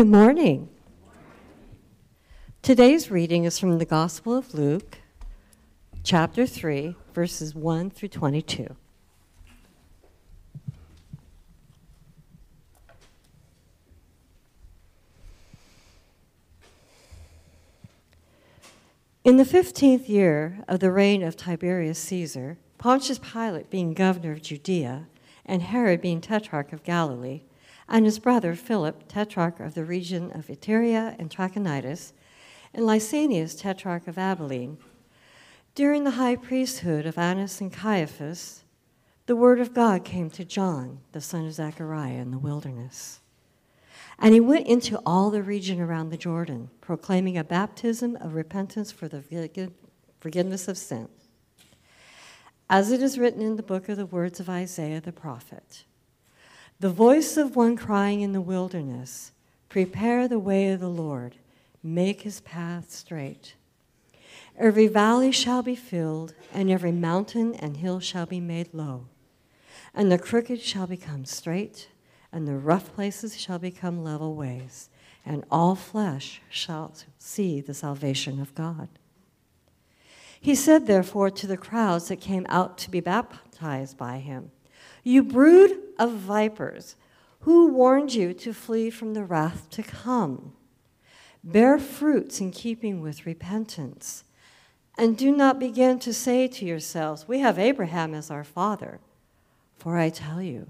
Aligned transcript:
Good 0.00 0.08
morning. 0.08 0.70
Today's 2.62 3.10
reading 3.10 3.44
is 3.44 3.58
from 3.58 3.76
the 3.76 3.84
Gospel 3.84 4.34
of 4.34 4.54
Luke, 4.54 4.96
chapter 6.02 6.46
3, 6.46 6.96
verses 7.12 7.54
1 7.54 7.90
through 7.90 8.08
22. 8.08 8.76
In 19.22 19.36
the 19.36 19.44
fifteenth 19.44 20.08
year 20.08 20.64
of 20.66 20.80
the 20.80 20.90
reign 20.90 21.22
of 21.22 21.36
Tiberius 21.36 21.98
Caesar, 21.98 22.56
Pontius 22.78 23.18
Pilate 23.18 23.68
being 23.68 23.92
governor 23.92 24.32
of 24.32 24.40
Judea, 24.40 25.08
and 25.44 25.60
Herod 25.60 26.00
being 26.00 26.22
tetrarch 26.22 26.72
of 26.72 26.84
Galilee, 26.84 27.42
and 27.90 28.04
his 28.04 28.20
brother 28.20 28.54
Philip, 28.54 29.08
tetrarch 29.08 29.58
of 29.58 29.74
the 29.74 29.84
region 29.84 30.30
of 30.30 30.46
Iturea 30.46 31.16
and 31.18 31.28
Trachonitis, 31.28 32.12
and 32.72 32.86
Lysanias, 32.86 33.60
tetrarch 33.60 34.06
of 34.06 34.16
Abilene, 34.16 34.78
during 35.74 36.04
the 36.04 36.12
high 36.12 36.36
priesthood 36.36 37.04
of 37.04 37.18
Annas 37.18 37.60
and 37.60 37.72
Caiaphas, 37.72 38.62
the 39.26 39.36
word 39.36 39.60
of 39.60 39.74
God 39.74 40.04
came 40.04 40.30
to 40.30 40.44
John, 40.44 41.00
the 41.12 41.20
son 41.20 41.46
of 41.46 41.52
Zechariah, 41.52 42.14
in 42.14 42.30
the 42.30 42.38
wilderness. 42.38 43.20
And 44.18 44.34
he 44.34 44.40
went 44.40 44.66
into 44.66 45.00
all 45.06 45.30
the 45.30 45.42
region 45.42 45.80
around 45.80 46.10
the 46.10 46.16
Jordan, 46.16 46.70
proclaiming 46.80 47.38
a 47.38 47.44
baptism 47.44 48.16
of 48.16 48.34
repentance 48.34 48.92
for 48.92 49.08
the 49.08 49.22
forgiveness 50.20 50.68
of 50.68 50.78
sin. 50.78 51.08
As 52.68 52.92
it 52.92 53.02
is 53.02 53.18
written 53.18 53.40
in 53.40 53.56
the 53.56 53.62
book 53.62 53.88
of 53.88 53.96
the 53.96 54.06
words 54.06 54.38
of 54.38 54.48
Isaiah 54.48 55.00
the 55.00 55.12
prophet 55.12 55.84
The 56.80 56.90
voice 56.90 57.36
of 57.36 57.56
one 57.56 57.76
crying 57.76 58.22
in 58.22 58.32
the 58.32 58.40
wilderness, 58.40 59.32
Prepare 59.68 60.26
the 60.26 60.38
way 60.38 60.70
of 60.70 60.80
the 60.80 60.88
Lord, 60.88 61.36
make 61.82 62.22
his 62.22 62.40
path 62.40 62.90
straight. 62.90 63.54
Every 64.58 64.88
valley 64.88 65.30
shall 65.30 65.62
be 65.62 65.76
filled, 65.76 66.34
and 66.52 66.70
every 66.70 66.92
mountain 66.92 67.54
and 67.54 67.76
hill 67.76 68.00
shall 68.00 68.26
be 68.26 68.40
made 68.40 68.74
low, 68.74 69.06
and 69.94 70.10
the 70.10 70.18
crooked 70.18 70.60
shall 70.60 70.86
become 70.86 71.24
straight 71.24 71.88
and 72.32 72.46
the 72.46 72.56
rough 72.56 72.94
places 72.94 73.38
shall 73.38 73.58
become 73.58 74.04
level 74.04 74.34
ways, 74.34 74.88
and 75.26 75.44
all 75.50 75.74
flesh 75.74 76.40
shall 76.48 76.94
see 77.18 77.60
the 77.60 77.74
salvation 77.74 78.40
of 78.40 78.54
God. 78.54 78.88
He 80.40 80.54
said, 80.54 80.86
therefore, 80.86 81.30
to 81.30 81.46
the 81.46 81.56
crowds 81.56 82.08
that 82.08 82.20
came 82.20 82.46
out 82.48 82.78
to 82.78 82.90
be 82.90 83.00
baptized 83.00 83.98
by 83.98 84.18
him, 84.18 84.52
You 85.02 85.22
brood 85.22 85.78
of 85.98 86.12
vipers, 86.12 86.96
who 87.40 87.68
warned 87.68 88.14
you 88.14 88.34
to 88.34 88.52
flee 88.52 88.90
from 88.90 89.14
the 89.14 89.24
wrath 89.24 89.70
to 89.70 89.82
come? 89.82 90.52
Bear 91.42 91.78
fruits 91.78 92.40
in 92.40 92.50
keeping 92.50 93.00
with 93.00 93.24
repentance. 93.24 94.24
And 94.98 95.16
do 95.16 95.34
not 95.34 95.58
begin 95.58 95.98
to 96.00 96.12
say 96.12 96.46
to 96.48 96.66
yourselves, 96.66 97.26
We 97.26 97.38
have 97.38 97.58
Abraham 97.58 98.14
as 98.14 98.30
our 98.30 98.44
father. 98.44 99.00
For 99.78 99.96
I 99.96 100.10
tell 100.10 100.42
you, 100.42 100.66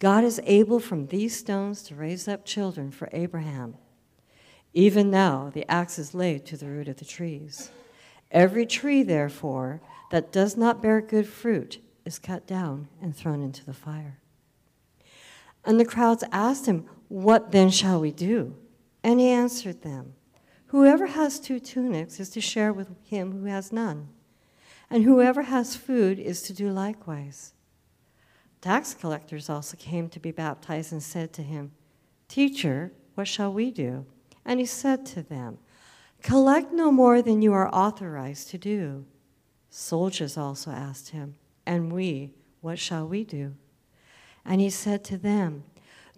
God 0.00 0.24
is 0.24 0.40
able 0.44 0.80
from 0.80 1.06
these 1.06 1.36
stones 1.36 1.82
to 1.84 1.94
raise 1.94 2.26
up 2.26 2.44
children 2.44 2.90
for 2.90 3.08
Abraham. 3.12 3.76
Even 4.74 5.10
now, 5.10 5.50
the 5.52 5.70
axe 5.70 5.98
is 5.98 6.14
laid 6.14 6.44
to 6.46 6.56
the 6.56 6.66
root 6.66 6.88
of 6.88 6.96
the 6.96 7.04
trees. 7.04 7.70
Every 8.30 8.66
tree, 8.66 9.02
therefore, 9.02 9.80
that 10.10 10.32
does 10.32 10.56
not 10.56 10.82
bear 10.82 11.00
good 11.00 11.28
fruit 11.28 11.78
is 12.08 12.18
cut 12.18 12.46
down 12.46 12.88
and 13.00 13.14
thrown 13.14 13.42
into 13.42 13.64
the 13.64 13.74
fire. 13.74 14.18
And 15.64 15.78
the 15.78 15.84
crowds 15.84 16.24
asked 16.32 16.66
him, 16.66 16.86
What 17.08 17.52
then 17.52 17.68
shall 17.70 18.00
we 18.00 18.10
do? 18.10 18.56
And 19.04 19.20
he 19.20 19.28
answered 19.28 19.82
them, 19.82 20.14
Whoever 20.68 21.06
has 21.06 21.38
two 21.38 21.60
tunics 21.60 22.18
is 22.18 22.30
to 22.30 22.40
share 22.40 22.72
with 22.72 22.88
him 23.04 23.32
who 23.32 23.44
has 23.44 23.72
none, 23.72 24.08
and 24.90 25.04
whoever 25.04 25.42
has 25.42 25.76
food 25.76 26.18
is 26.18 26.42
to 26.42 26.52
do 26.54 26.70
likewise. 26.70 27.52
Tax 28.60 28.94
collectors 28.94 29.50
also 29.50 29.76
came 29.76 30.08
to 30.08 30.18
be 30.18 30.32
baptized 30.32 30.92
and 30.92 31.02
said 31.02 31.32
to 31.34 31.42
him, 31.42 31.72
Teacher, 32.26 32.92
what 33.14 33.28
shall 33.28 33.52
we 33.52 33.70
do? 33.70 34.06
And 34.44 34.60
he 34.60 34.66
said 34.66 35.04
to 35.06 35.22
them, 35.22 35.58
Collect 36.22 36.72
no 36.72 36.90
more 36.90 37.20
than 37.20 37.42
you 37.42 37.52
are 37.52 37.72
authorized 37.72 38.48
to 38.50 38.58
do. 38.58 39.04
Soldiers 39.70 40.38
also 40.38 40.70
asked 40.70 41.10
him, 41.10 41.34
And 41.68 41.92
we, 41.92 42.30
what 42.62 42.78
shall 42.78 43.06
we 43.06 43.24
do? 43.24 43.54
And 44.42 44.58
he 44.58 44.70
said 44.70 45.04
to 45.04 45.18
them, 45.18 45.64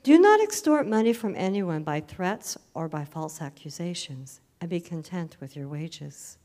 Do 0.04 0.16
not 0.16 0.40
extort 0.40 0.86
money 0.86 1.12
from 1.12 1.34
anyone 1.34 1.82
by 1.82 2.02
threats 2.02 2.56
or 2.72 2.88
by 2.88 3.04
false 3.04 3.42
accusations, 3.42 4.40
and 4.60 4.70
be 4.70 4.78
content 4.78 5.36
with 5.40 5.56
your 5.56 5.66
wages. 5.66 6.38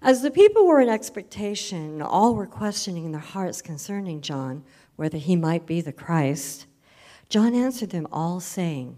As 0.00 0.22
the 0.22 0.30
people 0.30 0.66
were 0.66 0.80
in 0.80 0.88
expectation, 0.88 2.00
all 2.00 2.34
were 2.34 2.46
questioning 2.46 3.04
in 3.04 3.12
their 3.12 3.20
hearts 3.20 3.60
concerning 3.60 4.22
John 4.22 4.64
whether 4.96 5.18
he 5.18 5.36
might 5.36 5.66
be 5.66 5.82
the 5.82 5.92
Christ. 5.92 6.64
John 7.28 7.54
answered 7.54 7.90
them 7.90 8.06
all, 8.10 8.40
saying, 8.40 8.96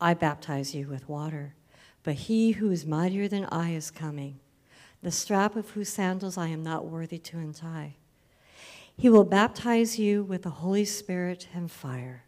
I 0.00 0.14
baptize 0.14 0.74
you 0.74 0.88
with 0.88 1.06
water, 1.06 1.54
but 2.02 2.14
he 2.14 2.52
who 2.52 2.70
is 2.70 2.86
mightier 2.86 3.28
than 3.28 3.44
I 3.46 3.72
is 3.72 3.90
coming, 3.90 4.40
the 5.02 5.10
strap 5.10 5.56
of 5.56 5.70
whose 5.70 5.88
sandals 5.88 6.36
I 6.36 6.48
am 6.48 6.62
not 6.62 6.86
worthy 6.86 7.18
to 7.18 7.38
untie. 7.38 7.94
He 8.96 9.08
will 9.08 9.24
baptize 9.24 9.98
you 9.98 10.24
with 10.24 10.42
the 10.42 10.50
Holy 10.50 10.84
Spirit 10.84 11.48
and 11.54 11.70
fire. 11.70 12.24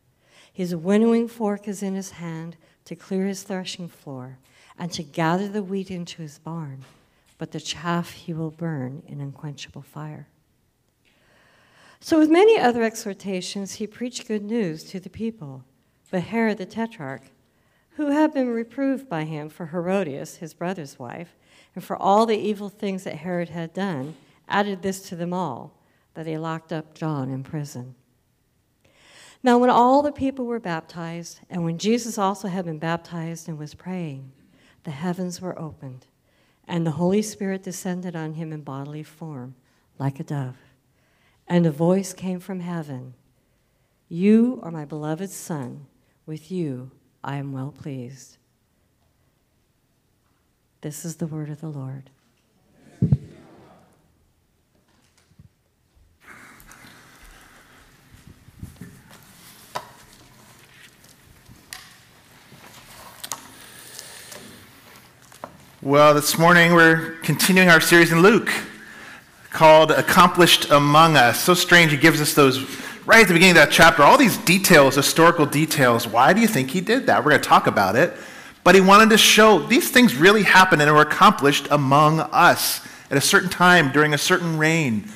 His 0.53 0.75
winnowing 0.75 1.29
fork 1.29 1.67
is 1.67 1.83
in 1.83 1.95
his 1.95 2.13
hand 2.13 2.57
to 2.85 2.95
clear 2.95 3.27
his 3.27 3.43
threshing 3.43 3.89
floor 3.89 4.39
and 4.79 4.93
to 4.93 5.03
gather 5.03 5.49
the 5.49 5.63
wheat 5.63 5.91
into 5.91 6.23
his 6.23 6.39
barn 6.39 6.85
but 7.41 7.53
the 7.53 7.61
chaff 7.61 8.13
he 8.13 8.35
will 8.35 8.51
burn 8.51 9.03
in 9.07 9.19
unquenchable 9.19 9.81
fire. 9.81 10.29
So, 11.99 12.19
with 12.19 12.29
many 12.29 12.59
other 12.59 12.83
exhortations, 12.83 13.77
he 13.77 13.87
preached 13.87 14.29
good 14.29 14.45
news 14.45 14.85
to 14.85 15.01
the 15.01 15.09
people. 15.09 15.65
But 16.11 16.25
Herod 16.25 16.59
the 16.59 16.67
Tetrarch, 16.67 17.23
who 17.93 18.11
had 18.11 18.35
been 18.35 18.51
reproved 18.51 19.09
by 19.09 19.25
him 19.25 19.49
for 19.49 19.67
Herodias, 19.67 20.37
his 20.37 20.53
brother's 20.53 20.99
wife, 20.99 21.35
and 21.75 21.85
for 21.85 21.97
all 21.97 22.27
the 22.27 22.39
evil 22.39 22.69
things 22.69 23.05
that 23.05 23.17
Herod 23.17 23.51
had 23.51 23.73
done, 23.73 24.17
added 24.49 24.83
this 24.83 25.01
to 25.09 25.17
them 25.17 25.33
all 25.33 25.79
that 26.15 26.27
he 26.27 26.37
locked 26.37 26.73
up 26.73 26.95
John 26.95 27.31
in 27.31 27.43
prison. 27.45 27.95
Now, 29.43 29.59
when 29.59 29.71
all 29.71 30.03
the 30.03 30.13
people 30.13 30.45
were 30.45 30.61
baptized, 30.61 31.41
and 31.49 31.65
when 31.65 31.79
Jesus 31.79 32.19
also 32.19 32.49
had 32.49 32.65
been 32.65 32.79
baptized 32.79 33.49
and 33.49 33.59
was 33.59 33.75
praying, 33.75 34.33
the 34.85 34.91
heavens 34.91 35.41
were 35.41 35.59
opened 35.59 36.07
and 36.71 36.87
the 36.87 36.93
Holy 36.93 37.21
Spirit 37.21 37.65
descended 37.65 38.15
on 38.15 38.35
him 38.35 38.53
in 38.53 38.61
bodily 38.61 39.03
form, 39.03 39.57
like 39.99 40.21
a 40.21 40.25
dove. 40.25 40.57
And 41.49 41.67
a 41.67 41.71
voice 41.73 42.13
came 42.13 42.39
from 42.39 42.61
heaven 42.61 43.15
You 44.09 44.61
are 44.63 44.71
my 44.71 44.85
beloved 44.85 45.31
Son, 45.31 45.87
with 46.27 46.53
you 46.53 46.93
I 47.25 47.37
am 47.37 47.53
well 47.53 47.73
pleased. 47.73 48.39
This 50.83 51.05
is 51.05 51.17
the 51.17 51.27
word 51.27 51.51
of 51.51 51.61
the 51.61 51.69
Lord. 51.69 52.09
Well, 65.83 66.15
this 66.15 66.39
morning 66.39 66.73
we're 66.73 67.17
continuing 67.23 67.69
our 67.69 67.83
series 67.83 68.11
in 68.11 68.23
Luke 68.23 68.51
called 69.51 69.91
Accomplished 69.91 70.71
Among 70.71 71.19
Us. 71.19 71.43
So 71.43 71.53
strange, 71.53 71.91
he 71.93 71.99
gives 71.99 72.23
us 72.23 72.33
those 72.33 72.59
right 73.05 73.21
at 73.21 73.29
the 73.29 73.35
beginning 73.35 73.59
of 73.59 73.69
that 73.69 73.71
chapter, 73.71 74.03
all 74.03 74.17
these 74.17 74.39
details, 74.39 74.95
historical 74.95 75.45
details. 75.45 76.07
Why 76.07 76.33
do 76.33 76.41
you 76.41 76.49
think 76.49 76.71
he 76.71 76.81
did 76.81 77.05
that? 77.05 77.23
We're 77.23 77.33
going 77.33 77.43
to 77.43 77.49
talk 77.49 77.67
about 77.67 77.97
it. 77.97 78.15
But 78.63 78.75
he 78.75 78.81
wanted 78.81 79.11
to 79.11 79.19
show 79.19 79.59
these 79.59 79.91
things 79.91 80.15
really 80.15 80.43
happened 80.43 80.83
and 80.83 80.93
were 80.93 81.03
accomplished 81.03 81.69
among 81.71 82.21
us 82.21 82.87
at 83.11 83.17
a 83.17 83.21
certain 83.21 83.49
time 83.49 83.91
during 83.93 84.15
a 84.15 84.19
certain 84.19 84.59
reign. 84.59 85.11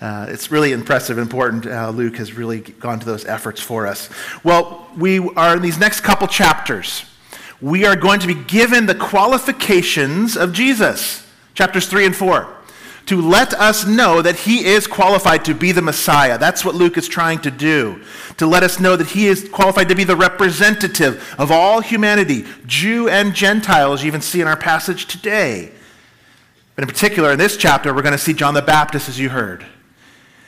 Uh, 0.00 0.26
it's 0.28 0.50
really 0.50 0.72
impressive 0.72 1.18
important. 1.18 1.66
Uh, 1.66 1.90
Luke 1.90 2.16
has 2.16 2.32
really 2.32 2.60
gone 2.60 3.00
to 3.00 3.06
those 3.06 3.24
efforts 3.24 3.60
for 3.60 3.86
us. 3.86 4.10
Well, 4.44 4.86
we 4.96 5.18
are 5.34 5.56
in 5.56 5.62
these 5.62 5.78
next 5.78 6.00
couple 6.00 6.26
chapters 6.28 7.04
we 7.60 7.86
are 7.86 7.96
going 7.96 8.20
to 8.20 8.26
be 8.26 8.34
given 8.34 8.86
the 8.86 8.94
qualifications 8.94 10.36
of 10.36 10.52
Jesus, 10.52 11.26
chapters 11.54 11.86
3 11.86 12.06
and 12.06 12.16
4, 12.16 12.55
to 13.06 13.20
let 13.20 13.54
us 13.54 13.86
know 13.86 14.20
that 14.20 14.36
he 14.36 14.64
is 14.64 14.86
qualified 14.86 15.44
to 15.44 15.54
be 15.54 15.72
the 15.72 15.82
Messiah. 15.82 16.38
That's 16.38 16.64
what 16.64 16.74
Luke 16.74 16.98
is 16.98 17.08
trying 17.08 17.38
to 17.40 17.50
do, 17.50 18.02
to 18.38 18.46
let 18.46 18.64
us 18.64 18.80
know 18.80 18.96
that 18.96 19.08
he 19.08 19.28
is 19.28 19.48
qualified 19.48 19.88
to 19.88 19.94
be 19.94 20.04
the 20.04 20.16
representative 20.16 21.34
of 21.38 21.52
all 21.52 21.80
humanity, 21.80 22.44
Jew 22.66 23.08
and 23.08 23.34
Gentile, 23.34 23.92
as 23.92 24.02
you 24.02 24.08
even 24.08 24.20
see 24.20 24.40
in 24.40 24.48
our 24.48 24.56
passage 24.56 25.06
today. 25.06 25.70
But 26.74 26.82
in 26.82 26.88
particular, 26.88 27.32
in 27.32 27.38
this 27.38 27.56
chapter, 27.56 27.94
we're 27.94 28.02
going 28.02 28.12
to 28.12 28.18
see 28.18 28.34
John 28.34 28.54
the 28.54 28.62
Baptist, 28.62 29.08
as 29.08 29.18
you 29.18 29.28
heard. 29.28 29.64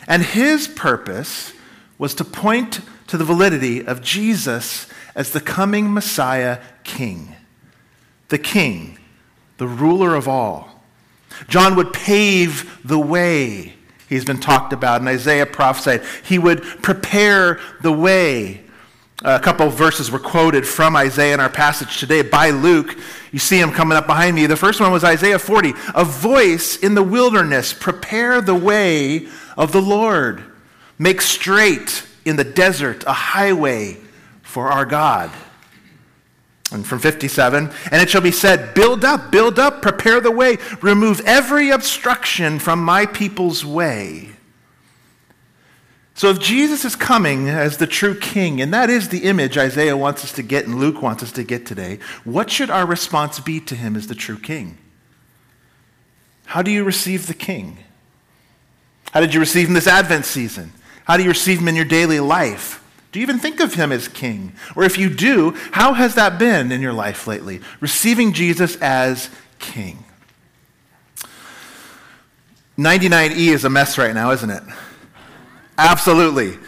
And 0.06 0.22
his 0.22 0.66
purpose 0.66 1.52
was 1.96 2.14
to 2.16 2.24
point 2.24 2.80
to 3.06 3.16
the 3.16 3.24
validity 3.24 3.86
of 3.86 4.02
Jesus 4.02 4.88
as 5.14 5.30
the 5.30 5.40
coming 5.40 5.92
Messiah 5.92 6.58
King. 6.82 7.34
The 8.28 8.38
King, 8.38 8.98
the 9.58 9.68
ruler 9.68 10.14
of 10.14 10.26
all. 10.28 10.77
John 11.46 11.76
would 11.76 11.92
pave 11.92 12.80
the 12.84 12.98
way, 12.98 13.74
he's 14.08 14.24
been 14.24 14.40
talked 14.40 14.72
about, 14.72 15.00
and 15.00 15.08
Isaiah 15.08 15.46
prophesied. 15.46 16.02
He 16.24 16.38
would 16.38 16.62
prepare 16.82 17.60
the 17.82 17.92
way. 17.92 18.62
A 19.22 19.40
couple 19.40 19.66
of 19.66 19.74
verses 19.74 20.10
were 20.10 20.20
quoted 20.20 20.66
from 20.66 20.94
Isaiah 20.94 21.34
in 21.34 21.40
our 21.40 21.48
passage 21.48 21.98
today 21.98 22.22
by 22.22 22.50
Luke. 22.50 22.96
You 23.32 23.40
see 23.40 23.58
him 23.58 23.72
coming 23.72 23.98
up 23.98 24.06
behind 24.06 24.36
me. 24.36 24.46
The 24.46 24.56
first 24.56 24.80
one 24.80 24.92
was 24.92 25.02
Isaiah 25.02 25.40
40 25.40 25.74
A 25.94 26.04
voice 26.04 26.76
in 26.76 26.94
the 26.94 27.02
wilderness, 27.02 27.72
prepare 27.72 28.40
the 28.40 28.54
way 28.54 29.26
of 29.56 29.72
the 29.72 29.82
Lord. 29.82 30.44
Make 30.98 31.20
straight 31.20 32.04
in 32.24 32.36
the 32.36 32.44
desert 32.44 33.04
a 33.06 33.12
highway 33.12 33.96
for 34.42 34.68
our 34.68 34.84
God. 34.84 35.30
And 36.70 36.86
from 36.86 36.98
57, 36.98 37.70
and 37.90 38.02
it 38.02 38.10
shall 38.10 38.20
be 38.20 38.30
said, 38.30 38.74
Build 38.74 39.04
up, 39.04 39.30
build 39.30 39.58
up, 39.58 39.80
prepare 39.80 40.20
the 40.20 40.30
way, 40.30 40.58
remove 40.82 41.20
every 41.24 41.70
obstruction 41.70 42.58
from 42.58 42.84
my 42.84 43.06
people's 43.06 43.64
way. 43.64 44.30
So 46.18 46.30
if 46.30 46.40
Jesus 46.40 46.84
is 46.84 46.96
coming 46.96 47.48
as 47.48 47.76
the 47.76 47.86
true 47.86 48.18
king, 48.18 48.60
and 48.60 48.74
that 48.74 48.90
is 48.90 49.08
the 49.08 49.20
image 49.20 49.56
Isaiah 49.56 49.96
wants 49.96 50.24
us 50.24 50.32
to 50.32 50.42
get 50.42 50.66
and 50.66 50.78
Luke 50.78 51.00
wants 51.00 51.22
us 51.22 51.30
to 51.32 51.44
get 51.44 51.64
today, 51.64 52.00
what 52.24 52.50
should 52.50 52.70
our 52.70 52.84
response 52.84 53.38
be 53.38 53.60
to 53.60 53.76
him 53.76 53.94
as 53.94 54.08
the 54.08 54.16
true 54.16 54.38
king? 54.38 54.78
How 56.44 56.60
do 56.60 56.70
you 56.70 56.82
receive 56.82 57.28
the 57.28 57.34
king? 57.34 57.78
How 59.12 59.20
did 59.20 59.32
you 59.32 59.40
receive 59.40 59.68
him 59.68 59.74
this 59.74 59.86
Advent 59.86 60.24
season? 60.24 60.72
How 61.04 61.16
do 61.16 61.22
you 61.22 61.28
receive 61.28 61.60
him 61.60 61.68
in 61.68 61.76
your 61.76 61.84
daily 61.84 62.20
life? 62.20 62.82
Do 63.10 63.18
you 63.18 63.22
even 63.22 63.38
think 63.38 63.60
of 63.60 63.74
him 63.74 63.90
as 63.90 64.06
king? 64.06 64.52
Or 64.76 64.84
if 64.84 64.98
you 64.98 65.08
do, 65.08 65.52
how 65.72 65.94
has 65.94 66.14
that 66.16 66.38
been 66.38 66.70
in 66.70 66.82
your 66.82 66.92
life 66.92 67.26
lately? 67.26 67.60
Receiving 67.80 68.32
Jesus 68.32 68.76
as 68.76 69.30
king. 69.58 70.04
99E 72.76 73.48
is 73.48 73.64
a 73.64 73.70
mess 73.70 73.98
right 73.98 74.14
now, 74.14 74.30
isn't 74.30 74.50
it? 74.50 74.62
Absolutely. 75.78 76.58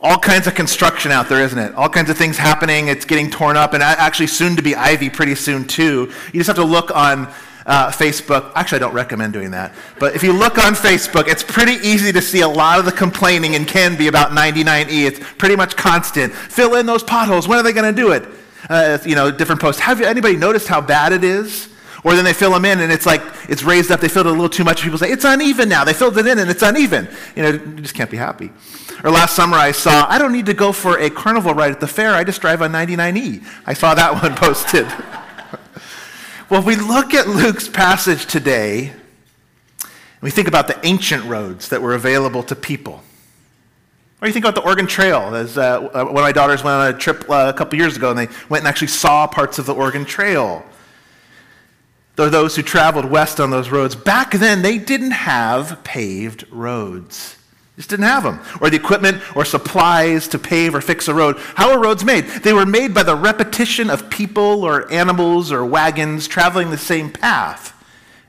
All 0.00 0.18
kinds 0.18 0.46
of 0.46 0.54
construction 0.54 1.10
out 1.10 1.28
there, 1.28 1.42
isn't 1.42 1.58
it? 1.58 1.74
All 1.74 1.88
kinds 1.88 2.10
of 2.10 2.16
things 2.16 2.36
happening. 2.36 2.86
It's 2.88 3.04
getting 3.04 3.30
torn 3.30 3.56
up, 3.56 3.72
and 3.72 3.82
actually 3.82 4.28
soon 4.28 4.54
to 4.56 4.62
be 4.62 4.76
Ivy 4.76 5.10
pretty 5.10 5.34
soon, 5.34 5.66
too. 5.66 6.12
You 6.32 6.40
just 6.40 6.46
have 6.46 6.56
to 6.56 6.64
look 6.64 6.94
on 6.94 7.32
uh, 7.68 7.90
Facebook. 7.90 8.50
Actually, 8.54 8.76
I 8.76 8.78
don't 8.80 8.94
recommend 8.94 9.34
doing 9.34 9.50
that. 9.52 9.74
But 10.00 10.16
if 10.16 10.22
you 10.22 10.32
look 10.32 10.58
on 10.58 10.72
Facebook, 10.72 11.28
it's 11.28 11.42
pretty 11.42 11.74
easy 11.86 12.10
to 12.12 12.22
see 12.22 12.40
a 12.40 12.48
lot 12.48 12.78
of 12.78 12.86
the 12.86 12.92
complaining 12.92 13.54
and 13.54 13.68
can 13.68 13.96
be 13.96 14.08
about 14.08 14.30
99E. 14.30 15.06
It's 15.06 15.20
pretty 15.36 15.54
much 15.54 15.76
constant. 15.76 16.32
Fill 16.32 16.74
in 16.74 16.86
those 16.86 17.02
potholes. 17.02 17.46
When 17.46 17.58
are 17.58 17.62
they 17.62 17.74
going 17.74 17.94
to 17.94 18.00
do 18.02 18.12
it? 18.12 18.26
Uh, 18.68 18.98
you 19.04 19.14
know, 19.14 19.30
different 19.30 19.60
posts. 19.60 19.80
Have 19.82 20.00
you, 20.00 20.06
anybody 20.06 20.36
noticed 20.36 20.66
how 20.66 20.80
bad 20.80 21.12
it 21.12 21.22
is? 21.22 21.68
Or 22.04 22.14
then 22.14 22.24
they 22.24 22.32
fill 22.32 22.52
them 22.52 22.64
in 22.64 22.80
and 22.80 22.92
it's 22.92 23.06
like 23.06 23.20
it's 23.48 23.64
raised 23.64 23.90
up. 23.90 24.00
They 24.00 24.08
filled 24.08 24.26
it 24.26 24.30
a 24.30 24.32
little 24.32 24.48
too 24.48 24.62
much. 24.64 24.82
People 24.82 24.98
say 24.98 25.10
it's 25.10 25.24
uneven 25.24 25.68
now. 25.68 25.84
They 25.84 25.92
filled 25.92 26.16
it 26.16 26.26
in 26.26 26.38
and 26.38 26.48
it's 26.48 26.62
uneven. 26.62 27.08
You 27.34 27.42
know, 27.42 27.50
you 27.50 27.80
just 27.80 27.94
can't 27.94 28.10
be 28.10 28.16
happy. 28.16 28.52
Or 29.02 29.10
last 29.10 29.34
summer 29.34 29.56
I 29.56 29.72
saw 29.72 30.06
I 30.08 30.16
don't 30.16 30.32
need 30.32 30.46
to 30.46 30.54
go 30.54 30.70
for 30.70 30.98
a 30.98 31.10
carnival 31.10 31.54
ride 31.54 31.72
at 31.72 31.80
the 31.80 31.88
fair. 31.88 32.14
I 32.14 32.22
just 32.22 32.40
drive 32.40 32.62
on 32.62 32.70
99E. 32.70 33.44
I 33.66 33.74
saw 33.74 33.94
that 33.94 34.12
one 34.22 34.36
posted. 34.36 34.86
Well, 36.50 36.60
if 36.60 36.66
we 36.66 36.76
look 36.76 37.12
at 37.12 37.28
Luke's 37.28 37.68
passage 37.68 38.24
today, 38.24 38.88
and 38.88 40.22
we 40.22 40.30
think 40.30 40.48
about 40.48 40.66
the 40.66 40.80
ancient 40.82 41.24
roads 41.26 41.68
that 41.68 41.82
were 41.82 41.94
available 41.94 42.42
to 42.44 42.56
people. 42.56 43.02
Or 44.22 44.28
you 44.28 44.32
think 44.32 44.46
about 44.46 44.54
the 44.54 44.66
Oregon 44.66 44.86
Trail. 44.86 45.34
As 45.34 45.58
uh, 45.58 45.78
one 45.78 46.06
of 46.06 46.14
my 46.14 46.32
daughters 46.32 46.64
went 46.64 46.74
on 46.74 46.94
a 46.94 46.98
trip 46.98 47.28
uh, 47.28 47.52
a 47.54 47.56
couple 47.56 47.78
years 47.78 47.98
ago, 47.98 48.08
and 48.08 48.18
they 48.18 48.28
went 48.48 48.62
and 48.62 48.66
actually 48.66 48.88
saw 48.88 49.26
parts 49.26 49.58
of 49.58 49.66
the 49.66 49.74
Oregon 49.74 50.06
Trail. 50.06 50.64
There 52.16 52.26
are 52.26 52.30
those 52.30 52.56
who 52.56 52.62
traveled 52.62 53.04
west 53.04 53.40
on 53.40 53.50
those 53.50 53.68
roads. 53.68 53.94
Back 53.94 54.32
then, 54.32 54.62
they 54.62 54.78
didn't 54.78 55.10
have 55.10 55.84
paved 55.84 56.46
roads. 56.50 57.36
Just 57.78 57.90
didn't 57.90 58.06
have 58.06 58.24
them. 58.24 58.40
Or 58.60 58.70
the 58.70 58.76
equipment 58.76 59.22
or 59.36 59.44
supplies 59.44 60.26
to 60.28 60.38
pave 60.38 60.74
or 60.74 60.80
fix 60.80 61.06
a 61.06 61.14
road. 61.14 61.36
How 61.54 61.70
are 61.70 61.78
roads 61.78 62.04
made? 62.04 62.24
They 62.24 62.52
were 62.52 62.66
made 62.66 62.92
by 62.92 63.04
the 63.04 63.14
repetition 63.14 63.88
of 63.88 64.10
people 64.10 64.64
or 64.64 64.90
animals 64.90 65.52
or 65.52 65.64
wagons 65.64 66.26
traveling 66.26 66.72
the 66.72 66.76
same 66.76 67.08
path. 67.08 67.72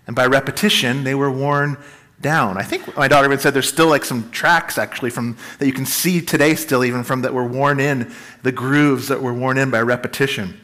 And 0.05 0.15
by 0.15 0.27
repetition, 0.27 1.03
they 1.03 1.15
were 1.15 1.31
worn 1.31 1.79
down. 2.21 2.59
I 2.59 2.61
think 2.61 2.95
my 2.95 3.07
daughter 3.07 3.25
even 3.25 3.39
said 3.39 3.55
there's 3.55 3.67
still 3.67 3.87
like 3.87 4.05
some 4.05 4.29
tracks 4.29 4.77
actually 4.77 5.09
from 5.09 5.35
that 5.57 5.65
you 5.65 5.73
can 5.73 5.87
see 5.87 6.21
today 6.21 6.53
still 6.53 6.85
even 6.85 7.03
from 7.03 7.23
that 7.23 7.33
were 7.33 7.45
worn 7.45 7.79
in, 7.79 8.13
the 8.43 8.51
grooves 8.51 9.07
that 9.07 9.19
were 9.19 9.33
worn 9.33 9.57
in 9.57 9.71
by 9.71 9.81
repetition. 9.81 10.59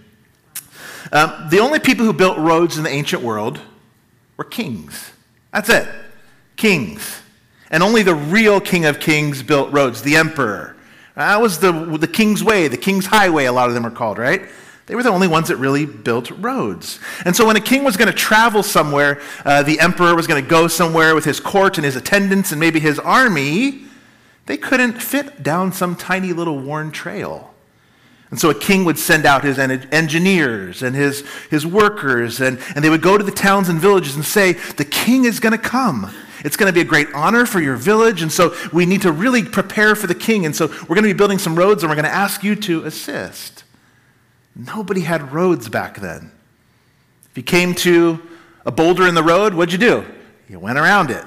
Um, 1.11 1.47
the 1.49 1.59
only 1.59 1.79
people 1.79 2.05
who 2.05 2.13
built 2.13 2.37
roads 2.37 2.77
in 2.77 2.83
the 2.83 2.89
ancient 2.91 3.23
world 3.23 3.59
were 4.37 4.43
kings. 4.43 5.11
That's 5.51 5.69
it. 5.69 5.87
Kings. 6.55 7.23
And 7.71 7.81
only 7.81 8.03
the 8.03 8.15
real 8.15 8.61
King 8.61 8.85
of 8.85 8.99
Kings 8.99 9.43
built 9.43 9.71
roads, 9.71 10.01
the 10.01 10.15
emperor. 10.15 10.75
That 11.15 11.41
was 11.41 11.59
the, 11.59 11.71
the 11.71 12.07
king's 12.07 12.43
way, 12.43 12.67
the 12.67 12.77
king's 12.77 13.05
highway, 13.05 13.45
a 13.45 13.51
lot 13.53 13.69
of 13.69 13.73
them 13.73 13.85
are 13.85 13.91
called, 13.91 14.17
right? 14.17 14.43
They 14.87 14.95
were 14.95 15.01
the 15.01 15.09
only 15.09 15.27
ones 15.27 15.47
that 15.47 15.55
really 15.55 15.85
built 15.85 16.29
roads. 16.29 16.99
And 17.23 17.35
so 17.35 17.45
when 17.47 17.55
a 17.55 17.61
king 17.61 17.83
was 17.83 17.97
going 17.97 18.11
to 18.11 18.13
travel 18.13 18.61
somewhere, 18.61 19.19
uh, 19.43 19.63
the 19.63 19.79
emperor 19.79 20.13
was 20.15 20.27
going 20.27 20.43
to 20.43 20.47
go 20.47 20.67
somewhere 20.67 21.15
with 21.15 21.25
his 21.25 21.39
court 21.39 21.77
and 21.77 21.85
his 21.85 21.95
attendants 21.95 22.51
and 22.51 22.59
maybe 22.59 22.79
his 22.79 22.99
army, 22.99 23.85
they 24.45 24.57
couldn't 24.57 25.01
fit 25.01 25.41
down 25.41 25.71
some 25.71 25.95
tiny 25.95 26.33
little 26.33 26.59
worn 26.59 26.91
trail. 26.91 27.51
And 28.29 28.39
so 28.39 28.49
a 28.49 28.55
king 28.55 28.85
would 28.85 28.99
send 28.99 29.25
out 29.25 29.43
his 29.43 29.57
engineers 29.57 30.83
and 30.83 30.95
his, 30.95 31.25
his 31.49 31.65
workers, 31.65 32.41
and, 32.41 32.59
and 32.75 32.83
they 32.83 32.89
would 32.89 33.01
go 33.01 33.17
to 33.17 33.23
the 33.23 33.31
towns 33.31 33.69
and 33.69 33.79
villages 33.79 34.15
and 34.15 34.25
say, 34.25 34.53
The 34.53 34.85
king 34.85 35.25
is 35.25 35.39
going 35.39 35.53
to 35.53 35.57
come. 35.57 36.13
It's 36.45 36.57
going 36.57 36.71
to 36.71 36.73
be 36.73 36.81
a 36.81 36.85
great 36.85 37.07
honor 37.15 37.47
for 37.47 37.59
your 37.59 37.75
village. 37.75 38.21
And 38.21 38.31
so 38.31 38.55
we 38.71 38.85
need 38.85 39.01
to 39.01 39.11
really 39.11 39.41
prepare 39.43 39.95
for 39.95 40.05
the 40.05 40.13
king. 40.13 40.45
And 40.45 40.55
so 40.55 40.67
we're 40.67 40.95
going 40.95 41.01
to 41.01 41.09
be 41.09 41.13
building 41.13 41.39
some 41.39 41.55
roads 41.55 41.81
and 41.81 41.89
we're 41.89 41.95
going 41.95 42.05
to 42.05 42.13
ask 42.13 42.43
you 42.43 42.55
to 42.55 42.85
assist. 42.85 43.63
Nobody 44.55 45.01
had 45.01 45.33
roads 45.33 45.69
back 45.69 45.97
then. 45.97 46.31
If 47.31 47.35
you 47.35 47.41
came 47.41 47.73
to 47.75 48.21
a 48.63 48.71
boulder 48.71 49.07
in 49.07 49.15
the 49.15 49.23
road, 49.23 49.55
what'd 49.55 49.73
you 49.73 49.79
do? 49.79 50.05
You 50.47 50.59
went 50.59 50.77
around 50.77 51.09
it. 51.09 51.25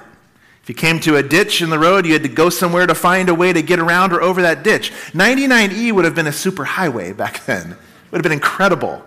If 0.62 0.68
you 0.68 0.76
came 0.76 1.00
to 1.00 1.16
a 1.16 1.22
ditch 1.22 1.62
in 1.62 1.70
the 1.70 1.80
road, 1.80 2.06
you 2.06 2.12
had 2.12 2.22
to 2.22 2.28
go 2.28 2.48
somewhere 2.48 2.86
to 2.86 2.94
find 2.94 3.28
a 3.28 3.34
way 3.34 3.52
to 3.52 3.60
get 3.60 3.80
around 3.80 4.12
or 4.12 4.22
over 4.22 4.42
that 4.42 4.62
ditch. 4.62 4.92
99E 5.14 5.90
would 5.90 6.04
have 6.04 6.14
been 6.14 6.28
a 6.28 6.32
super 6.32 6.64
highway 6.64 7.12
back 7.12 7.44
then. 7.46 7.72
It 7.72 8.12
would 8.12 8.18
have 8.18 8.22
been 8.22 8.30
incredible. 8.30 9.02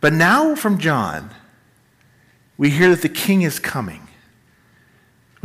But 0.00 0.12
now 0.12 0.56
from 0.56 0.78
John, 0.78 1.30
we 2.58 2.70
hear 2.70 2.90
that 2.90 3.02
the 3.02 3.08
king 3.08 3.42
is 3.42 3.60
coming. 3.60 4.05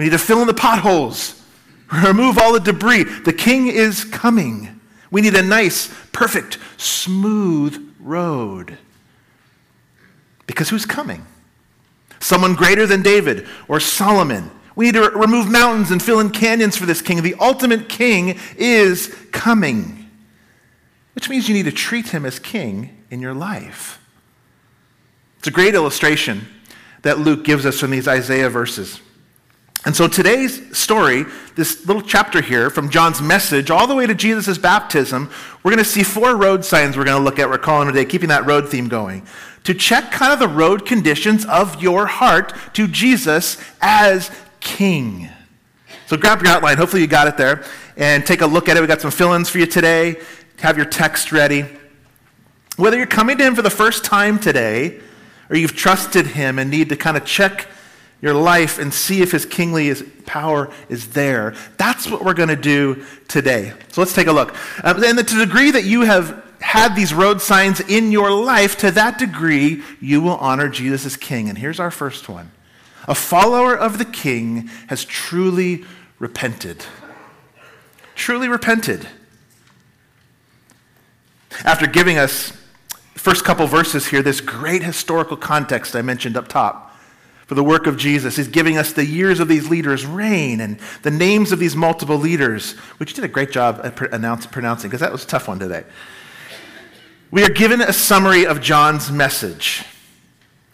We 0.01 0.05
need 0.05 0.13
to 0.13 0.17
fill 0.17 0.41
in 0.41 0.47
the 0.47 0.55
potholes, 0.55 1.39
remove 1.93 2.39
all 2.39 2.53
the 2.53 2.59
debris. 2.59 3.03
The 3.03 3.31
king 3.31 3.67
is 3.67 4.03
coming. 4.03 4.81
We 5.11 5.21
need 5.21 5.35
a 5.35 5.43
nice, 5.43 5.93
perfect, 6.11 6.57
smooth 6.77 7.93
road. 7.99 8.79
Because 10.47 10.69
who's 10.69 10.87
coming? 10.87 11.23
Someone 12.19 12.55
greater 12.55 12.87
than 12.87 13.03
David 13.03 13.47
or 13.67 13.79
Solomon. 13.79 14.49
We 14.75 14.85
need 14.85 14.95
to 14.95 15.11
remove 15.11 15.51
mountains 15.51 15.91
and 15.91 16.01
fill 16.01 16.19
in 16.19 16.31
canyons 16.31 16.75
for 16.75 16.87
this 16.87 17.03
king. 17.03 17.21
The 17.21 17.35
ultimate 17.39 17.87
king 17.87 18.39
is 18.57 19.15
coming, 19.31 20.09
which 21.13 21.29
means 21.29 21.47
you 21.47 21.53
need 21.53 21.65
to 21.65 21.71
treat 21.71 22.07
him 22.07 22.25
as 22.25 22.39
king 22.39 23.03
in 23.11 23.19
your 23.19 23.35
life. 23.35 24.03
It's 25.37 25.47
a 25.47 25.51
great 25.51 25.75
illustration 25.75 26.47
that 27.03 27.19
Luke 27.19 27.43
gives 27.43 27.67
us 27.67 27.79
from 27.79 27.91
these 27.91 28.07
Isaiah 28.07 28.49
verses. 28.49 28.99
And 29.83 29.95
so 29.95 30.07
today's 30.07 30.77
story, 30.77 31.25
this 31.55 31.87
little 31.87 32.03
chapter 32.03 32.39
here 32.39 32.69
from 32.69 32.91
John's 32.91 33.19
message 33.19 33.71
all 33.71 33.87
the 33.87 33.95
way 33.95 34.05
to 34.05 34.13
Jesus' 34.13 34.59
baptism, 34.59 35.31
we're 35.63 35.71
going 35.71 35.83
to 35.83 35.89
see 35.89 36.03
four 36.03 36.35
road 36.35 36.63
signs 36.63 36.95
we're 36.95 37.03
going 37.03 37.17
to 37.17 37.23
look 37.23 37.39
at. 37.39 37.49
We're 37.49 37.57
calling 37.57 37.87
today, 37.87 38.05
keeping 38.05 38.29
that 38.29 38.45
road 38.45 38.69
theme 38.69 38.87
going. 38.87 39.25
To 39.63 39.73
check 39.73 40.11
kind 40.11 40.31
of 40.31 40.39
the 40.39 40.47
road 40.47 40.85
conditions 40.85 41.45
of 41.45 41.81
your 41.81 42.05
heart 42.05 42.53
to 42.73 42.87
Jesus 42.87 43.57
as 43.81 44.29
King. 44.59 45.29
So 46.05 46.15
grab 46.15 46.43
your 46.43 46.51
outline. 46.51 46.77
Hopefully 46.77 47.01
you 47.01 47.07
got 47.07 47.27
it 47.27 47.37
there. 47.37 47.63
And 47.97 48.23
take 48.23 48.41
a 48.41 48.47
look 48.47 48.69
at 48.69 48.77
it. 48.77 48.81
We 48.81 48.87
got 48.87 49.01
some 49.01 49.11
fill 49.11 49.33
ins 49.33 49.49
for 49.49 49.57
you 49.57 49.65
today. 49.65 50.21
Have 50.59 50.77
your 50.77 50.85
text 50.85 51.31
ready. 51.31 51.65
Whether 52.77 52.97
you're 52.97 53.07
coming 53.07 53.37
to 53.39 53.43
Him 53.43 53.55
for 53.55 53.63
the 53.63 53.71
first 53.71 54.05
time 54.05 54.37
today, 54.37 54.99
or 55.49 55.55
you've 55.55 55.75
trusted 55.75 56.27
Him 56.27 56.59
and 56.59 56.69
need 56.69 56.89
to 56.89 56.95
kind 56.95 57.17
of 57.17 57.25
check 57.25 57.67
your 58.21 58.35
life 58.35 58.77
and 58.77 58.93
see 58.93 59.21
if 59.21 59.31
his 59.31 59.45
kingly 59.45 59.93
power 60.25 60.71
is 60.89 61.09
there. 61.09 61.55
That's 61.77 62.09
what 62.09 62.23
we're 62.23 62.35
going 62.35 62.49
to 62.49 62.55
do 62.55 63.03
today. 63.27 63.73
So 63.89 64.01
let's 64.01 64.13
take 64.13 64.27
a 64.27 64.31
look. 64.31 64.55
Um, 64.83 65.03
and 65.03 65.17
to 65.17 65.35
the 65.35 65.45
degree 65.45 65.71
that 65.71 65.83
you 65.83 66.01
have 66.01 66.45
had 66.61 66.95
these 66.95 67.13
road 67.13 67.41
signs 67.41 67.79
in 67.79 68.11
your 68.11 68.31
life, 68.31 68.77
to 68.77 68.91
that 68.91 69.17
degree, 69.17 69.81
you 69.99 70.21
will 70.21 70.37
honor 70.37 70.69
Jesus 70.69 71.05
as 71.05 71.17
king. 71.17 71.49
And 71.49 71.57
here's 71.57 71.79
our 71.79 71.91
first 71.91 72.29
one 72.29 72.51
A 73.07 73.15
follower 73.15 73.75
of 73.75 73.97
the 73.97 74.05
king 74.05 74.67
has 74.87 75.03
truly 75.03 75.83
repented. 76.19 76.85
truly 78.13 78.47
repented. 78.47 79.07
After 81.65 81.87
giving 81.87 82.17
us 82.17 82.53
first 83.15 83.43
couple 83.43 83.65
verses 83.65 84.07
here, 84.07 84.21
this 84.21 84.41
great 84.41 84.83
historical 84.83 85.35
context 85.35 85.95
I 85.95 86.03
mentioned 86.03 86.37
up 86.37 86.47
top 86.47 86.90
for 87.51 87.55
the 87.55 87.63
work 87.65 87.85
of 87.85 87.97
Jesus, 87.97 88.37
he's 88.37 88.47
giving 88.47 88.77
us 88.77 88.93
the 88.93 89.05
years 89.05 89.41
of 89.41 89.49
these 89.49 89.69
leaders' 89.69 90.05
reign 90.05 90.61
and 90.61 90.79
the 91.01 91.11
names 91.11 91.51
of 91.51 91.59
these 91.59 91.75
multiple 91.75 92.15
leaders, 92.15 92.77
which 92.95 93.09
you 93.09 93.15
did 93.15 93.25
a 93.25 93.27
great 93.27 93.51
job 93.51 93.81
at 93.83 93.93
pronouncing 93.97 94.89
because 94.89 95.01
that 95.01 95.11
was 95.11 95.25
a 95.25 95.27
tough 95.27 95.49
one 95.49 95.59
today. 95.59 95.83
We 97.29 97.43
are 97.43 97.49
given 97.49 97.81
a 97.81 97.91
summary 97.91 98.45
of 98.45 98.61
John's 98.61 99.11
message. 99.11 99.83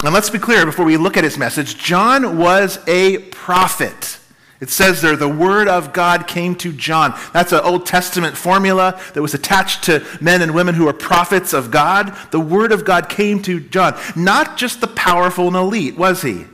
And 0.04 0.14
let's 0.14 0.30
be 0.30 0.38
clear 0.38 0.68
before 0.68 0.86
we 0.86 0.98
look 0.98 1.18
at 1.18 1.24
his 1.24 1.36
message 1.36 1.80
John 1.80 2.38
was 2.38 2.78
a 2.88 3.24
prophet. 3.32 4.20
It 4.62 4.70
says 4.70 5.02
there, 5.02 5.16
the 5.16 5.28
word 5.28 5.68
of 5.68 5.94
God 5.94 6.28
came 6.28 6.54
to 6.58 6.72
John. 6.72 7.20
That's 7.34 7.54
an 7.54 7.62
Old 7.62 7.88
Testament 7.88 8.38
formula 8.38 9.02
that 9.16 9.22
was 9.24 9.34
attached 9.34 9.86
to 9.86 10.06
men 10.22 10.44
and 10.44 10.54
women 10.54 10.76
who 10.76 10.88
are 10.88 10.94
prophets 10.94 11.54
of 11.54 11.72
God. 11.72 12.16
The 12.30 12.40
word 12.40 12.72
of 12.72 12.86
God 12.86 13.10
came 13.10 13.42
to 13.42 13.62
John. 13.62 14.00
Not 14.16 14.58
just 14.58 14.80
the 14.80 14.88
powerful 14.88 15.48
and 15.48 15.56
elite, 15.56 15.98
was 15.98 16.22
he? 16.22 16.46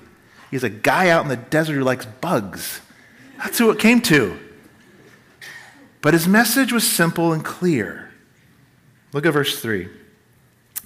He's 0.54 0.64
a 0.64 0.70
guy 0.70 1.10
out 1.10 1.24
in 1.24 1.30
the 1.30 1.36
desert 1.36 1.74
who 1.74 1.84
likes 1.84 2.06
bugs. 2.06 2.80
That's 3.40 3.58
who 3.58 3.72
it 3.72 3.80
came 3.80 4.02
to. 4.02 4.38
But 6.00 6.14
his 6.14 6.28
message 6.28 6.72
was 6.72 6.88
simple 6.88 7.34
and 7.34 7.44
clear. 7.44 8.12
Look 9.14 9.26
at 9.26 9.34
verse 9.34 9.60
3. 9.60 9.90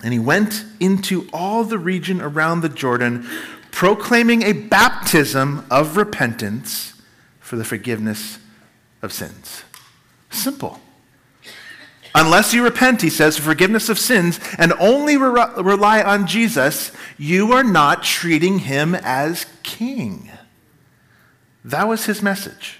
And 0.05 0.13
he 0.13 0.19
went 0.19 0.63
into 0.79 1.27
all 1.33 1.65
the 1.65 1.77
region 1.77 2.21
around 2.21 2.61
the 2.61 2.69
Jordan, 2.69 3.27
proclaiming 3.71 4.41
a 4.43 4.53
baptism 4.53 5.65
of 5.69 5.97
repentance 5.97 6.93
for 7.41 7.57
the 7.57 7.65
forgiveness 7.65 8.39
of 9.01 9.11
sins. 9.11 9.65
Simple. 10.29 10.79
Unless 12.17 12.51
you 12.51 12.63
repent, 12.63 13.03
he 13.03 13.11
says, 13.11 13.37
for 13.37 13.43
forgiveness 13.43 13.89
of 13.89 13.99
sins 13.99 14.39
and 14.57 14.73
only 14.79 15.17
re- 15.17 15.51
rely 15.57 16.01
on 16.01 16.25
Jesus, 16.25 16.91
you 17.15 17.53
are 17.53 17.63
not 17.63 18.01
treating 18.01 18.57
him 18.57 18.95
as 18.95 19.45
king. 19.61 20.31
That 21.63 21.87
was 21.87 22.05
his 22.05 22.23
message. 22.23 22.79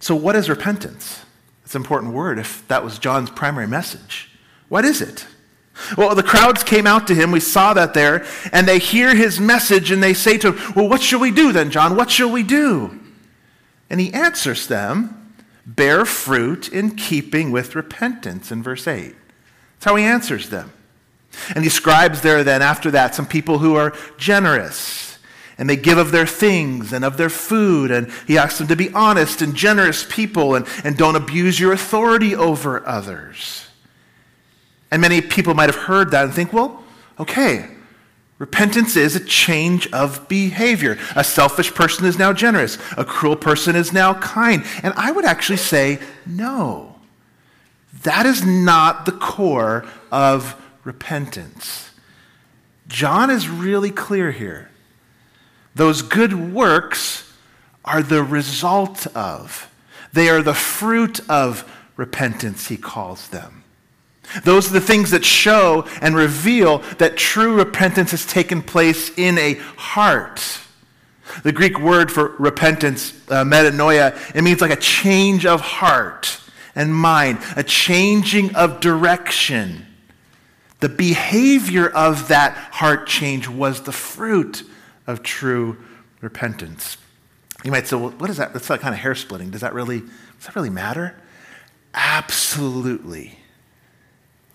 So, 0.00 0.16
what 0.16 0.36
is 0.36 0.48
repentance? 0.48 1.20
It's 1.66 1.74
an 1.74 1.82
important 1.82 2.14
word 2.14 2.38
if 2.38 2.66
that 2.68 2.82
was 2.82 2.98
John's 2.98 3.28
primary 3.28 3.66
message. 3.68 4.30
What 4.70 4.86
is 4.86 5.02
it? 5.02 5.26
Well, 5.98 6.14
the 6.14 6.22
crowds 6.22 6.62
came 6.62 6.86
out 6.86 7.06
to 7.08 7.14
him. 7.14 7.30
We 7.30 7.40
saw 7.40 7.74
that 7.74 7.92
there. 7.92 8.24
And 8.52 8.66
they 8.66 8.78
hear 8.78 9.14
his 9.14 9.38
message 9.38 9.90
and 9.90 10.02
they 10.02 10.14
say 10.14 10.38
to 10.38 10.52
him, 10.52 10.72
Well, 10.74 10.88
what 10.88 11.02
shall 11.02 11.20
we 11.20 11.30
do 11.30 11.52
then, 11.52 11.70
John? 11.70 11.94
What 11.94 12.10
shall 12.10 12.30
we 12.30 12.42
do? 12.42 12.98
And 13.90 14.00
he 14.00 14.14
answers 14.14 14.66
them, 14.66 15.21
bear 15.76 16.04
fruit 16.04 16.68
in 16.68 16.96
keeping 16.96 17.50
with 17.50 17.74
repentance, 17.74 18.50
in 18.50 18.62
verse 18.62 18.86
8. 18.86 19.14
That's 19.74 19.84
how 19.84 19.96
he 19.96 20.04
answers 20.04 20.48
them. 20.48 20.72
And 21.48 21.58
he 21.58 21.64
describes 21.64 22.20
there 22.20 22.44
then, 22.44 22.62
after 22.62 22.90
that, 22.90 23.14
some 23.14 23.26
people 23.26 23.58
who 23.58 23.74
are 23.74 23.94
generous. 24.18 25.18
And 25.58 25.68
they 25.68 25.76
give 25.76 25.98
of 25.98 26.12
their 26.12 26.26
things 26.26 26.92
and 26.92 27.04
of 27.04 27.16
their 27.16 27.30
food. 27.30 27.90
And 27.90 28.10
he 28.26 28.38
asks 28.38 28.58
them 28.58 28.68
to 28.68 28.76
be 28.76 28.92
honest 28.92 29.42
and 29.42 29.54
generous 29.54 30.06
people 30.08 30.54
and, 30.54 30.66
and 30.84 30.96
don't 30.96 31.16
abuse 31.16 31.58
your 31.58 31.72
authority 31.72 32.34
over 32.34 32.86
others. 32.86 33.66
And 34.90 35.00
many 35.00 35.20
people 35.20 35.54
might 35.54 35.70
have 35.70 35.84
heard 35.84 36.10
that 36.10 36.24
and 36.24 36.34
think, 36.34 36.52
well, 36.52 36.84
okay, 37.18 37.68
Repentance 38.42 38.96
is 38.96 39.14
a 39.14 39.24
change 39.24 39.86
of 39.92 40.26
behavior. 40.26 40.98
A 41.14 41.22
selfish 41.22 41.72
person 41.72 42.06
is 42.06 42.18
now 42.18 42.32
generous. 42.32 42.76
A 42.96 43.04
cruel 43.04 43.36
person 43.36 43.76
is 43.76 43.92
now 43.92 44.14
kind. 44.14 44.64
And 44.82 44.92
I 44.96 45.12
would 45.12 45.24
actually 45.24 45.58
say, 45.58 46.00
no. 46.26 46.96
That 48.02 48.26
is 48.26 48.44
not 48.44 49.06
the 49.06 49.12
core 49.12 49.86
of 50.10 50.60
repentance. 50.82 51.92
John 52.88 53.30
is 53.30 53.48
really 53.48 53.92
clear 53.92 54.32
here. 54.32 54.70
Those 55.76 56.02
good 56.02 56.52
works 56.52 57.32
are 57.84 58.02
the 58.02 58.24
result 58.24 59.06
of, 59.16 59.72
they 60.12 60.28
are 60.28 60.42
the 60.42 60.52
fruit 60.52 61.20
of 61.30 61.64
repentance, 61.96 62.66
he 62.66 62.76
calls 62.76 63.28
them. 63.28 63.61
Those 64.44 64.70
are 64.70 64.72
the 64.72 64.80
things 64.80 65.10
that 65.10 65.24
show 65.24 65.86
and 66.00 66.14
reveal 66.14 66.78
that 66.98 67.16
true 67.16 67.54
repentance 67.56 68.12
has 68.12 68.24
taken 68.26 68.62
place 68.62 69.10
in 69.16 69.38
a 69.38 69.54
heart. 69.76 70.58
The 71.42 71.52
Greek 71.52 71.78
word 71.78 72.10
for 72.12 72.28
repentance, 72.38 73.12
uh, 73.28 73.44
metanoia, 73.44 74.16
it 74.34 74.42
means 74.42 74.60
like 74.60 74.70
a 74.70 74.76
change 74.76 75.46
of 75.46 75.60
heart 75.60 76.38
and 76.74 76.94
mind, 76.94 77.38
a 77.56 77.62
changing 77.62 78.54
of 78.54 78.80
direction. 78.80 79.86
The 80.80 80.88
behavior 80.88 81.88
of 81.88 82.28
that 82.28 82.56
heart 82.72 83.06
change 83.06 83.48
was 83.48 83.82
the 83.82 83.92
fruit 83.92 84.64
of 85.06 85.22
true 85.22 85.76
repentance. 86.20 86.96
You 87.64 87.70
might 87.70 87.86
say, 87.86 87.96
well, 87.96 88.10
what 88.10 88.30
is 88.30 88.38
that? 88.38 88.52
That's 88.52 88.68
like 88.68 88.80
kind 88.80 88.94
of 88.94 89.00
hair 89.00 89.14
splitting. 89.14 89.50
Does 89.50 89.60
that 89.60 89.74
really, 89.74 90.00
does 90.00 90.46
that 90.46 90.56
really 90.56 90.70
matter? 90.70 91.14
Absolutely. 91.94 93.38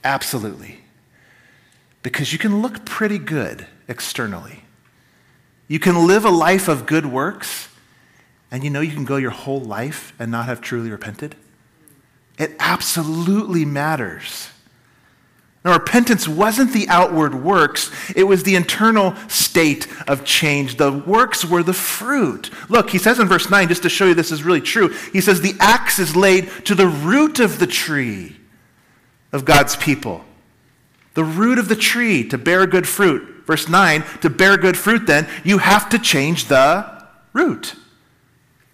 Absolutely. 0.07 0.79
Because 2.01 2.31
you 2.31 2.39
can 2.39 2.61
look 2.61 2.85
pretty 2.85 3.19
good 3.19 3.67
externally. 3.89 4.63
You 5.67 5.79
can 5.79 6.07
live 6.07 6.23
a 6.23 6.29
life 6.29 6.69
of 6.69 6.85
good 6.85 7.05
works, 7.05 7.67
and 8.49 8.63
you 8.63 8.69
know 8.69 8.79
you 8.79 8.93
can 8.93 9.03
go 9.03 9.17
your 9.17 9.31
whole 9.31 9.59
life 9.59 10.13
and 10.17 10.31
not 10.31 10.45
have 10.45 10.61
truly 10.61 10.89
repented. 10.89 11.35
It 12.39 12.55
absolutely 12.57 13.65
matters. 13.65 14.49
Now, 15.65 15.73
repentance 15.73 16.25
wasn't 16.25 16.71
the 16.71 16.87
outward 16.87 17.35
works, 17.35 17.91
it 18.15 18.23
was 18.23 18.43
the 18.43 18.55
internal 18.55 19.13
state 19.27 19.87
of 20.07 20.23
change. 20.23 20.77
The 20.77 20.93
works 20.93 21.43
were 21.43 21.63
the 21.63 21.73
fruit. 21.73 22.49
Look, 22.69 22.91
he 22.91 22.97
says 22.97 23.19
in 23.19 23.27
verse 23.27 23.49
9, 23.49 23.67
just 23.67 23.83
to 23.83 23.89
show 23.89 24.05
you 24.05 24.13
this 24.13 24.31
is 24.31 24.43
really 24.45 24.61
true, 24.61 24.87
he 25.11 25.19
says, 25.19 25.41
The 25.41 25.57
axe 25.59 25.99
is 25.99 26.15
laid 26.15 26.49
to 26.63 26.75
the 26.75 26.87
root 26.87 27.41
of 27.41 27.59
the 27.59 27.67
tree 27.67 28.37
of 29.31 29.45
God's 29.45 29.75
people. 29.75 30.23
The 31.13 31.23
root 31.23 31.59
of 31.59 31.67
the 31.67 31.75
tree 31.75 32.27
to 32.29 32.37
bear 32.37 32.65
good 32.67 32.87
fruit. 32.87 33.45
Verse 33.45 33.69
9, 33.69 34.03
to 34.21 34.29
bear 34.29 34.57
good 34.57 34.77
fruit, 34.77 35.07
then, 35.07 35.27
you 35.43 35.57
have 35.59 35.89
to 35.89 35.99
change 35.99 36.45
the 36.45 37.03
root, 37.31 37.75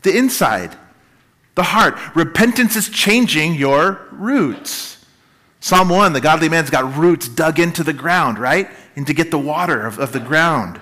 the 0.02 0.18
inside, 0.18 0.76
the 1.54 1.64
heart. 1.64 1.98
Repentance 2.16 2.76
is 2.76 2.90
changing 2.90 3.54
your 3.54 4.08
roots. 4.12 5.06
Psalm 5.60 5.90
1, 5.90 6.14
the 6.14 6.20
godly 6.20 6.50
man's 6.50 6.70
got 6.70 6.98
roots 6.98 7.30
dug 7.30 7.60
into 7.60 7.84
the 7.84 7.94
ground, 7.94 8.40
right? 8.40 8.70
And 8.96 9.06
to 9.08 9.14
get 9.14 9.32
the 9.32 9.38
water 9.38 9.86
of, 9.86 10.00
of 10.00 10.12
the 10.12 10.20
ground. 10.20 10.82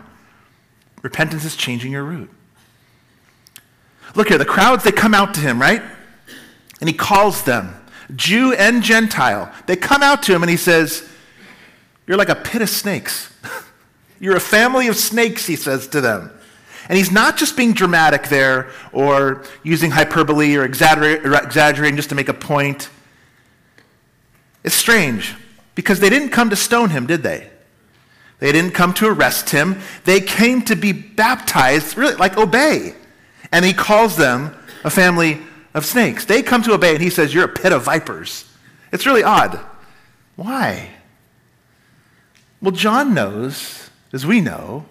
Repentance 1.02 1.44
is 1.44 1.56
changing 1.56 1.92
your 1.92 2.04
root. 2.04 2.30
Look 4.16 4.30
here, 4.30 4.38
the 4.38 4.46
crowds, 4.46 4.84
they 4.84 4.92
come 4.92 5.14
out 5.14 5.34
to 5.36 5.42
him, 5.42 5.62
right? 5.62 5.82
And 6.80 6.90
he 6.90 6.96
calls 6.96 7.44
them. 7.44 7.76
Jew 8.16 8.54
and 8.54 8.84
Gentile. 8.84 9.52
They 9.68 9.76
come 9.76 10.04
out 10.04 10.24
to 10.24 10.36
him 10.36 10.44
and 10.44 10.50
he 10.50 10.58
says, 10.58 11.08
You're 12.08 12.18
like 12.18 12.30
a 12.30 12.36
pit 12.36 12.62
of 12.62 12.70
snakes. 12.70 13.34
You're 14.20 14.36
a 14.36 14.42
family 14.42 14.88
of 14.88 14.96
snakes, 14.96 15.46
he 15.48 15.56
says 15.56 15.88
to 15.90 16.02
them. 16.02 16.32
And 16.90 16.98
he's 16.98 17.12
not 17.12 17.38
just 17.38 17.56
being 17.56 17.74
dramatic 17.74 18.28
there 18.28 18.70
or 18.92 19.44
using 19.64 19.92
hyperbole 19.92 20.56
or 20.56 20.66
exaggerating 20.66 21.96
just 21.96 22.10
to 22.10 22.16
make 22.16 22.28
a 22.30 22.34
point. 22.34 22.90
It's 24.64 24.76
strange 24.76 25.36
because 25.76 26.00
they 26.00 26.10
didn't 26.10 26.30
come 26.30 26.50
to 26.50 26.56
stone 26.56 26.90
him, 26.90 27.08
did 27.08 27.24
they? 27.24 27.50
They 28.40 28.52
didn't 28.52 28.72
come 28.72 28.94
to 28.96 29.08
arrest 29.08 29.52
him. 29.52 29.80
They 30.04 30.20
came 30.20 30.64
to 30.64 30.76
be 30.76 30.92
baptized, 30.92 31.96
really, 31.96 32.16
like 32.16 32.38
obey. 32.38 32.96
And 33.52 33.64
he 33.64 33.74
calls 33.74 34.18
them 34.18 34.56
a 34.84 34.90
family 34.90 35.40
of 35.74 35.86
snakes. 35.86 36.26
They 36.26 36.42
come 36.42 36.64
to 36.64 36.74
obey, 36.74 36.94
and 36.94 37.04
he 37.04 37.10
says, 37.10 37.34
You're 37.34 37.46
a 37.46 37.50
pit 37.50 37.72
of 37.74 37.84
vipers. 37.84 38.46
It's 38.92 39.06
really 39.06 39.24
odd. 39.24 39.60
Why? 40.36 40.90
Well, 42.62 42.72
John 42.72 43.14
knows, 43.14 43.90
as 44.14 44.26
we 44.26 44.42
know, 44.42 44.86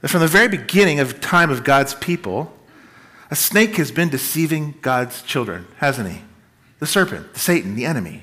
that 0.00 0.08
from 0.08 0.20
the 0.20 0.28
very 0.28 0.48
beginning 0.48 1.00
of 1.00 1.20
time 1.20 1.50
of 1.50 1.64
God's 1.64 1.94
people, 1.94 2.54
a 3.30 3.36
snake 3.36 3.76
has 3.76 3.90
been 3.90 4.08
deceiving 4.08 4.74
God's 4.80 5.22
children, 5.22 5.66
hasn't 5.76 6.10
he? 6.10 6.22
The 6.78 6.86
serpent, 6.86 7.34
the 7.34 7.40
Satan, 7.40 7.74
the 7.74 7.84
enemy. 7.84 8.22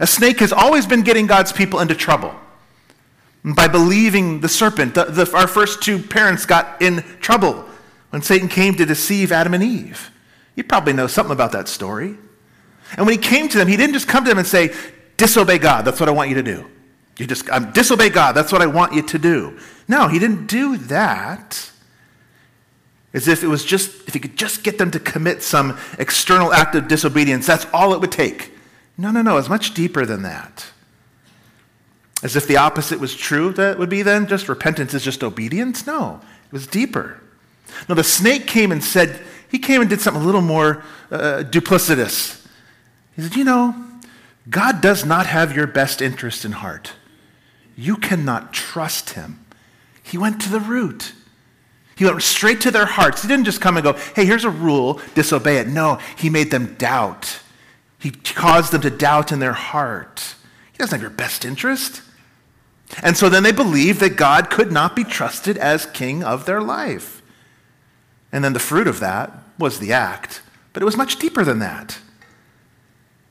A 0.00 0.06
snake 0.06 0.40
has 0.40 0.52
always 0.52 0.86
been 0.86 1.02
getting 1.02 1.26
God's 1.26 1.52
people 1.52 1.80
into 1.80 1.94
trouble. 1.94 2.34
By 3.44 3.68
believing 3.68 4.40
the 4.40 4.48
serpent, 4.48 4.94
the, 4.94 5.04
the, 5.04 5.30
our 5.36 5.46
first 5.46 5.82
two 5.82 5.98
parents 5.98 6.46
got 6.46 6.80
in 6.80 7.04
trouble 7.20 7.66
when 8.10 8.22
Satan 8.22 8.48
came 8.48 8.74
to 8.76 8.86
deceive 8.86 9.30
Adam 9.30 9.54
and 9.54 9.62
Eve. 9.62 10.10
You 10.56 10.64
probably 10.64 10.92
know 10.92 11.06
something 11.06 11.32
about 11.32 11.52
that 11.52 11.68
story. 11.68 12.16
And 12.96 13.06
when 13.06 13.10
he 13.10 13.18
came 13.18 13.48
to 13.48 13.58
them, 13.58 13.68
he 13.68 13.76
didn't 13.76 13.94
just 13.94 14.08
come 14.08 14.24
to 14.24 14.30
them 14.30 14.38
and 14.38 14.46
say, 14.46 14.74
Disobey 15.16 15.58
God, 15.58 15.84
that's 15.84 16.00
what 16.00 16.08
I 16.08 16.12
want 16.12 16.28
you 16.28 16.36
to 16.36 16.42
do. 16.42 16.66
You 17.18 17.26
just 17.26 17.46
disobey 17.72 18.08
God, 18.10 18.32
that's 18.32 18.50
what 18.50 18.60
I 18.60 18.66
want 18.66 18.92
you 18.92 19.02
to 19.02 19.18
do. 19.18 19.58
No, 19.86 20.08
he 20.08 20.18
didn't 20.18 20.46
do 20.46 20.76
that. 20.76 21.70
As 23.12 23.28
if 23.28 23.44
it 23.44 23.46
was 23.46 23.64
just, 23.64 24.08
if 24.08 24.14
he 24.14 24.20
could 24.20 24.36
just 24.36 24.64
get 24.64 24.78
them 24.78 24.90
to 24.90 24.98
commit 24.98 25.42
some 25.42 25.78
external 25.98 26.52
act 26.52 26.74
of 26.74 26.88
disobedience, 26.88 27.46
that's 27.46 27.66
all 27.72 27.94
it 27.94 28.00
would 28.00 28.10
take. 28.10 28.52
No, 28.98 29.12
no, 29.12 29.22
no, 29.22 29.36
it's 29.36 29.48
much 29.48 29.74
deeper 29.74 30.04
than 30.04 30.22
that. 30.22 30.66
As 32.24 32.34
if 32.34 32.48
the 32.48 32.56
opposite 32.56 32.98
was 32.98 33.14
true, 33.14 33.52
that 33.52 33.78
would 33.78 33.90
be 33.90 34.02
then 34.02 34.26
just 34.26 34.48
repentance 34.48 34.94
is 34.94 35.04
just 35.04 35.22
obedience? 35.22 35.86
No, 35.86 36.20
it 36.46 36.52
was 36.52 36.66
deeper. 36.66 37.20
No, 37.88 37.94
the 37.94 38.02
snake 38.02 38.48
came 38.48 38.72
and 38.72 38.82
said, 38.82 39.20
he 39.54 39.60
came 39.60 39.80
and 39.80 39.88
did 39.88 40.00
something 40.00 40.20
a 40.20 40.26
little 40.26 40.40
more 40.40 40.82
uh, 41.12 41.44
duplicitous. 41.48 42.44
He 43.14 43.22
said, 43.22 43.36
You 43.36 43.44
know, 43.44 43.72
God 44.50 44.80
does 44.80 45.04
not 45.04 45.26
have 45.26 45.54
your 45.54 45.68
best 45.68 46.02
interest 46.02 46.44
in 46.44 46.50
heart. 46.50 46.94
You 47.76 47.94
cannot 47.94 48.52
trust 48.52 49.10
him. 49.10 49.46
He 50.02 50.18
went 50.18 50.40
to 50.40 50.48
the 50.48 50.58
root. 50.58 51.12
He 51.94 52.04
went 52.04 52.20
straight 52.20 52.62
to 52.62 52.72
their 52.72 52.84
hearts. 52.84 53.22
He 53.22 53.28
didn't 53.28 53.44
just 53.44 53.60
come 53.60 53.76
and 53.76 53.84
go, 53.84 53.92
hey, 54.16 54.26
here's 54.26 54.42
a 54.42 54.50
rule, 54.50 55.00
disobey 55.14 55.58
it. 55.58 55.68
No, 55.68 56.00
he 56.18 56.30
made 56.30 56.50
them 56.50 56.74
doubt. 56.74 57.38
He 58.00 58.10
caused 58.10 58.72
them 58.72 58.80
to 58.80 58.90
doubt 58.90 59.30
in 59.30 59.38
their 59.38 59.52
heart. 59.52 60.34
He 60.72 60.78
doesn't 60.78 60.96
have 60.96 61.00
your 61.00 61.10
best 61.10 61.44
interest. 61.44 62.02
And 63.04 63.16
so 63.16 63.28
then 63.28 63.44
they 63.44 63.52
believed 63.52 64.00
that 64.00 64.16
God 64.16 64.50
could 64.50 64.72
not 64.72 64.96
be 64.96 65.04
trusted 65.04 65.56
as 65.58 65.86
king 65.86 66.24
of 66.24 66.44
their 66.44 66.60
life. 66.60 67.22
And 68.32 68.42
then 68.42 68.52
the 68.52 68.58
fruit 68.58 68.88
of 68.88 68.98
that 68.98 69.43
was 69.58 69.78
the 69.78 69.92
act, 69.92 70.42
but 70.72 70.82
it 70.82 70.86
was 70.86 70.96
much 70.96 71.18
deeper 71.18 71.44
than 71.44 71.60
that. 71.60 71.98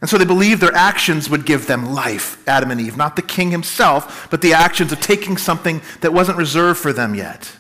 And 0.01 0.09
so 0.09 0.17
they 0.17 0.25
believed 0.25 0.61
their 0.61 0.75
actions 0.75 1.29
would 1.29 1.45
give 1.45 1.65
them 1.65 1.93
life, 1.93 2.45
Adam 2.47 2.71
and 2.71 2.81
Eve, 2.81 2.97
not 2.97 3.15
the 3.15 3.21
king 3.21 3.51
himself, 3.51 4.27
but 4.29 4.41
the 4.41 4.53
actions 4.53 4.91
of 4.91 4.99
taking 4.99 5.37
something 5.37 5.81
that 6.01 6.11
wasn't 6.11 6.37
reserved 6.37 6.79
for 6.79 6.91
them 6.91 7.15
yet. 7.15 7.55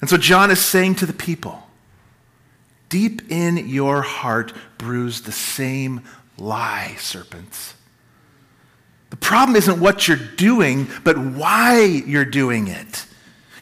And 0.00 0.08
so 0.08 0.16
John 0.16 0.50
is 0.50 0.60
saying 0.60 0.96
to 0.96 1.06
the 1.06 1.12
people, 1.12 1.66
deep 2.88 3.32
in 3.32 3.68
your 3.68 4.02
heart 4.02 4.52
brews 4.78 5.22
the 5.22 5.32
same 5.32 6.02
lie, 6.38 6.94
serpents. 6.98 7.74
The 9.10 9.16
problem 9.16 9.56
isn't 9.56 9.80
what 9.80 10.08
you're 10.08 10.16
doing, 10.16 10.88
but 11.02 11.18
why 11.18 11.82
you're 11.82 12.24
doing 12.24 12.68
it. 12.68 13.06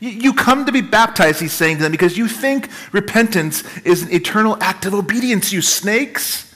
You 0.00 0.32
come 0.32 0.64
to 0.64 0.72
be 0.72 0.80
baptized, 0.80 1.40
he's 1.40 1.52
saying 1.52 1.76
to 1.76 1.82
them, 1.82 1.92
because 1.92 2.16
you 2.16 2.26
think 2.26 2.70
repentance 2.90 3.62
is 3.82 4.02
an 4.02 4.12
eternal 4.12 4.56
act 4.62 4.86
of 4.86 4.94
obedience, 4.94 5.52
you 5.52 5.60
snakes. 5.60 6.54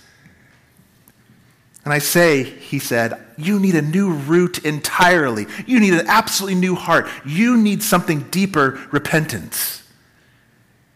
And 1.85 1.93
I 1.93 1.99
say, 1.99 2.43
he 2.43 2.79
said, 2.79 3.21
you 3.37 3.61
need 3.61 3.75
a 3.75 3.83
new 3.83 4.13
root 4.13 4.65
entirely. 4.65 5.47
You 5.67 5.79
need 5.79 5.93
an 5.93 6.07
absolutely 6.07 6.59
new 6.59 6.75
heart. 6.75 7.07
You 7.27 7.59
need 7.59 7.83
something 7.83 8.21
deeper 8.31 8.81
repentance. 8.91 9.83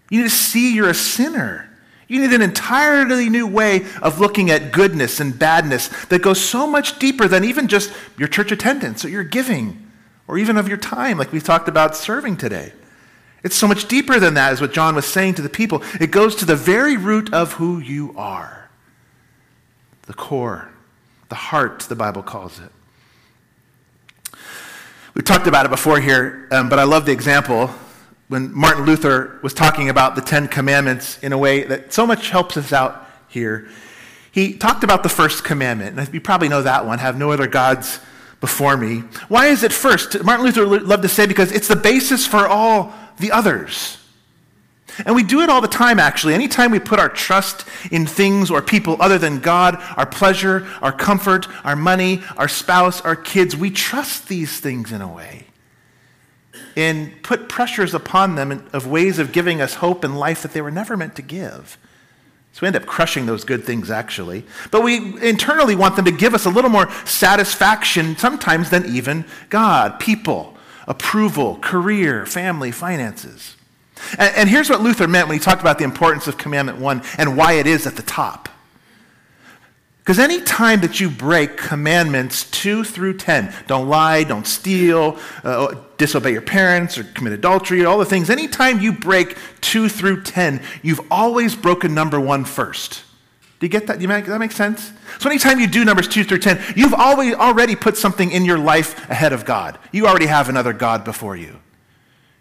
You 0.08 0.22
need 0.22 0.30
to 0.30 0.34
see 0.34 0.74
you're 0.74 0.88
a 0.88 0.94
sinner. 0.94 1.68
You 2.08 2.22
need 2.22 2.32
an 2.32 2.40
entirely 2.40 3.28
new 3.28 3.46
way 3.46 3.84
of 4.00 4.20
looking 4.20 4.50
at 4.50 4.72
goodness 4.72 5.20
and 5.20 5.38
badness 5.38 5.88
that 6.06 6.22
goes 6.22 6.40
so 6.40 6.66
much 6.66 6.98
deeper 6.98 7.28
than 7.28 7.44
even 7.44 7.68
just 7.68 7.92
your 8.16 8.28
church 8.28 8.50
attendance 8.50 9.04
or 9.04 9.10
your 9.10 9.24
giving 9.24 9.87
or 10.28 10.38
even 10.38 10.58
of 10.58 10.68
your 10.68 10.76
time, 10.76 11.18
like 11.18 11.32
we 11.32 11.40
talked 11.40 11.68
about 11.68 11.96
serving 11.96 12.36
today. 12.36 12.72
It's 13.42 13.56
so 13.56 13.66
much 13.66 13.88
deeper 13.88 14.20
than 14.20 14.34
that, 14.34 14.52
is 14.52 14.60
what 14.60 14.72
John 14.72 14.94
was 14.94 15.06
saying 15.06 15.34
to 15.34 15.42
the 15.42 15.48
people. 15.48 15.82
It 16.00 16.10
goes 16.10 16.36
to 16.36 16.44
the 16.44 16.56
very 16.56 16.96
root 16.96 17.32
of 17.32 17.54
who 17.54 17.78
you 17.78 18.14
are 18.16 18.56
the 20.02 20.14
core, 20.14 20.70
the 21.28 21.34
heart, 21.34 21.80
the 21.80 21.94
Bible 21.94 22.22
calls 22.22 22.58
it. 22.60 22.70
We've 25.12 25.24
talked 25.24 25.46
about 25.46 25.66
it 25.66 25.68
before 25.68 26.00
here, 26.00 26.48
um, 26.50 26.70
but 26.70 26.78
I 26.78 26.84
love 26.84 27.04
the 27.04 27.12
example 27.12 27.70
when 28.28 28.50
Martin 28.54 28.86
Luther 28.86 29.38
was 29.42 29.52
talking 29.52 29.90
about 29.90 30.14
the 30.14 30.22
Ten 30.22 30.48
Commandments 30.48 31.18
in 31.18 31.34
a 31.34 31.38
way 31.38 31.64
that 31.64 31.92
so 31.92 32.06
much 32.06 32.30
helps 32.30 32.56
us 32.56 32.72
out 32.72 33.06
here. 33.28 33.68
He 34.32 34.54
talked 34.54 34.82
about 34.82 35.02
the 35.02 35.10
first 35.10 35.44
commandment, 35.44 35.98
and 35.98 36.14
you 36.14 36.22
probably 36.22 36.48
know 36.48 36.62
that 36.62 36.86
one 36.86 37.00
have 37.00 37.18
no 37.18 37.32
other 37.32 37.46
gods 37.46 38.00
before 38.40 38.76
me. 38.76 39.00
Why 39.28 39.46
is 39.46 39.62
it 39.62 39.72
first? 39.72 40.22
Martin 40.22 40.46
Luther 40.46 40.66
loved 40.66 41.02
to 41.02 41.08
say 41.08 41.26
because 41.26 41.52
it's 41.52 41.68
the 41.68 41.76
basis 41.76 42.26
for 42.26 42.46
all 42.46 42.92
the 43.18 43.32
others. 43.32 43.98
And 45.06 45.14
we 45.14 45.22
do 45.22 45.40
it 45.42 45.48
all 45.48 45.60
the 45.60 45.68
time, 45.68 46.00
actually. 46.00 46.34
Anytime 46.34 46.70
we 46.72 46.80
put 46.80 46.98
our 46.98 47.08
trust 47.08 47.64
in 47.90 48.06
things 48.06 48.50
or 48.50 48.60
people 48.60 48.96
other 49.00 49.18
than 49.18 49.38
God, 49.38 49.76
our 49.96 50.06
pleasure, 50.06 50.66
our 50.82 50.92
comfort, 50.92 51.46
our 51.64 51.76
money, 51.76 52.22
our 52.36 52.48
spouse, 52.48 53.00
our 53.02 53.14
kids, 53.14 53.56
we 53.56 53.70
trust 53.70 54.28
these 54.28 54.58
things 54.58 54.90
in 54.90 55.00
a 55.00 55.12
way 55.12 55.46
and 56.76 57.22
put 57.22 57.48
pressures 57.48 57.94
upon 57.94 58.34
them 58.34 58.68
of 58.72 58.86
ways 58.86 59.18
of 59.18 59.32
giving 59.32 59.60
us 59.60 59.74
hope 59.74 60.04
and 60.04 60.18
life 60.18 60.42
that 60.42 60.52
they 60.52 60.60
were 60.60 60.70
never 60.70 60.96
meant 60.96 61.16
to 61.16 61.22
give. 61.22 61.78
So 62.58 62.62
we 62.62 62.66
end 62.66 62.74
up 62.74 62.86
crushing 62.86 63.24
those 63.26 63.44
good 63.44 63.62
things, 63.62 63.88
actually. 63.88 64.42
But 64.72 64.82
we 64.82 64.96
internally 65.22 65.76
want 65.76 65.94
them 65.94 66.04
to 66.06 66.10
give 66.10 66.34
us 66.34 66.44
a 66.44 66.50
little 66.50 66.70
more 66.70 66.90
satisfaction, 67.04 68.16
sometimes 68.16 68.70
than 68.70 68.84
even 68.86 69.26
God, 69.48 70.00
people, 70.00 70.56
approval, 70.88 71.58
career, 71.60 72.26
family, 72.26 72.72
finances. 72.72 73.54
And, 74.18 74.34
and 74.34 74.48
here's 74.48 74.68
what 74.68 74.80
Luther 74.80 75.06
meant 75.06 75.28
when 75.28 75.38
he 75.38 75.40
talked 75.40 75.60
about 75.60 75.78
the 75.78 75.84
importance 75.84 76.26
of 76.26 76.36
Commandment 76.36 76.78
1 76.78 77.02
and 77.16 77.36
why 77.36 77.52
it 77.52 77.68
is 77.68 77.86
at 77.86 77.94
the 77.94 78.02
top. 78.02 78.48
Because 80.08 80.20
any 80.20 80.40
time 80.40 80.80
that 80.80 81.00
you 81.00 81.10
break 81.10 81.58
commandments 81.58 82.50
2 82.50 82.82
through 82.82 83.18
10, 83.18 83.52
don't 83.66 83.90
lie, 83.90 84.24
don't 84.24 84.46
steal, 84.46 85.18
uh, 85.44 85.74
disobey 85.98 86.32
your 86.32 86.40
parents, 86.40 86.96
or 86.96 87.04
commit 87.04 87.34
adultery, 87.34 87.84
all 87.84 87.98
the 87.98 88.06
things, 88.06 88.30
anytime 88.30 88.80
you 88.80 88.90
break 88.90 89.36
2 89.60 89.90
through 89.90 90.22
10, 90.22 90.62
you've 90.80 91.02
always 91.10 91.54
broken 91.54 91.92
number 91.92 92.18
one 92.18 92.46
first. 92.46 93.02
Do 93.60 93.66
you 93.66 93.68
get 93.68 93.86
that? 93.88 93.98
Do 93.98 94.02
you 94.02 94.08
make, 94.08 94.24
that 94.24 94.38
make 94.38 94.52
sense? 94.52 94.92
So 95.18 95.28
anytime 95.28 95.60
you 95.60 95.66
do 95.66 95.84
numbers 95.84 96.08
2 96.08 96.24
through 96.24 96.38
10, 96.38 96.58
you've 96.74 96.94
always 96.94 97.34
already 97.34 97.76
put 97.76 97.98
something 97.98 98.30
in 98.30 98.46
your 98.46 98.58
life 98.58 99.10
ahead 99.10 99.34
of 99.34 99.44
God. 99.44 99.78
You 99.92 100.06
already 100.06 100.24
have 100.24 100.48
another 100.48 100.72
God 100.72 101.04
before 101.04 101.36
you. 101.36 101.60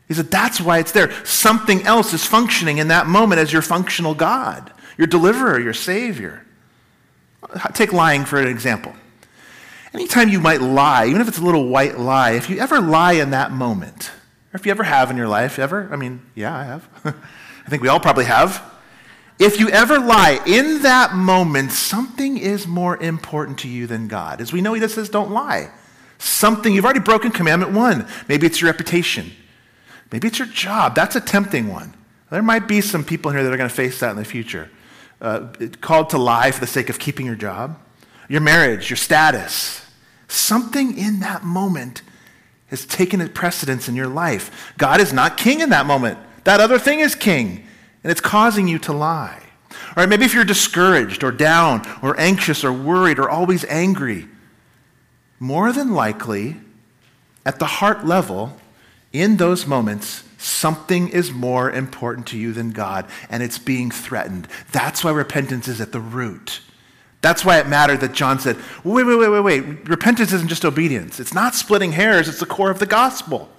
He 0.08 0.14
said, 0.14 0.32
that's 0.32 0.62
why 0.62 0.80
it's 0.80 0.94
there. 0.94 1.12
Something 1.26 1.86
else 1.86 2.14
is 2.14 2.24
functioning 2.24 2.78
in 2.78 2.88
that 2.88 3.08
moment 3.08 3.42
as 3.42 3.52
your 3.52 3.62
functional 3.62 4.16
God, 4.16 4.72
your 4.98 5.08
deliverer, 5.08 5.60
your 5.60 5.74
savior. 5.74 6.46
Take 7.74 7.94
lying 7.94 8.26
for 8.26 8.40
an 8.40 8.48
example. 8.48 8.94
Anytime 9.94 10.30
you 10.30 10.40
might 10.40 10.62
lie, 10.62 11.08
even 11.08 11.22
if 11.22 11.28
it's 11.28 11.38
a 11.38 11.44
little 11.44 11.70
white 11.70 11.98
lie, 11.98 12.32
if 12.32 12.50
you 12.50 12.60
ever 12.60 12.80
lie 12.80 13.14
in 13.14 13.32
that 13.32 13.52
moment, 13.52 14.12
or 14.54 14.58
if 14.58 14.66
you 14.66 14.72
ever 14.72 14.84
have 14.84 15.10
in 15.10 15.18
your 15.18 15.28
life, 15.28 15.60
ever, 15.60 15.90
I 15.92 15.96
mean, 15.96 16.22
yeah, 16.36 16.56
I 16.56 16.64
have. 16.64 16.90
I 17.66 17.70
think 17.70 17.82
we 17.82 17.88
all 17.88 18.00
probably 18.00 18.26
have. 18.26 18.64
If 19.40 19.60
you 19.60 19.70
ever 19.70 20.00
lie 20.00 20.42
in 20.46 20.82
that 20.82 21.14
moment, 21.14 21.72
something 21.72 22.38
is 22.38 22.68
more 22.68 22.98
important 22.98 23.60
to 23.60 23.68
you 23.68 23.88
than 23.88 24.08
God. 24.08 24.42
As 24.42 24.52
we 24.52 24.62
know, 24.62 24.74
He 24.74 24.80
just 24.80 24.96
says, 24.96 25.10
don't 25.10 25.32
lie. 25.32 25.72
Something, 26.18 26.74
you've 26.74 26.86
already 26.86 27.00
broken 27.00 27.32
commandment 27.32 27.74
one. 27.74 28.08
Maybe 28.28 28.48
it's 28.48 28.60
your 28.60 28.72
reputation. 28.72 29.32
Maybe 30.12 30.28
it's 30.28 30.40
your 30.40 30.48
job. 30.48 30.96
That's 30.96 31.16
a 31.16 31.22
tempting 31.22 31.68
one. 31.68 31.94
There 32.32 32.42
might 32.42 32.68
be 32.68 32.82
some 32.82 33.04
people 33.04 33.32
here 33.32 33.44
that 33.44 33.54
are 33.54 33.58
going 33.58 33.70
to 33.70 33.76
face 33.76 34.00
that 34.00 34.12
in 34.12 34.18
the 34.18 34.26
future 34.26 34.70
uh, 35.22 35.48
called 35.82 36.10
to 36.12 36.18
lie 36.18 36.52
for 36.52 36.60
the 36.60 36.68
sake 36.68 36.90
of 36.90 37.00
keeping 37.00 37.26
your 37.26 37.36
job, 37.36 37.80
your 38.30 38.42
marriage, 38.42 38.90
your 38.90 38.98
status. 38.98 39.86
Something 40.28 40.98
in 40.98 41.22
that 41.22 41.44
moment 41.44 42.02
has 42.68 42.86
taken 42.86 43.28
precedence 43.30 43.88
in 43.88 43.96
your 43.96 44.08
life. 44.08 44.74
God 44.78 45.00
is 45.00 45.14
not 45.14 45.38
king 45.38 45.62
in 45.62 45.70
that 45.70 45.86
moment. 45.86 46.20
That 46.44 46.60
other 46.60 46.80
thing 46.80 47.00
is 47.00 47.16
king, 47.16 47.66
and 48.04 48.12
it's 48.12 48.22
causing 48.22 48.68
you 48.68 48.80
to 48.80 48.94
lie. 48.94 49.42
All 49.72 50.04
right, 50.04 50.10
maybe 50.10 50.26
if 50.26 50.34
you're 50.34 50.46
discouraged 50.46 51.24
or 51.24 51.32
down 51.32 51.88
or 52.02 52.20
anxious 52.20 52.64
or 52.64 52.72
worried 52.72 53.20
or 53.20 53.30
always 53.30 53.66
angry, 53.66 54.28
more 55.40 55.72
than 55.72 55.94
likely, 55.94 56.58
at 57.46 57.60
the 57.60 57.66
heart 57.66 58.06
level, 58.06 58.58
in 59.14 59.38
those 59.38 59.66
moments, 59.66 60.24
Something 60.38 61.10
is 61.10 61.32
more 61.32 61.72
important 61.72 62.28
to 62.28 62.38
you 62.38 62.54
than 62.54 62.72
God, 62.72 63.06
and 63.30 63.42
it's 63.42 63.58
being 63.58 63.90
threatened. 63.90 64.48
That's 64.72 65.04
why 65.04 65.12
repentance 65.12 65.68
is 65.68 65.82
at 65.82 65.92
the 65.92 66.00
root. 66.00 66.62
That's 67.22 67.44
why 67.44 67.60
it 67.60 67.68
mattered 67.68 68.02
that 68.02 68.14
John 68.14 68.40
said, 68.40 68.58
wait, 68.84 69.04
wait, 69.04 69.18
wait, 69.18 69.30
wait, 69.30 69.42
wait. 69.42 69.90
Repentance 69.90 70.32
isn't 70.34 70.48
just 70.48 70.64
obedience. 70.64 71.20
It's 71.20 71.34
not 71.34 71.56
splitting 71.56 71.92
hairs, 71.92 72.28
it's 72.28 72.40
the 72.40 72.46
core 72.46 72.70
of 72.70 72.80
the 72.80 72.86
gospel. 72.86 73.50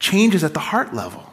Change 0.00 0.34
is 0.34 0.42
at 0.42 0.52
the 0.52 0.60
heart 0.60 0.92
level. 0.92 1.32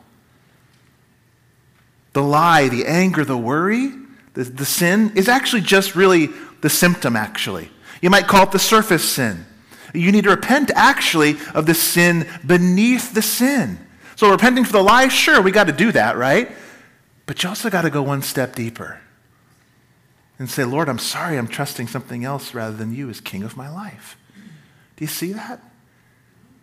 The 2.13 2.21
lie, 2.21 2.69
the 2.69 2.85
anger, 2.85 3.25
the 3.25 3.37
worry, 3.37 3.91
the, 4.35 4.43
the 4.43 4.65
sin 4.65 5.13
is 5.15 5.27
actually 5.27 5.61
just 5.61 5.95
really 5.95 6.29
the 6.61 6.69
symptom, 6.69 7.15
actually. 7.15 7.71
You 8.01 8.11
might 8.11 8.27
call 8.27 8.43
it 8.43 8.51
the 8.51 8.59
surface 8.59 9.03
sin. 9.03 9.45
You 9.93 10.11
need 10.11 10.25
to 10.25 10.29
repent, 10.29 10.69
actually, 10.75 11.37
of 11.55 11.65
the 11.65 11.73
sin 11.73 12.27
beneath 12.45 13.13
the 13.13 13.23
sin. 13.23 13.79
So 14.19 14.29
repenting 14.29 14.65
for 14.65 14.73
the 14.73 14.83
lie, 14.83 15.07
sure, 15.07 15.41
we 15.41 15.49
got 15.49 15.67
to 15.67 15.71
do 15.71 15.93
that, 15.93 16.17
right? 16.17 16.51
But 17.25 17.41
you 17.41 17.47
also 17.47 17.69
got 17.69 17.83
to 17.83 17.89
go 17.89 18.03
one 18.03 18.21
step 18.21 18.53
deeper 18.53 18.99
and 20.37 20.49
say, 20.49 20.65
Lord, 20.65 20.89
I'm 20.89 20.99
sorry, 20.99 21.37
I'm 21.37 21.47
trusting 21.47 21.87
something 21.87 22.25
else 22.25 22.53
rather 22.53 22.75
than 22.75 22.93
you 22.93 23.09
as 23.09 23.21
king 23.21 23.43
of 23.43 23.55
my 23.55 23.69
life. 23.69 24.17
Do 24.97 25.05
you 25.05 25.07
see 25.07 25.31
that? 25.31 25.61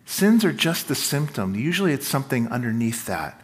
Sins 0.05 0.45
are 0.45 0.53
just 0.53 0.87
the 0.87 0.93
symptom. 0.93 1.55
Usually 1.55 1.93
it's 1.93 2.07
something 2.07 2.47
underneath 2.49 3.07
that. 3.07 3.41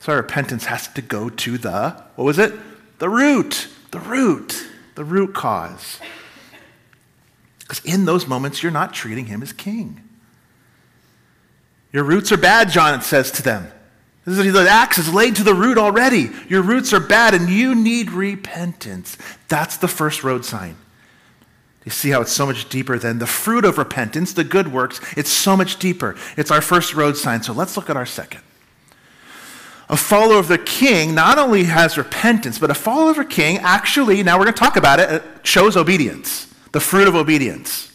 So 0.00 0.10
our 0.10 0.18
repentance 0.18 0.64
has 0.64 0.88
to 0.88 1.00
go 1.00 1.28
to 1.28 1.56
the, 1.56 1.90
what 2.16 2.24
was 2.24 2.40
it? 2.40 2.54
The 2.98 3.08
root, 3.08 3.68
the 3.92 4.00
root, 4.00 4.66
the 4.96 5.04
root 5.04 5.32
cause. 5.32 6.00
Because 7.60 7.84
in 7.84 8.04
those 8.04 8.26
moments, 8.26 8.64
you're 8.64 8.72
not 8.72 8.92
treating 8.92 9.26
him 9.26 9.44
as 9.44 9.52
king. 9.52 10.03
Your 11.94 12.02
roots 12.02 12.32
are 12.32 12.36
bad, 12.36 12.70
John 12.70 12.98
it 12.98 13.04
says 13.04 13.30
to 13.30 13.42
them. 13.42 13.68
The 14.24 14.66
axe 14.68 14.98
is 14.98 15.14
laid 15.14 15.36
to 15.36 15.44
the 15.44 15.54
root 15.54 15.78
already. 15.78 16.30
Your 16.48 16.60
roots 16.60 16.92
are 16.92 16.98
bad 16.98 17.34
and 17.34 17.48
you 17.48 17.72
need 17.72 18.10
repentance. 18.10 19.16
That's 19.48 19.76
the 19.76 19.86
first 19.86 20.24
road 20.24 20.44
sign. 20.44 20.76
You 21.84 21.92
see 21.92 22.10
how 22.10 22.22
it's 22.22 22.32
so 22.32 22.46
much 22.46 22.68
deeper 22.68 22.98
than 22.98 23.20
the 23.20 23.28
fruit 23.28 23.64
of 23.64 23.78
repentance, 23.78 24.32
the 24.32 24.42
good 24.42 24.72
works. 24.72 25.00
It's 25.16 25.30
so 25.30 25.56
much 25.56 25.78
deeper. 25.78 26.16
It's 26.36 26.50
our 26.50 26.60
first 26.60 26.94
road 26.94 27.16
sign. 27.16 27.44
So 27.44 27.52
let's 27.52 27.76
look 27.76 27.88
at 27.88 27.96
our 27.96 28.06
second. 28.06 28.40
A 29.88 29.96
follower 29.96 30.38
of 30.38 30.48
the 30.48 30.58
king 30.58 31.14
not 31.14 31.38
only 31.38 31.64
has 31.64 31.96
repentance, 31.96 32.58
but 32.58 32.72
a 32.72 32.74
follower 32.74 33.12
of 33.12 33.18
a 33.18 33.24
king 33.24 33.58
actually, 33.58 34.20
now 34.24 34.36
we're 34.36 34.46
going 34.46 34.54
to 34.54 34.60
talk 34.60 34.76
about 34.76 34.98
it, 34.98 35.22
shows 35.44 35.76
obedience, 35.76 36.52
the 36.72 36.80
fruit 36.80 37.06
of 37.06 37.14
obedience. 37.14 37.93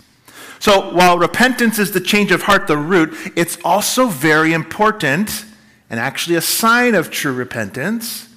So 0.59 0.93
while 0.93 1.17
repentance 1.17 1.79
is 1.79 1.91
the 1.91 2.01
change 2.01 2.31
of 2.31 2.43
heart, 2.43 2.67
the 2.67 2.77
root, 2.77 3.15
it's 3.35 3.57
also 3.63 4.07
very 4.07 4.53
important 4.53 5.45
and 5.89 5.99
actually 5.99 6.35
a 6.35 6.41
sign 6.41 6.95
of 6.95 7.09
true 7.09 7.33
repentance 7.33 8.27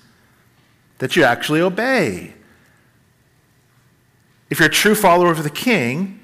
that 0.98 1.16
you 1.16 1.24
actually 1.24 1.60
obey. 1.60 2.32
If 4.48 4.60
you're 4.60 4.68
a 4.68 4.72
true 4.72 4.94
follower 4.94 5.32
of 5.32 5.42
the 5.42 5.50
king 5.50 6.20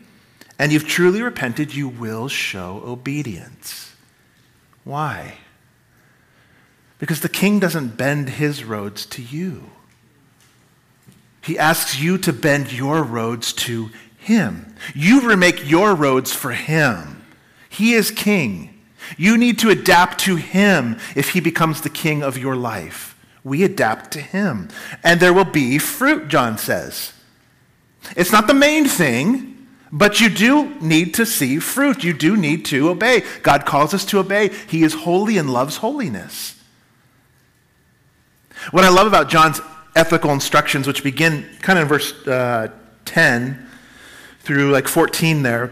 and 0.58 0.70
you've 0.70 0.86
truly 0.86 1.20
repented, 1.20 1.74
you 1.74 1.88
will 1.88 2.28
show 2.28 2.82
obedience. 2.84 3.92
Why? 4.84 5.38
Because 6.98 7.20
the 7.20 7.28
king 7.28 7.58
doesn't 7.58 7.96
bend 7.96 8.28
his 8.28 8.64
roads 8.64 9.04
to 9.06 9.22
you. 9.22 9.70
He 11.42 11.58
asks 11.58 11.98
you 11.98 12.18
to 12.18 12.32
bend 12.32 12.72
your 12.72 13.02
roads 13.02 13.52
to 13.54 13.90
him. 14.28 14.74
You 14.94 15.28
remake 15.28 15.68
your 15.68 15.94
roads 15.94 16.32
for 16.32 16.52
him. 16.52 17.24
He 17.68 17.94
is 17.94 18.10
king. 18.10 18.78
You 19.16 19.36
need 19.36 19.58
to 19.60 19.70
adapt 19.70 20.20
to 20.20 20.36
him 20.36 20.98
if 21.16 21.30
he 21.30 21.40
becomes 21.40 21.80
the 21.80 21.90
king 21.90 22.22
of 22.22 22.38
your 22.38 22.54
life. 22.54 23.16
We 23.42 23.64
adapt 23.64 24.12
to 24.12 24.20
him. 24.20 24.68
And 25.02 25.18
there 25.18 25.32
will 25.32 25.44
be 25.44 25.78
fruit, 25.78 26.28
John 26.28 26.58
says. 26.58 27.12
It's 28.16 28.32
not 28.32 28.46
the 28.46 28.54
main 28.54 28.86
thing, 28.86 29.66
but 29.90 30.20
you 30.20 30.28
do 30.28 30.74
need 30.80 31.14
to 31.14 31.24
see 31.24 31.58
fruit. 31.58 32.04
You 32.04 32.12
do 32.12 32.36
need 32.36 32.64
to 32.66 32.90
obey. 32.90 33.24
God 33.42 33.64
calls 33.64 33.94
us 33.94 34.04
to 34.06 34.18
obey. 34.18 34.50
He 34.68 34.82
is 34.82 34.92
holy 34.92 35.38
and 35.38 35.50
loves 35.50 35.78
holiness. 35.78 36.62
What 38.72 38.84
I 38.84 38.90
love 38.90 39.06
about 39.06 39.30
John's 39.30 39.60
ethical 39.96 40.32
instructions, 40.32 40.86
which 40.86 41.02
begin 41.02 41.48
kind 41.62 41.78
of 41.78 41.84
in 41.84 41.88
verse 41.88 42.26
uh, 42.26 42.68
10 43.06 43.67
through 44.48 44.70
like 44.70 44.88
14 44.88 45.42
there, 45.42 45.70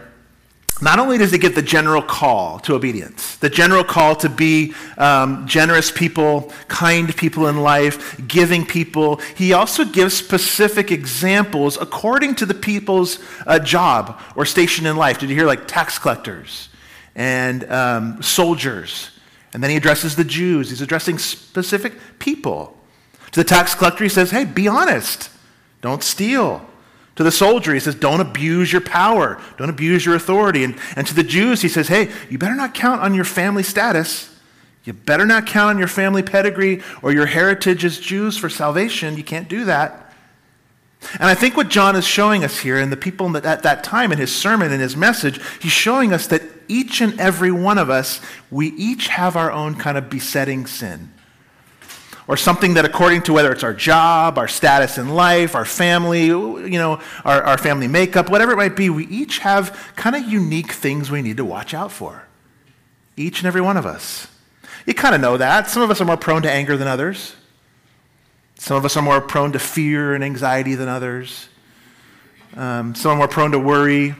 not 0.83 0.99
only 0.99 1.17
does 1.17 1.31
he 1.31 1.39
give 1.39 1.55
the 1.55 1.63
general 1.63 2.03
call 2.03 2.59
to 2.59 2.75
obedience, 2.75 3.35
the 3.37 3.49
general 3.49 3.83
call 3.83 4.15
to 4.17 4.29
be 4.29 4.75
um, 4.99 5.47
generous 5.47 5.89
people, 5.89 6.53
kind 6.67 7.15
people 7.17 7.47
in 7.47 7.57
life, 7.63 8.21
giving 8.27 8.63
people, 8.63 9.15
he 9.35 9.51
also 9.51 9.83
gives 9.83 10.13
specific 10.13 10.91
examples 10.91 11.75
according 11.81 12.35
to 12.35 12.45
the 12.45 12.53
people's 12.53 13.17
uh, 13.47 13.57
job 13.57 14.21
or 14.35 14.45
station 14.45 14.85
in 14.85 14.95
life. 14.95 15.17
Did 15.17 15.31
you 15.31 15.35
hear 15.35 15.47
like 15.47 15.67
tax 15.67 15.97
collectors 15.97 16.69
and 17.15 17.63
um, 17.71 18.21
soldiers? 18.21 19.09
And 19.53 19.63
then 19.63 19.71
he 19.71 19.77
addresses 19.77 20.15
the 20.15 20.23
Jews. 20.23 20.69
He's 20.69 20.83
addressing 20.83 21.17
specific 21.17 21.93
people. 22.19 22.77
To 23.31 23.39
the 23.39 23.43
tax 23.43 23.73
collector, 23.73 24.03
he 24.03 24.09
says, 24.11 24.29
hey, 24.29 24.45
be 24.45 24.67
honest, 24.67 25.31
don't 25.81 26.03
steal. 26.03 26.66
To 27.17 27.23
the 27.23 27.31
soldier, 27.31 27.73
he 27.73 27.79
says, 27.79 27.95
don't 27.95 28.21
abuse 28.21 28.71
your 28.71 28.81
power, 28.81 29.41
don't 29.57 29.71
abuse 29.71 30.05
your 30.05 30.15
authority. 30.15 30.63
And, 30.63 30.77
and 30.95 31.05
to 31.07 31.15
the 31.15 31.23
Jews, 31.23 31.61
he 31.61 31.67
says, 31.67 31.87
hey, 31.87 32.11
you 32.29 32.37
better 32.37 32.55
not 32.55 32.75
count 32.75 33.01
on 33.01 33.13
your 33.15 33.25
family 33.25 33.63
status. 33.63 34.33
You 34.83 34.93
better 34.93 35.25
not 35.25 35.47
count 35.47 35.71
on 35.71 35.79
your 35.79 35.87
family 35.87 36.21
pedigree 36.21 36.81
or 37.01 37.11
your 37.11 37.25
heritage 37.25 37.83
as 37.83 37.99
Jews 37.99 38.37
for 38.37 38.49
salvation. 38.49 39.17
You 39.17 39.23
can't 39.23 39.49
do 39.49 39.65
that. 39.65 40.13
And 41.13 41.23
I 41.23 41.33
think 41.35 41.57
what 41.57 41.69
John 41.69 41.95
is 41.95 42.05
showing 42.05 42.43
us 42.43 42.59
here, 42.59 42.79
and 42.79 42.91
the 42.91 42.97
people 42.97 43.35
at 43.35 43.63
that 43.63 43.83
time 43.83 44.11
in 44.11 44.17
his 44.17 44.33
sermon 44.33 44.71
and 44.71 44.81
his 44.81 44.95
message, 44.95 45.41
he's 45.59 45.71
showing 45.71 46.13
us 46.13 46.27
that 46.27 46.43
each 46.67 47.01
and 47.01 47.19
every 47.19 47.51
one 47.51 47.77
of 47.77 47.89
us, 47.89 48.21
we 48.49 48.69
each 48.69 49.07
have 49.07 49.35
our 49.35 49.51
own 49.51 49.75
kind 49.75 49.97
of 49.97 50.09
besetting 50.09 50.65
sin 50.67 51.11
or 52.27 52.35
something 52.35 52.73
that 52.73 52.85
according 52.85 53.21
to 53.23 53.33
whether 53.33 53.51
it's 53.51 53.63
our 53.63 53.73
job, 53.73 54.37
our 54.37 54.47
status 54.47 54.97
in 54.97 55.09
life, 55.09 55.55
our 55.55 55.65
family, 55.65 56.25
you 56.25 56.69
know, 56.71 56.99
our, 57.23 57.41
our 57.41 57.57
family 57.57 57.87
makeup, 57.87 58.29
whatever 58.29 58.51
it 58.51 58.57
might 58.57 58.75
be, 58.75 58.89
we 58.89 59.07
each 59.07 59.39
have 59.39 59.93
kind 59.95 60.15
of 60.15 60.23
unique 60.23 60.73
things 60.73 61.09
we 61.09 61.21
need 61.21 61.37
to 61.37 61.45
watch 61.45 61.73
out 61.73 61.91
for. 61.91 62.27
Each 63.15 63.39
and 63.39 63.47
every 63.47 63.61
one 63.61 63.77
of 63.77 63.85
us. 63.85 64.27
You 64.85 64.93
kind 64.93 65.15
of 65.15 65.21
know 65.21 65.37
that. 65.37 65.69
Some 65.69 65.81
of 65.81 65.89
us 65.89 66.01
are 66.01 66.05
more 66.05 66.17
prone 66.17 66.41
to 66.43 66.51
anger 66.51 66.77
than 66.77 66.87
others. 66.87 67.35
Some 68.55 68.77
of 68.77 68.85
us 68.85 68.97
are 68.97 69.01
more 69.01 69.21
prone 69.21 69.53
to 69.53 69.59
fear 69.59 70.13
and 70.13 70.23
anxiety 70.23 70.75
than 70.75 70.89
others. 70.89 71.47
Um, 72.55 72.95
some 72.95 73.11
are 73.11 73.15
more 73.15 73.27
prone 73.27 73.51
to 73.51 73.59
worry. 73.59 74.15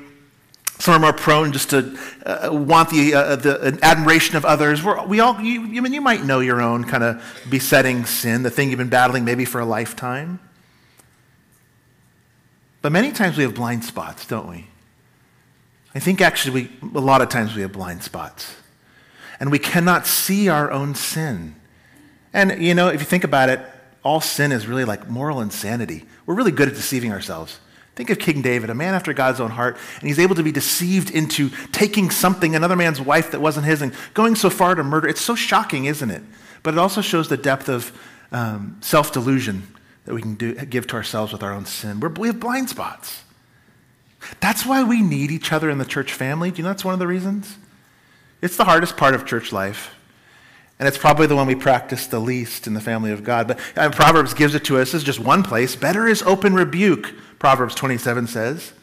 Some 0.79 0.93
are 0.93 0.99
more 0.99 1.13
prone 1.13 1.51
just 1.51 1.71
to 1.71 1.97
uh, 2.25 2.49
want 2.53 2.89
the, 2.89 3.13
uh, 3.13 3.35
the 3.35 3.79
admiration 3.81 4.35
of 4.35 4.45
others. 4.45 4.83
We're, 4.83 5.03
we 5.05 5.19
all, 5.19 5.39
you, 5.41 5.61
I 5.61 5.81
mean, 5.81 5.93
you 5.93 6.01
might 6.01 6.23
know 6.23 6.39
your 6.39 6.61
own 6.61 6.83
kind 6.83 7.03
of 7.03 7.23
besetting 7.49 8.05
sin, 8.05 8.43
the 8.43 8.51
thing 8.51 8.69
you've 8.69 8.77
been 8.77 8.89
battling 8.89 9.25
maybe 9.25 9.43
for 9.43 9.59
a 9.59 9.65
lifetime. 9.65 10.39
But 12.83 12.91
many 12.91 13.11
times 13.11 13.37
we 13.37 13.43
have 13.43 13.55
blind 13.55 13.83
spots, 13.83 14.27
don't 14.27 14.47
we? 14.47 14.67
I 15.95 15.99
think 15.99 16.21
actually 16.21 16.69
we, 16.83 16.97
a 16.99 17.01
lot 17.01 17.21
of 17.21 17.29
times 17.29 17.55
we 17.55 17.63
have 17.63 17.71
blind 17.71 18.03
spots. 18.03 18.55
And 19.39 19.51
we 19.51 19.59
cannot 19.59 20.05
see 20.05 20.47
our 20.47 20.71
own 20.71 20.93
sin. 20.93 21.55
And, 22.33 22.61
you 22.61 22.75
know, 22.75 22.87
if 22.87 22.99
you 22.99 23.05
think 23.05 23.23
about 23.23 23.49
it, 23.49 23.59
all 24.03 24.21
sin 24.21 24.51
is 24.51 24.67
really 24.67 24.85
like 24.85 25.09
moral 25.09 25.41
insanity. 25.41 26.05
We're 26.25 26.35
really 26.35 26.51
good 26.51 26.67
at 26.67 26.75
deceiving 26.75 27.11
ourselves. 27.11 27.59
Think 27.97 28.11
of 28.11 28.19
King 28.19 28.43
David, 28.43 28.69
a 28.69 28.75
man 28.75 28.93
after 28.93 29.11
God's 29.11 29.39
own 29.39 29.49
heart, 29.49 29.75
and 29.99 30.07
he's 30.07 30.19
able 30.19 30.35
to 30.35 30.43
be 30.43 30.51
deceived 30.51 31.09
into 31.09 31.49
taking 31.71 32.11
something, 32.11 32.55
another 32.55 32.75
man's 32.75 33.01
wife 33.01 33.31
that 33.31 33.41
wasn't 33.41 33.65
his, 33.65 33.81
and 33.81 33.91
going 34.13 34.35
so 34.35 34.51
far 34.51 34.75
to 34.75 34.83
murder. 34.83 35.07
It's 35.07 35.19
so 35.19 35.33
shocking, 35.33 35.85
isn't 35.85 36.11
it? 36.11 36.21
But 36.61 36.75
it 36.75 36.77
also 36.77 37.01
shows 37.01 37.27
the 37.27 37.37
depth 37.37 37.67
of 37.67 37.91
um, 38.31 38.77
self 38.81 39.11
delusion 39.11 39.63
that 40.05 40.13
we 40.13 40.21
can 40.21 40.35
do, 40.35 40.53
give 40.53 40.85
to 40.87 40.95
ourselves 40.95 41.33
with 41.33 41.41
our 41.41 41.51
own 41.51 41.65
sin. 41.65 41.99
We're, 41.99 42.09
we 42.09 42.27
have 42.27 42.39
blind 42.39 42.69
spots. 42.69 43.23
That's 44.41 44.63
why 44.63 44.83
we 44.83 45.01
need 45.01 45.31
each 45.31 45.51
other 45.51 45.67
in 45.67 45.79
the 45.79 45.85
church 45.85 46.13
family. 46.13 46.51
Do 46.51 46.57
you 46.57 46.63
know 46.65 46.69
that's 46.69 46.85
one 46.85 46.93
of 46.93 46.99
the 46.99 47.07
reasons? 47.07 47.57
It's 48.43 48.57
the 48.57 48.65
hardest 48.65 48.95
part 48.95 49.15
of 49.15 49.25
church 49.25 49.51
life. 49.51 49.95
And 50.77 50.87
it's 50.87 50.99
probably 50.99 51.25
the 51.25 51.35
one 51.35 51.47
we 51.47 51.55
practice 51.55 52.05
the 52.05 52.19
least 52.19 52.67
in 52.67 52.75
the 52.75 52.81
family 52.81 53.11
of 53.11 53.23
God. 53.23 53.47
But 53.47 53.59
uh, 53.75 53.89
Proverbs 53.89 54.35
gives 54.35 54.53
it 54.53 54.63
to 54.65 54.77
us 54.77 54.93
as 54.93 55.03
just 55.03 55.19
one 55.19 55.41
place. 55.41 55.75
Better 55.75 56.07
is 56.07 56.21
open 56.21 56.53
rebuke, 56.53 57.15
Proverbs 57.39 57.75
27 57.75 58.27
says, 58.27 58.73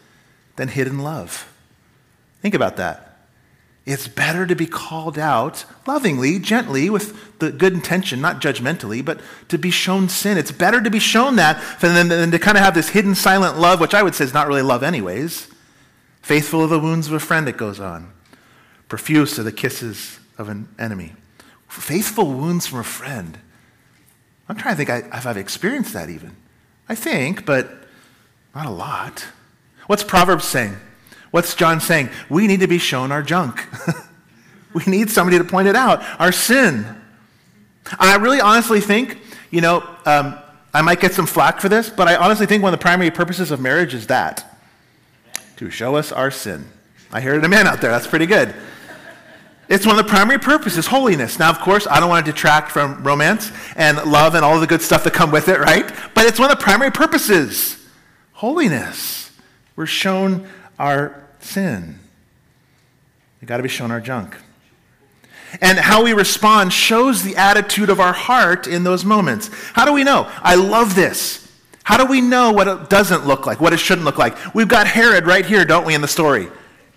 than 0.57 0.69
hidden 0.69 1.01
love. 1.01 1.53
Think 2.41 2.55
about 2.55 2.77
that. 2.77 3.15
It's 3.87 4.09
better 4.09 4.47
to 4.47 4.57
be 4.57 4.67
called 4.67 5.19
out 5.19 5.67
lovingly, 5.87 6.39
gently, 6.39 6.89
with 6.89 7.39
the 7.39 7.53
good 7.53 7.75
intention, 7.75 8.21
not 8.21 8.41
judgmentally, 8.41 9.05
but 9.05 9.21
to 9.49 9.59
be 9.59 9.71
shown 9.71 10.09
sin. 10.09 10.39
It's 10.39 10.53
better 10.53 10.81
to 10.81 10.91
be 10.91 10.99
shown 10.99 11.37
that 11.37 11.63
than, 11.81 12.09
than 12.09 12.31
to 12.31 12.39
kind 12.39 12.57
of 12.57 12.65
have 12.65 12.75
this 12.75 12.89
hidden, 12.89 13.15
silent 13.15 13.59
love, 13.59 13.81
which 13.81 13.93
I 13.93 14.03
would 14.03 14.15
say 14.15 14.25
is 14.25 14.33
not 14.33 14.49
really 14.49 14.63
love, 14.63 14.83
anyways. 14.83 15.49
Faithful 16.23 16.65
of 16.65 16.71
the 16.71 16.79
wounds 16.81 17.09
of 17.09 17.13
a 17.13 17.21
friend, 17.21 17.47
it 17.47 17.59
goes 17.59 17.79
on. 17.79 18.11
Profuse 18.89 19.39
are 19.39 19.43
the 19.43 19.53
kisses 19.53 20.19
of 20.39 20.49
an 20.49 20.69
enemy. 20.79 21.13
Faithful 21.69 22.33
wounds 22.33 22.67
from 22.67 22.79
a 22.79 22.85
friend. 22.85 23.39
I'm 24.49 24.57
trying 24.57 24.77
to 24.77 24.85
think 24.85 25.13
if 25.13 25.27
I've 25.27 25.37
experienced 25.37 25.93
that 25.93 26.09
even. 26.09 26.37
I 26.89 26.95
think, 26.95 27.45
but 27.45 27.84
not 28.55 28.67
a 28.67 28.71
lot. 28.71 29.27
What's 29.87 30.05
Proverbs 30.05 30.45
saying? 30.45 30.77
What's 31.31 31.55
John 31.55 31.81
saying? 31.81 32.11
We 32.29 32.47
need 32.47 32.61
to 32.61 32.69
be 32.69 32.79
shown 32.79 33.11
our 33.11 33.23
junk. 33.23 33.67
we 34.73 34.85
need 34.87 35.11
somebody 35.11 35.39
to 35.39 35.45
point 35.45 35.69
it 35.69 35.77
out, 35.77 36.03
our 36.21 36.33
sin. 36.33 36.87
I 37.99 38.17
really 38.17 38.41
honestly 38.41 38.81
think, 38.81 39.19
you 39.51 39.61
know, 39.61 39.83
um, 40.07 40.39
I 40.73 40.83
might 40.83 41.01
get 41.01 41.13
some 41.13 41.27
flack 41.27 41.61
for 41.61 41.69
this, 41.69 41.91
but 41.91 42.09
I 42.09 42.17
honestly 42.17 42.47
think 42.47 42.63
one 42.63 42.73
of 42.73 42.79
the 42.79 42.83
primary 42.83 43.11
purposes 43.11 43.51
of 43.51 43.61
marriage 43.61 43.95
is 43.95 44.07
that 44.09 44.59
to 45.57 45.71
show 45.71 45.97
us 45.97 46.11
our 46.13 46.31
sin. 46.31 46.65
I 47.13 47.21
hear 47.21 47.35
it 47.35 47.45
a 47.45 47.49
man 47.49 47.67
out 47.67 47.81
there. 47.81 47.91
That's 47.91 48.07
pretty 48.07 48.27
good. 48.27 48.55
It's 49.69 49.87
one 49.87 49.99
of 49.99 50.05
the 50.05 50.11
primary 50.11 50.39
purposes, 50.39 50.87
holiness. 50.87 51.39
Now, 51.39 51.51
of 51.51 51.61
course, 51.61 51.87
I 51.87 52.01
don't 52.01 52.09
want 52.09 52.27
to 52.27 52.33
detract 52.33 52.71
from 52.71 53.03
romance 53.03 53.51
and 53.77 53.97
love 54.05 54.35
and 54.35 54.45
all 54.45 54.61
the 54.61 54.67
good 54.67 54.83
stuff 54.83 55.05
that 55.05 55.15
come 55.15 55.31
with 55.31 55.49
it, 55.49 55.59
right? 55.59 55.91
But 56.15 56.27
it's 56.27 56.39
one 56.39 56.51
of 56.51 56.59
the 56.59 56.63
primary 56.63 56.91
purposes. 56.91 57.84
Holiness. 58.45 59.31
We're 59.75 59.87
shown 59.87 60.47
our 60.79 61.25
sin. 61.41 61.99
We've 63.41 63.49
got 63.49 63.57
to 63.57 63.63
be 63.63 63.71
shown 63.71 63.91
our 63.91 64.03
junk. 64.03 64.37
And 65.63 65.79
how 65.79 66.05
we 66.05 66.13
respond 66.13 66.71
shows 66.71 67.23
the 67.23 67.37
attitude 67.37 67.89
of 67.89 68.01
our 68.01 68.13
heart 68.13 68.67
in 68.67 68.85
those 68.85 69.03
moments. 69.03 69.49
How 69.73 69.87
do 69.87 69.95
we 69.95 70.05
know? 70.05 70.31
I 70.43 70.57
love 70.57 70.95
this. 70.95 71.51
How 71.85 71.97
do 71.97 72.05
we 72.05 72.21
know 72.21 72.53
what 72.53 72.69
it 72.69 72.91
doesn't 72.91 73.27
look 73.27 73.47
like, 73.47 73.63
what 73.63 73.73
it 73.73 73.79
shouldn't 73.79 74.05
look 74.05 74.19
like? 74.19 74.37
We've 74.55 74.69
got 74.69 74.87
Herod 74.87 75.25
right 75.25 75.47
here, 75.47 75.65
don't 75.65 75.87
we, 75.87 75.95
in 75.95 76.03
the 76.03 76.07
story? 76.07 76.49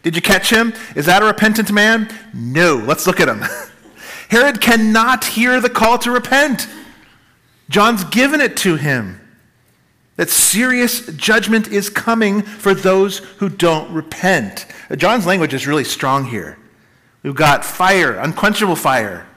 Did 0.03 0.17
you 0.17 0.21
catch 0.21 0.49
him? 0.49 0.73
Is 0.97 1.05
that 1.05 1.23
a 1.23 1.25
repentant 1.27 1.71
man? 1.71 2.13
No. 2.33 2.75
Let's 2.75 3.07
look 3.07 3.21
at 3.21 3.29
him. 3.29 3.39
Herod 4.29 4.59
cannot 4.59 5.23
hear 5.23 5.61
the 5.61 5.69
call 5.69 5.97
to 5.99 6.11
repent. 6.11 6.67
John's 7.69 8.03
given 8.03 8.41
it 8.41 8.57
to 8.57 8.75
him 8.75 9.21
that 10.17 10.29
serious 10.29 11.05
judgment 11.15 11.69
is 11.69 11.89
coming 11.89 12.41
for 12.41 12.73
those 12.73 13.19
who 13.37 13.49
don't 13.49 13.91
repent. 13.93 14.65
John's 14.97 15.25
language 15.25 15.53
is 15.53 15.65
really 15.65 15.83
strong 15.83 16.25
here. 16.25 16.57
We've 17.23 17.35
got 17.35 17.63
fire, 17.63 18.15
unquenchable 18.17 18.75
fire. 18.75 19.27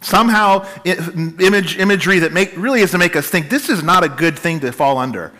Somehow, 0.00 0.66
image, 0.84 1.78
imagery 1.78 2.18
that 2.18 2.32
make, 2.32 2.54
really 2.56 2.80
is 2.80 2.90
to 2.90 2.98
make 2.98 3.16
us 3.16 3.28
think 3.28 3.48
this 3.48 3.68
is 3.70 3.82
not 3.82 4.04
a 4.04 4.08
good 4.08 4.38
thing 4.38 4.60
to 4.60 4.70
fall 4.70 4.98
under 4.98 5.32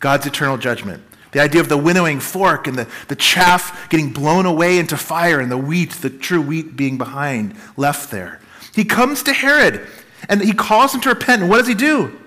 God's 0.00 0.26
eternal 0.26 0.56
judgment. 0.56 1.02
The 1.32 1.40
idea 1.40 1.60
of 1.60 1.68
the 1.68 1.76
winnowing 1.76 2.20
fork 2.20 2.66
and 2.66 2.78
the, 2.78 2.88
the 3.08 3.16
chaff 3.16 3.90
getting 3.90 4.12
blown 4.12 4.46
away 4.46 4.78
into 4.78 4.96
fire 4.96 5.40
and 5.40 5.50
the 5.50 5.58
wheat, 5.58 5.90
the 5.90 6.08
true 6.08 6.40
wheat, 6.40 6.76
being 6.76 6.96
behind, 6.96 7.56
left 7.76 8.10
there. 8.10 8.40
He 8.74 8.84
comes 8.84 9.22
to 9.24 9.32
Herod 9.32 9.86
and 10.28 10.40
he 10.40 10.52
calls 10.52 10.94
him 10.94 11.00
to 11.02 11.10
repent. 11.10 11.42
And 11.42 11.50
what 11.50 11.58
does 11.58 11.68
he 11.68 11.74
do? 11.74 12.18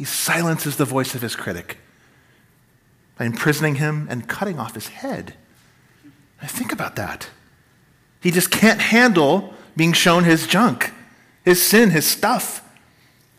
He 0.00 0.06
silences 0.06 0.76
the 0.76 0.86
voice 0.86 1.14
of 1.14 1.20
his 1.20 1.36
critic 1.36 1.76
by 3.18 3.26
imprisoning 3.26 3.74
him 3.74 4.06
and 4.08 4.26
cutting 4.26 4.58
off 4.58 4.72
his 4.72 4.88
head. 4.88 5.34
I 6.40 6.46
think 6.46 6.72
about 6.72 6.96
that. 6.96 7.28
He 8.22 8.30
just 8.30 8.50
can't 8.50 8.80
handle 8.80 9.52
being 9.76 9.92
shown 9.92 10.24
his 10.24 10.46
junk, 10.46 10.94
his 11.44 11.62
sin, 11.62 11.90
his 11.90 12.06
stuff. 12.06 12.66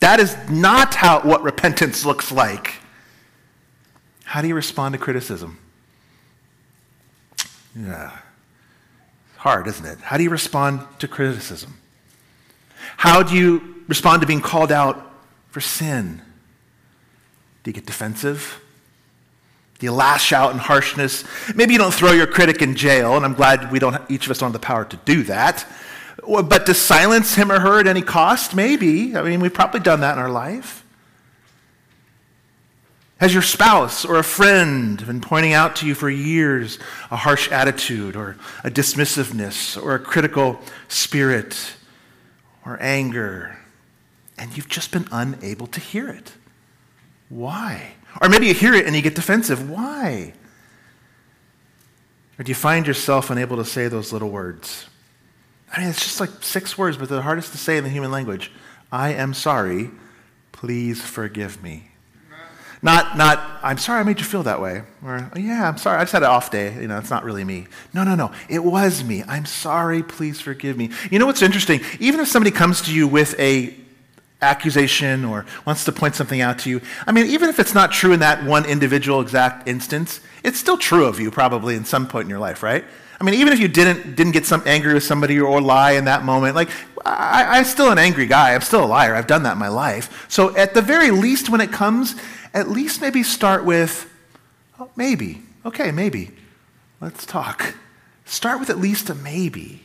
That 0.02 0.20
is 0.20 0.38
not 0.52 0.94
how 0.94 1.22
what 1.22 1.42
repentance 1.42 2.06
looks 2.06 2.32
like. 2.32 2.76
How 4.26 4.44
do 4.44 4.48
you 4.48 4.54
respond 4.54 4.94
to 4.94 5.00
criticism? 5.00 5.58
Yeah. 7.76 8.20
Hard, 9.38 9.66
isn't 9.66 9.86
it? 9.88 9.98
How 9.98 10.18
do 10.18 10.24
you 10.24 10.30
respond 10.30 10.82
to 11.00 11.08
criticism? 11.08 11.80
How 12.98 13.24
do 13.24 13.36
you 13.36 13.84
respond 13.88 14.22
to 14.22 14.28
being 14.28 14.42
called 14.42 14.72
out 14.72 15.12
for 15.50 15.60
sin? 15.60 16.22
Do 17.64 17.70
you 17.70 17.74
get 17.74 17.86
defensive? 17.86 18.62
Do 19.80 19.86
you 19.86 19.92
lash 19.92 20.32
out 20.32 20.52
in 20.52 20.60
harshness? 20.60 21.24
Maybe 21.56 21.74
you 21.74 21.80
don't 21.80 21.94
throw 21.94 22.12
your 22.12 22.28
critic 22.28 22.62
in 22.62 22.76
jail, 22.76 23.16
and 23.16 23.26
I'm 23.26 23.34
glad 23.34 23.72
we 23.72 23.80
don't, 23.80 24.00
each 24.10 24.26
of 24.26 24.32
us 24.32 24.38
don't 24.40 24.48
have 24.48 24.54
the 24.54 24.66
power 24.66 24.86
to 24.86 24.98
do 24.98 25.24
that. 25.24 25.66
But 26.28 26.68
to 26.68 26.74
silence 26.74 27.34
him 27.34 27.52
or 27.52 27.60
her 27.60 27.80
at 27.80 27.88
any 27.88 28.04
cost? 28.04 28.54
Maybe. 28.54 29.16
I 29.16 29.24
mean, 29.24 29.40
we've 29.40 29.54
probably 29.54 29.80
done 29.80 30.02
that 30.02 30.14
in 30.14 30.20
our 30.20 30.30
life. 30.30 30.86
Has 33.20 33.34
your 33.34 33.44
spouse 33.44 34.04
or 34.04 34.18
a 34.18 34.24
friend 34.24 35.04
been 35.06 35.22
pointing 35.22 35.54
out 35.54 35.76
to 35.78 35.88
you 35.88 35.94
for 35.94 36.10
years 36.10 36.80
a 37.12 37.16
harsh 37.16 37.52
attitude 37.52 38.16
or 38.16 38.36
a 38.64 38.72
dismissiveness 38.72 39.82
or 39.82 39.94
a 39.94 40.00
critical 40.00 40.60
spirit 40.88 41.74
or 42.66 42.78
anger, 42.82 43.58
and 44.38 44.56
you've 44.58 44.70
just 44.70 44.92
been 44.92 45.08
unable 45.12 45.68
to 45.68 45.80
hear 45.80 46.10
it? 46.10 46.34
Why? 47.32 47.94
Or 48.22 48.28
maybe 48.28 48.48
you 48.48 48.54
hear 48.54 48.74
it 48.74 48.86
and 48.86 48.94
you 48.94 49.02
get 49.02 49.16
defensive. 49.16 49.70
Why? 49.70 50.34
Or 52.38 52.44
do 52.44 52.50
you 52.50 52.56
find 52.56 52.86
yourself 52.86 53.30
unable 53.30 53.56
to 53.56 53.66
say 53.66 53.88
those 53.88 54.12
little 54.12 54.30
words? 54.30 54.88
I 55.72 55.80
mean, 55.80 55.90
it's 55.90 56.02
just 56.04 56.20
like 56.20 56.30
six 56.42 56.78
words, 56.78 56.98
but 56.98 57.08
the 57.08 57.22
hardest 57.22 57.54
to 57.54 57.58
say 57.58 57.78
in 57.78 57.86
the 57.86 57.90
human 57.90 58.12
language. 58.12 58.52
I 58.92 59.14
am 59.14 59.34
sorry. 59.34 59.92
Please 60.52 61.02
forgive 61.02 61.64
me. 61.64 61.88
Not, 62.84 63.16
not, 63.16 63.60
I'm 63.64 63.78
sorry 63.78 64.02
I 64.02 64.04
made 64.04 64.20
you 64.20 64.26
feel 64.26 64.44
that 64.44 64.60
way. 64.60 64.82
Or, 65.06 65.32
oh, 65.34 65.40
yeah, 65.40 65.70
I'm 65.70 65.78
sorry, 65.78 66.00
I 66.00 66.02
just 66.02 66.14
had 66.14 66.24
an 66.24 66.30
off 66.30 66.52
day. 66.52 66.74
You 66.82 66.88
know, 66.88 66.98
it's 66.98 67.12
not 67.12 67.24
really 67.24 67.46
me. 67.46 67.68
No, 67.94 68.04
no, 68.04 68.16
no. 68.16 68.32
It 68.50 68.64
was 68.64 69.04
me. 69.04 69.24
I'm 69.28 69.46
sorry, 69.46 70.04
please 70.04 70.42
forgive 70.42 70.78
me. 70.78 70.90
You 71.12 71.20
know 71.20 71.28
what's 71.28 71.44
interesting? 71.44 71.80
Even 72.00 72.20
if 72.20 72.28
somebody 72.28 72.52
comes 72.52 72.82
to 72.82 72.94
you 72.94 73.08
with 73.08 73.40
a 73.40 73.76
accusation 74.42 75.24
or 75.24 75.46
wants 75.66 75.86
to 75.86 75.92
point 75.92 76.16
something 76.16 76.42
out 76.42 76.60
to 76.60 76.70
you. 76.70 76.82
I 77.06 77.12
mean, 77.12 77.28
even 77.28 77.50
if 77.50 77.60
it's 77.60 77.74
not 77.74 77.92
true 77.92 78.12
in 78.12 78.20
that 78.22 78.44
one 78.44 78.66
individual 78.66 79.22
exact 79.22 79.68
instance, 79.68 80.20
it's 80.44 80.60
still 80.60 80.78
true 80.78 81.06
of 81.06 81.20
you 81.20 81.32
probably 81.32 81.76
in 81.76 81.86
some 81.86 82.08
point 82.08 82.26
in 82.26 82.30
your 82.30 82.40
life, 82.40 82.64
right? 82.64 82.84
I 83.20 83.24
mean, 83.24 83.36
even 83.36 83.54
if 83.54 83.60
you 83.60 83.68
didn't 83.68 84.16
didn't 84.16 84.32
get 84.32 84.48
some 84.48 84.64
angry 84.66 84.96
with 84.96 85.04
somebody 85.04 85.40
or 85.40 85.62
lie 85.62 85.92
in 85.92 86.06
that 86.06 86.24
moment, 86.24 86.56
like 86.56 86.70
I, 87.06 87.60
I'm 87.60 87.66
still 87.66 87.92
an 87.92 88.00
angry 88.00 88.26
guy. 88.26 88.56
I'm 88.56 88.62
still 88.62 88.84
a 88.84 88.88
liar. 88.88 89.14
I've 89.14 89.28
done 89.28 89.44
that 89.44 89.54
in 89.54 89.60
my 89.60 89.68
life. 89.68 90.26
So 90.28 90.56
at 90.58 90.74
the 90.74 90.82
very 90.82 91.12
least, 91.12 91.50
when 91.50 91.62
it 91.62 91.72
comes, 91.72 92.16
at 92.54 92.70
least 92.70 93.00
maybe 93.00 93.22
start 93.22 93.64
with, 93.64 94.12
oh, 94.80 94.90
maybe. 94.96 95.44
Okay, 95.66 95.92
maybe. 95.92 96.32
Let's 97.00 97.26
talk. 97.26 97.76
Start 98.26 98.60
with 98.60 98.72
at 98.72 98.80
least 98.80 99.10
a 99.12 99.16
maybe. 99.16 99.84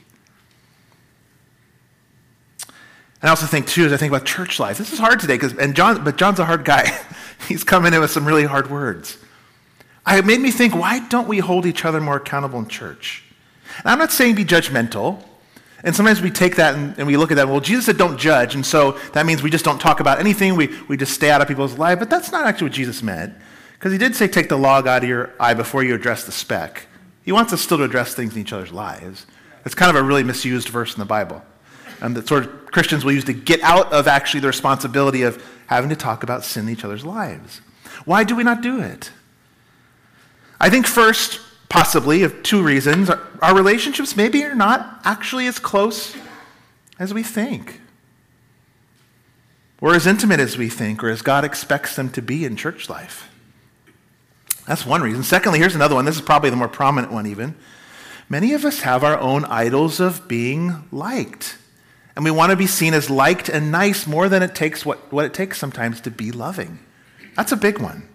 And 2.62 2.72
I 3.22 3.28
also 3.28 3.46
think 3.46 3.66
too, 3.66 3.86
as 3.86 3.92
I 3.92 3.96
think 3.96 4.12
about 4.12 4.26
church 4.26 4.60
life, 4.60 4.78
this 4.78 4.92
is 4.92 4.98
hard 4.98 5.20
today 5.20 5.34
because, 5.34 5.54
and 5.54 5.74
John, 5.74 6.04
but 6.04 6.16
John's 6.16 6.38
a 6.38 6.44
hard 6.44 6.64
guy. 6.64 6.98
He's 7.48 7.64
coming 7.64 7.94
in 7.94 8.00
with 8.00 8.10
some 8.10 8.26
really 8.26 8.44
hard 8.44 8.70
words. 8.70 9.18
I, 10.04 10.18
It 10.18 10.26
made 10.26 10.40
me 10.40 10.50
think, 10.50 10.74
why 10.74 11.06
don't 11.08 11.26
we 11.26 11.38
hold 11.38 11.66
each 11.66 11.84
other 11.84 12.00
more 12.00 12.16
accountable 12.16 12.58
in 12.58 12.68
church? 12.68 13.24
And 13.78 13.86
I'm 13.86 13.98
not 13.98 14.12
saying 14.12 14.34
be 14.34 14.44
judgmental. 14.44 15.22
And 15.82 15.94
sometimes 15.94 16.20
we 16.20 16.30
take 16.30 16.56
that 16.56 16.74
and, 16.74 16.98
and, 16.98 17.06
we 17.06 17.16
look 17.16 17.30
at 17.30 17.36
that, 17.36 17.48
well, 17.48 17.60
Jesus 17.60 17.86
said 17.86 17.96
don't 17.96 18.18
judge, 18.18 18.54
and 18.54 18.64
so 18.64 18.92
that 19.12 19.26
means 19.26 19.42
we 19.42 19.50
just 19.50 19.64
don't 19.64 19.80
talk 19.80 20.00
about 20.00 20.18
anything, 20.18 20.56
we, 20.56 20.74
we 20.88 20.96
just 20.96 21.12
stay 21.12 21.30
out 21.30 21.40
of 21.42 21.48
people's 21.48 21.78
lives. 21.78 21.98
But 21.98 22.10
that's 22.10 22.32
not 22.32 22.46
actually 22.46 22.66
what 22.66 22.72
Jesus 22.72 23.02
meant. 23.02 23.34
Because 23.74 23.92
he 23.92 23.98
did 23.98 24.16
say 24.16 24.26
take 24.26 24.48
the 24.48 24.56
log 24.56 24.86
out 24.86 25.02
of 25.02 25.08
your 25.08 25.32
eye 25.38 25.54
before 25.54 25.84
you 25.84 25.94
address 25.94 26.24
the 26.24 26.32
speck. 26.32 26.86
He 27.24 27.30
wants 27.30 27.52
us 27.52 27.60
still 27.60 27.78
to 27.78 27.84
address 27.84 28.14
things 28.14 28.34
in 28.34 28.40
each 28.40 28.52
other's 28.52 28.72
lives. 28.72 29.26
It's 29.64 29.74
kind 29.74 29.94
of 29.94 30.02
a 30.02 30.06
really 30.06 30.24
misused 30.24 30.68
verse 30.68 30.94
in 30.94 30.98
the 30.98 31.06
Bible 31.06 31.42
um, 32.00 32.14
that 32.14 32.28
sort 32.28 32.44
of 32.44 32.66
Christians 32.66 33.04
will 33.04 33.12
use 33.12 33.24
to 33.24 33.32
get 33.32 33.60
out 33.62 33.92
of 33.92 34.06
actually 34.06 34.40
the 34.40 34.46
responsibility 34.48 35.22
of 35.22 35.42
having 35.66 35.90
to 35.90 35.96
talk 35.96 36.22
about 36.22 36.44
sin 36.44 36.66
in 36.66 36.72
each 36.72 36.84
other's 36.84 37.04
lives. 37.04 37.60
Why 38.04 38.24
do 38.24 38.36
we 38.36 38.44
not 38.44 38.60
do 38.60 38.80
it? 38.80 39.10
I 40.60 40.70
think 40.70 40.86
first, 40.86 41.40
possibly, 41.68 42.22
of 42.22 42.42
two 42.42 42.62
reasons. 42.62 43.10
Our 43.10 43.54
relationships 43.54 44.16
maybe 44.16 44.44
are 44.44 44.54
not 44.54 45.00
actually 45.04 45.46
as 45.46 45.58
close 45.58 46.16
as 46.98 47.12
we 47.12 47.22
think, 47.22 47.80
or 49.80 49.94
as 49.94 50.06
intimate 50.06 50.40
as 50.40 50.56
we 50.56 50.68
think, 50.68 51.04
or 51.04 51.10
as 51.10 51.20
God 51.20 51.44
expects 51.44 51.96
them 51.96 52.10
to 52.10 52.22
be 52.22 52.44
in 52.44 52.56
church 52.56 52.88
life. 52.88 53.28
That's 54.66 54.86
one 54.86 55.02
reason. 55.02 55.22
Secondly, 55.22 55.58
here's 55.58 55.74
another 55.74 55.94
one. 55.94 56.04
This 56.04 56.16
is 56.16 56.22
probably 56.22 56.50
the 56.50 56.56
more 56.56 56.68
prominent 56.68 57.12
one, 57.12 57.26
even. 57.26 57.54
Many 58.28 58.54
of 58.54 58.64
us 58.64 58.80
have 58.80 59.04
our 59.04 59.18
own 59.18 59.44
idols 59.44 60.00
of 60.00 60.26
being 60.26 60.84
liked. 60.90 61.58
And 62.16 62.24
we 62.24 62.30
want 62.30 62.50
to 62.50 62.56
be 62.56 62.66
seen 62.66 62.94
as 62.94 63.10
liked 63.10 63.50
and 63.50 63.70
nice 63.70 64.06
more 64.06 64.28
than 64.28 64.42
it 64.42 64.54
takes 64.54 64.84
what, 64.86 65.12
what 65.12 65.26
it 65.26 65.34
takes 65.34 65.58
sometimes 65.58 66.00
to 66.00 66.10
be 66.10 66.32
loving. 66.32 66.78
That's 67.36 67.52
a 67.52 67.56
big 67.56 67.78
one. 67.78 68.08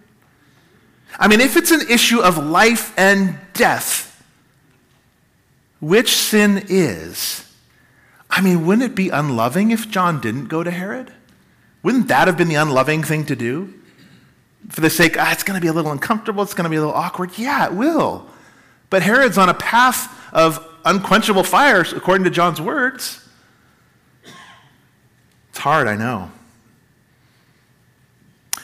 I 1.18 1.28
mean, 1.28 1.40
if 1.40 1.56
it's 1.56 1.70
an 1.70 1.88
issue 1.88 2.20
of 2.20 2.36
life 2.36 2.92
and 2.98 3.38
death, 3.54 4.08
which 5.80 6.16
sin 6.16 6.64
is? 6.68 7.48
I 8.28 8.40
mean, 8.40 8.66
wouldn't 8.66 8.90
it 8.90 8.94
be 8.96 9.10
unloving 9.10 9.70
if 9.70 9.88
John 9.88 10.20
didn't 10.20 10.46
go 10.46 10.64
to 10.64 10.70
Herod? 10.70 11.12
Wouldn't 11.82 12.08
that 12.08 12.26
have 12.28 12.36
been 12.36 12.48
the 12.48 12.54
unloving 12.56 13.02
thing 13.04 13.26
to 13.26 13.36
do? 13.36 13.74
For 14.68 14.80
the 14.80 14.90
sake, 14.90 15.16
ah, 15.18 15.32
it's 15.32 15.42
going 15.42 15.56
to 15.56 15.60
be 15.60 15.68
a 15.68 15.72
little 15.72 15.92
uncomfortable, 15.92 16.42
it's 16.42 16.54
going 16.54 16.64
to 16.64 16.70
be 16.70 16.76
a 16.76 16.80
little 16.80 16.94
awkward. 16.94 17.36
Yeah, 17.36 17.66
it 17.66 17.74
will. 17.74 18.26
But 18.90 19.02
Herod's 19.02 19.38
on 19.38 19.48
a 19.48 19.54
path 19.54 20.32
of 20.32 20.66
unquenchable 20.84 21.44
fire, 21.44 21.80
according 21.80 22.24
to 22.24 22.30
John's 22.30 22.60
words. 22.60 23.21
Hard, 25.62 25.86
I 25.86 25.94
know. 25.94 26.28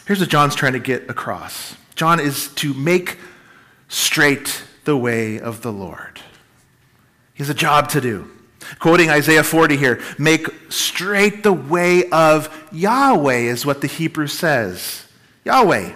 Here's 0.04 0.18
what 0.18 0.28
John's 0.28 0.56
trying 0.56 0.72
to 0.72 0.80
get 0.80 1.08
across 1.08 1.76
John 1.94 2.18
is 2.18 2.48
to 2.54 2.74
make 2.74 3.18
straight 3.87 4.64
the 4.82 4.96
way 4.96 5.38
of 5.38 5.62
the 5.62 5.70
Lord. 5.70 6.20
He 7.34 7.44
has 7.44 7.50
a 7.50 7.54
job 7.54 7.88
to 7.90 8.00
do. 8.00 8.28
Quoting 8.80 9.11
Isaiah 9.11 9.44
40 9.44 9.76
here, 9.76 10.02
make 10.18 10.48
straight 10.70 11.44
the 11.44 11.52
way 11.52 12.11
of 12.11 12.52
Yahweh, 12.72 13.42
is 13.42 13.64
what 13.64 13.80
the 13.80 13.87
Hebrew 13.87 14.26
says. 14.26 15.06
Yahweh. 15.44 15.92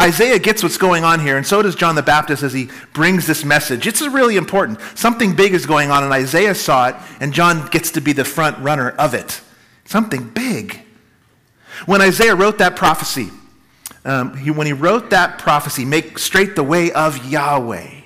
Isaiah 0.00 0.40
gets 0.40 0.64
what's 0.64 0.78
going 0.78 1.04
on 1.04 1.20
here, 1.20 1.36
and 1.36 1.46
so 1.46 1.62
does 1.62 1.76
John 1.76 1.94
the 1.94 2.02
Baptist 2.02 2.42
as 2.42 2.52
he 2.52 2.70
brings 2.92 3.28
this 3.28 3.44
message. 3.44 3.86
It's 3.86 4.02
really 4.02 4.36
important. 4.36 4.80
Something 4.96 5.36
big 5.36 5.54
is 5.54 5.64
going 5.64 5.92
on, 5.92 6.02
and 6.02 6.12
Isaiah 6.12 6.56
saw 6.56 6.88
it, 6.88 6.96
and 7.20 7.32
John 7.32 7.68
gets 7.68 7.92
to 7.92 8.00
be 8.00 8.12
the 8.12 8.24
front 8.24 8.58
runner 8.58 8.90
of 8.90 9.14
it. 9.14 9.42
Something 9.88 10.28
big. 10.28 10.82
When 11.86 12.02
Isaiah 12.02 12.34
wrote 12.34 12.58
that 12.58 12.76
prophecy, 12.76 13.30
um, 14.04 14.36
he, 14.36 14.50
when 14.50 14.66
he 14.66 14.74
wrote 14.74 15.08
that 15.10 15.38
prophecy, 15.38 15.86
make 15.86 16.18
straight 16.18 16.56
the 16.56 16.62
way 16.62 16.92
of 16.92 17.24
Yahweh, 17.26 18.02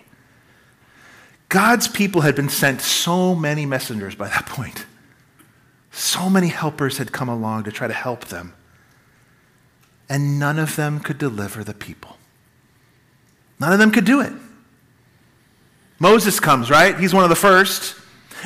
God's 1.48 1.88
people 1.88 2.20
had 2.20 2.36
been 2.36 2.48
sent 2.48 2.82
so 2.82 3.34
many 3.34 3.66
messengers 3.66 4.14
by 4.14 4.28
that 4.28 4.46
point. 4.46 4.86
So 5.90 6.30
many 6.30 6.46
helpers 6.46 6.98
had 6.98 7.10
come 7.10 7.28
along 7.28 7.64
to 7.64 7.72
try 7.72 7.88
to 7.88 7.92
help 7.92 8.26
them, 8.26 8.54
and 10.08 10.38
none 10.38 10.60
of 10.60 10.76
them 10.76 11.00
could 11.00 11.18
deliver 11.18 11.64
the 11.64 11.74
people. 11.74 12.16
None 13.58 13.72
of 13.72 13.80
them 13.80 13.90
could 13.90 14.04
do 14.04 14.20
it. 14.20 14.32
Moses 15.98 16.38
comes, 16.38 16.70
right? 16.70 16.96
He's 16.96 17.12
one 17.12 17.24
of 17.24 17.30
the 17.30 17.34
first. 17.34 17.96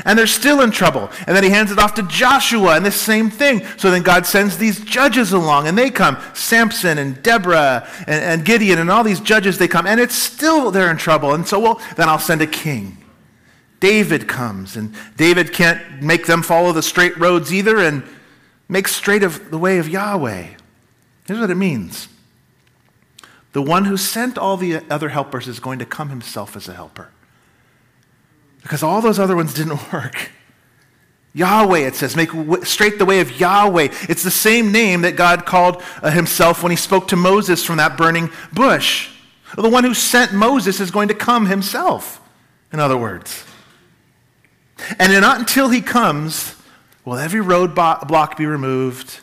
And 0.05 0.19
they're 0.19 0.27
still 0.27 0.61
in 0.61 0.71
trouble. 0.71 1.11
And 1.27 1.37
then 1.37 1.45
he 1.45 1.51
hands 1.51 1.71
it 1.71 1.79
off 1.79 1.95
to 1.95 2.03
Joshua, 2.03 2.77
and 2.77 2.85
the 2.85 2.91
same 2.91 3.31
thing. 3.31 3.65
So 3.77 3.91
then 3.91 4.03
God 4.03 4.27
sends 4.27 4.59
these 4.59 4.81
judges 4.81 5.33
along, 5.33 5.67
and 5.69 5.77
they 5.77 5.91
come 5.91 6.19
Samson 6.35 6.99
and 6.99 7.23
Deborah 7.23 7.89
and, 8.01 8.25
and 8.25 8.45
Gideon, 8.45 8.79
and 8.79 8.91
all 8.91 9.05
these 9.05 9.21
judges, 9.21 9.59
they 9.59 9.69
come, 9.69 9.87
and 9.87 10.01
it's 10.01 10.15
still 10.15 10.71
they're 10.71 10.91
in 10.91 10.97
trouble. 10.97 11.35
And 11.35 11.47
so, 11.47 11.59
well, 11.59 11.81
then 11.97 12.09
I'll 12.09 12.19
send 12.19 12.43
a 12.43 12.47
king. 12.47 12.99
David 13.81 14.27
comes, 14.27 14.77
and 14.77 14.95
David 15.17 15.53
can't 15.53 16.03
make 16.03 16.27
them 16.27 16.43
follow 16.43 16.73
the 16.73 16.83
straight 16.83 17.17
roads 17.19 17.53
either 17.53 17.79
and 17.79 18.03
make 18.69 18.89
straight 18.89 19.23
of 19.23 19.51
the 19.51 19.59
way 19.59 19.79
of 19.79 19.89
Yahweh. 19.89 20.49
Here's 21.27 21.41
what 21.41 21.51
it 21.51 21.57
means 21.57 22.09
the 23.53 23.63
one 23.63 23.87
who 23.87 23.97
sent 23.97 24.37
all 24.37 24.59
the 24.59 24.83
other 24.91 25.09
helpers 25.09 25.49
is 25.49 25.61
going 25.61 25.79
to 25.79 25.87
come 25.87 26.11
himself 26.11 26.57
as 26.57 26.69
a 26.69 26.75
helper 26.75 27.09
because 28.67 28.83
all 28.83 29.01
those 29.01 29.21
other 29.21 29.37
ones 29.37 29.55
didn't 29.55 29.93
work. 29.93 30.33
Yahweh, 31.33 31.79
it 31.79 31.95
says, 31.95 32.17
make 32.17 32.31
straight 32.65 32.99
the 32.99 33.05
way 33.05 33.21
of 33.21 33.39
Yahweh. 33.39 33.91
It's 34.09 34.25
the 34.25 34.31
same 34.31 34.73
name 34.73 35.03
that 35.03 35.15
God 35.15 35.47
called 35.47 35.85
uh, 36.03 36.11
himself 36.11 36.65
when 36.65 36.71
he 36.71 36.77
spoke 36.77 37.07
to 37.09 37.17
Moses 37.17 37.63
from 37.63 37.77
that 37.77 37.97
burning 37.97 38.29
bush. 38.53 39.09
The 39.55 39.69
one 39.69 39.85
who 39.85 39.95
sent 39.95 40.33
Moses 40.33 40.81
is 40.81 40.91
going 40.91 41.07
to 41.09 41.15
come 41.15 41.47
himself, 41.47 42.21
in 42.73 42.81
other 42.81 42.97
words. 42.97 43.45
And 44.99 45.13
not 45.21 45.39
until 45.39 45.69
he 45.69 45.81
comes 45.81 46.61
will 47.05 47.19
every 47.19 47.41
roadblock 47.41 48.37
be 48.37 48.47
removed 48.47 49.21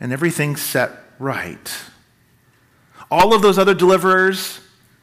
and 0.00 0.14
everything 0.14 0.56
set 0.56 0.92
right. 1.18 1.76
All 3.10 3.34
of 3.34 3.42
those 3.42 3.58
other 3.58 3.74
deliverers, 3.74 4.60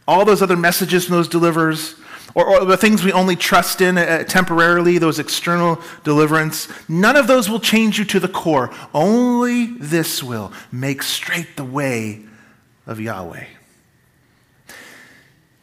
all 0.07 0.25
those 0.25 0.41
other 0.41 0.57
messages 0.57 1.05
from 1.05 1.17
those 1.17 1.27
deliverers, 1.27 1.93
or, 2.35 2.45
or 2.47 2.65
the 2.65 2.77
things 2.77 3.03
we 3.03 3.11
only 3.11 3.35
trust 3.35 3.81
in 3.81 3.97
uh, 3.97 4.23
temporarily, 4.23 4.97
those 4.97 5.19
external 5.19 5.79
deliverance, 6.03 6.67
none 6.89 7.15
of 7.15 7.27
those 7.27 7.49
will 7.49 7.59
change 7.59 7.99
you 7.99 8.05
to 8.05 8.19
the 8.19 8.27
core. 8.27 8.71
Only 8.93 9.65
this 9.77 10.23
will 10.23 10.51
make 10.71 11.03
straight 11.03 11.55
the 11.55 11.63
way 11.63 12.21
of 12.87 12.99
Yahweh. 12.99 13.45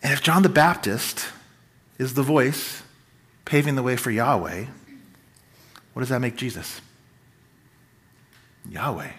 And 0.02 0.12
if 0.12 0.22
John 0.22 0.42
the 0.42 0.48
Baptist 0.48 1.26
is 1.98 2.14
the 2.14 2.22
voice 2.22 2.82
paving 3.44 3.74
the 3.74 3.82
way 3.82 3.96
for 3.96 4.10
Yahweh, 4.10 4.66
what 5.92 6.00
does 6.00 6.08
that 6.08 6.20
make 6.20 6.36
Jesus? 6.36 6.80
Yahweh. 8.68 9.10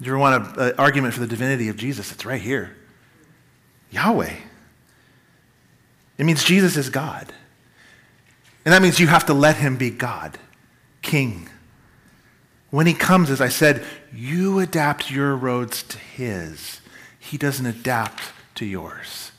Do 0.00 0.04
you 0.04 0.12
ever 0.12 0.18
want 0.18 0.56
an 0.56 0.72
argument 0.78 1.14
for 1.14 1.20
the 1.20 1.26
divinity 1.26 1.68
of 1.68 1.76
Jesus? 1.76 2.12
It's 2.12 2.24
right 2.24 2.40
here. 2.40 2.76
Yahweh. 3.90 4.34
It 6.18 6.24
means 6.24 6.44
Jesus 6.44 6.76
is 6.76 6.90
God. 6.90 7.32
And 8.64 8.74
that 8.74 8.82
means 8.82 9.00
you 9.00 9.06
have 9.06 9.26
to 9.26 9.34
let 9.34 9.56
him 9.56 9.76
be 9.76 9.88
God, 9.88 10.36
King. 11.00 11.48
When 12.70 12.86
he 12.86 12.92
comes, 12.92 13.30
as 13.30 13.40
I 13.40 13.48
said, 13.48 13.84
you 14.12 14.58
adapt 14.58 15.10
your 15.10 15.34
roads 15.36 15.82
to 15.84 15.98
his. 15.98 16.80
He 17.18 17.38
doesn't 17.38 17.64
adapt 17.64 18.20
to 18.56 18.66
yours. 18.66 19.32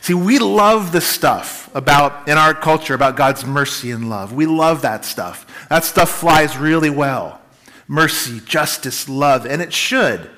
See, 0.00 0.14
we 0.14 0.38
love 0.38 0.92
the 0.92 1.00
stuff 1.00 1.70
about, 1.74 2.28
in 2.28 2.36
our 2.36 2.54
culture, 2.54 2.94
about 2.94 3.16
God's 3.16 3.44
mercy 3.44 3.90
and 3.90 4.10
love. 4.10 4.32
We 4.32 4.46
love 4.46 4.82
that 4.82 5.04
stuff. 5.04 5.66
That 5.68 5.84
stuff 5.84 6.10
flies 6.10 6.56
really 6.56 6.90
well. 6.90 7.40
Mercy, 7.86 8.40
justice, 8.40 9.08
love, 9.08 9.46
and 9.46 9.62
it 9.62 9.72
should. 9.72 10.30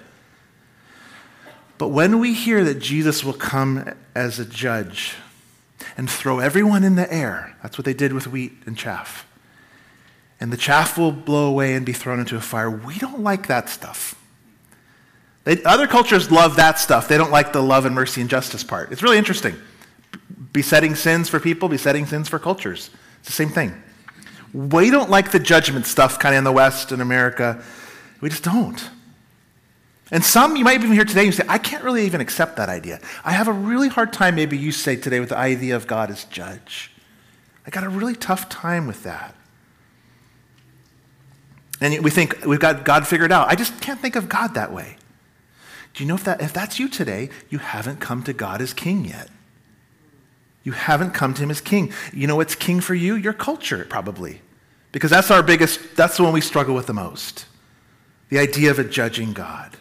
But 1.79 1.89
when 1.89 2.19
we 2.19 2.35
hear 2.35 2.65
that 2.65 2.79
Jesus 2.79 3.23
will 3.23 3.35
come 3.35 3.95
as 4.15 4.39
a 4.39 4.45
judge 4.45 5.15
and 5.97 6.11
throw 6.11 6.39
everyone 6.39 6.85
in 6.85 6.97
the 6.97 7.13
air, 7.13 7.57
that's 7.63 7.77
what 7.77 7.85
they 7.85 7.95
did 7.95 8.13
with 8.13 8.27
wheat 8.27 8.53
and 8.67 8.77
chaff, 8.77 9.27
and 10.41 10.53
the 10.53 10.57
chaff 10.57 10.99
will 10.99 11.13
blow 11.13 11.49
away 11.49 11.75
and 11.75 11.85
be 11.85 11.93
thrown 11.93 12.21
into 12.21 12.37
a 12.37 12.41
fire, 12.41 12.71
we 12.71 12.99
don't 12.99 13.21
like 13.21 13.47
that 13.47 13.69
stuff. 13.69 14.15
They, 15.45 15.63
other 15.63 15.87
cultures 15.87 16.31
love 16.31 16.57
that 16.57 16.79
stuff. 16.79 17.07
They 17.07 17.17
don't 17.17 17.31
like 17.31 17.53
the 17.53 17.63
love 17.63 17.87
and 17.87 17.95
mercy 17.95 18.21
and 18.21 18.29
justice 18.29 18.65
part. 18.65 18.91
It's 18.91 19.03
really 19.03 19.17
interesting. 19.17 19.55
Besetting 20.53 20.97
sins 20.97 21.29
for 21.29 21.39
people, 21.39 21.69
besetting 21.69 22.05
sins 22.05 22.29
for 22.29 22.41
cultures. 22.41 22.91
It's 23.21 23.29
the 23.29 23.33
same 23.33 23.51
thing. 23.51 23.81
We 24.53 24.91
don't 24.91 25.09
like 25.09 25.31
the 25.31 25.39
judgment 25.39 25.87
stuff 25.87 26.19
kind 26.19 26.35
of 26.35 26.39
in 26.39 26.45
the 26.45 26.53
West 26.53 26.91
and 26.91 27.01
America. 27.01 27.63
We 28.21 28.29
just 28.29 28.43
don't. 28.43 28.91
And 30.11 30.25
some, 30.25 30.57
you 30.57 30.65
might 30.65 30.75
even 30.75 30.93
hear 30.93 31.05
today, 31.05 31.25
you 31.25 31.33
say, 31.33 31.45
I 31.49 31.59
can't 31.59 31.83
really 31.83 32.07
even 32.07 32.21
accept 32.21 32.57
that 32.57 32.69
idea. 32.69 33.01
I 33.25 33.33
have 33.33 33.49
a 33.49 33.53
really 33.53 33.89
hard 33.89 34.13
time, 34.13 34.37
maybe 34.37 34.57
you 34.57 34.71
say 34.71 34.95
today, 34.95 35.19
with 35.19 35.31
the 35.31 35.39
idea 35.39 35.75
of 35.75 35.87
God 35.87 36.11
as 36.11 36.25
judge. 36.25 36.93
I 37.67 37.71
got 37.71 37.83
a 37.83 37.89
really 37.89 38.15
tough 38.15 38.49
time 38.49 38.87
with 38.87 39.03
that. 39.03 39.35
And 41.81 42.03
we 42.05 42.11
think 42.11 42.45
we've 42.47 42.61
got 42.61 42.85
God 42.85 43.07
figured 43.07 43.33
out. 43.33 43.49
I 43.49 43.57
just 43.57 43.81
can't 43.81 44.01
think 44.01 44.17
of 44.17 44.29
God 44.29 44.55
that 44.55 44.73
way. 44.73 44.97
Do 45.93 46.05
you 46.05 46.09
know 46.09 46.15
if, 46.15 46.25
that, 46.25 46.41
if 46.41 46.53
that's 46.53 46.79
you 46.79 46.89
today, 46.89 47.29
you 47.49 47.59
haven't 47.59 48.01
come 48.01 48.23
to 48.25 48.33
God 48.33 48.61
as 48.63 48.73
king 48.73 49.05
yet? 49.05 49.29
You 50.63 50.73
haven't 50.73 51.13
come 51.13 51.35
to 51.35 51.43
him 51.43 51.51
as 51.51 51.61
king. 51.61 51.93
You 52.13 52.27
know 52.27 52.37
what's 52.37 52.55
king 52.55 52.81
for 52.81 52.95
you? 52.95 53.15
Your 53.15 53.33
culture, 53.33 53.87
probably. 53.89 54.41
Because 54.93 55.11
that's 55.11 55.31
our 55.31 55.43
biggest, 55.43 55.97
that's 55.97 56.17
the 56.17 56.23
one 56.23 56.33
we 56.33 56.41
struggle 56.41 56.75
with 56.75 56.87
the 56.87 56.93
most. 56.93 57.47
The 58.29 58.39
idea 58.39 58.71
of 58.71 58.79
a 58.79 58.85
judging 58.85 59.33
God. 59.33 59.77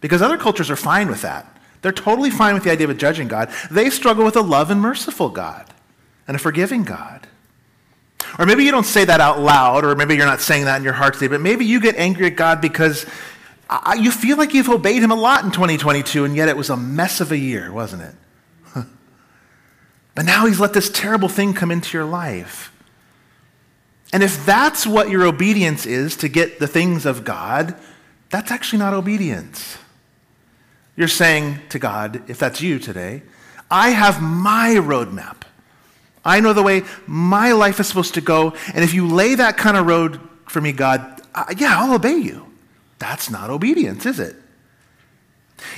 Because 0.00 0.22
other 0.22 0.38
cultures 0.38 0.70
are 0.70 0.76
fine 0.76 1.08
with 1.08 1.22
that. 1.22 1.58
They're 1.82 1.92
totally 1.92 2.30
fine 2.30 2.54
with 2.54 2.64
the 2.64 2.70
idea 2.70 2.84
of 2.84 2.90
a 2.90 2.94
judging 2.94 3.28
God. 3.28 3.50
They 3.70 3.90
struggle 3.90 4.24
with 4.24 4.36
a 4.36 4.40
love 4.40 4.70
and 4.70 4.80
merciful 4.80 5.28
God 5.28 5.72
and 6.26 6.36
a 6.36 6.38
forgiving 6.38 6.84
God. 6.84 7.26
Or 8.38 8.46
maybe 8.46 8.64
you 8.64 8.70
don't 8.70 8.86
say 8.86 9.04
that 9.04 9.20
out 9.20 9.40
loud, 9.40 9.84
or 9.84 9.94
maybe 9.94 10.16
you're 10.16 10.26
not 10.26 10.40
saying 10.40 10.64
that 10.66 10.76
in 10.76 10.84
your 10.84 10.92
heart 10.92 11.14
today, 11.14 11.28
but 11.28 11.40
maybe 11.40 11.64
you 11.64 11.80
get 11.80 11.96
angry 11.96 12.26
at 12.26 12.36
God 12.36 12.60
because 12.60 13.06
you 13.98 14.10
feel 14.10 14.36
like 14.36 14.54
you've 14.54 14.68
obeyed 14.68 15.02
Him 15.02 15.10
a 15.10 15.16
lot 15.16 15.44
in 15.44 15.50
2022, 15.50 16.24
and 16.24 16.36
yet 16.36 16.48
it 16.48 16.56
was 16.56 16.70
a 16.70 16.76
mess 16.76 17.20
of 17.20 17.32
a 17.32 17.38
year, 17.38 17.72
wasn't 17.72 18.02
it? 18.02 18.14
but 20.14 20.24
now 20.24 20.46
He's 20.46 20.60
let 20.60 20.72
this 20.72 20.90
terrible 20.90 21.28
thing 21.28 21.54
come 21.54 21.70
into 21.70 21.96
your 21.96 22.06
life. 22.06 22.72
And 24.12 24.22
if 24.22 24.44
that's 24.44 24.86
what 24.86 25.10
your 25.10 25.24
obedience 25.24 25.86
is 25.86 26.16
to 26.16 26.28
get 26.28 26.58
the 26.58 26.66
things 26.66 27.06
of 27.06 27.24
God, 27.24 27.76
that's 28.30 28.50
actually 28.50 28.78
not 28.78 28.94
obedience. 28.94 29.78
You're 30.98 31.06
saying 31.06 31.60
to 31.68 31.78
God, 31.78 32.28
if 32.28 32.40
that's 32.40 32.60
you 32.60 32.80
today, 32.80 33.22
I 33.70 33.90
have 33.90 34.20
my 34.20 34.70
roadmap. 34.70 35.42
I 36.24 36.40
know 36.40 36.52
the 36.52 36.64
way 36.64 36.82
my 37.06 37.52
life 37.52 37.78
is 37.78 37.86
supposed 37.86 38.14
to 38.14 38.20
go. 38.20 38.52
And 38.74 38.82
if 38.82 38.94
you 38.94 39.06
lay 39.06 39.36
that 39.36 39.56
kind 39.56 39.76
of 39.76 39.86
road 39.86 40.18
for 40.46 40.60
me, 40.60 40.72
God, 40.72 41.22
uh, 41.36 41.54
yeah, 41.56 41.78
I'll 41.78 41.94
obey 41.94 42.16
you. 42.16 42.52
That's 42.98 43.30
not 43.30 43.48
obedience, 43.48 44.06
is 44.06 44.18
it? 44.18 44.34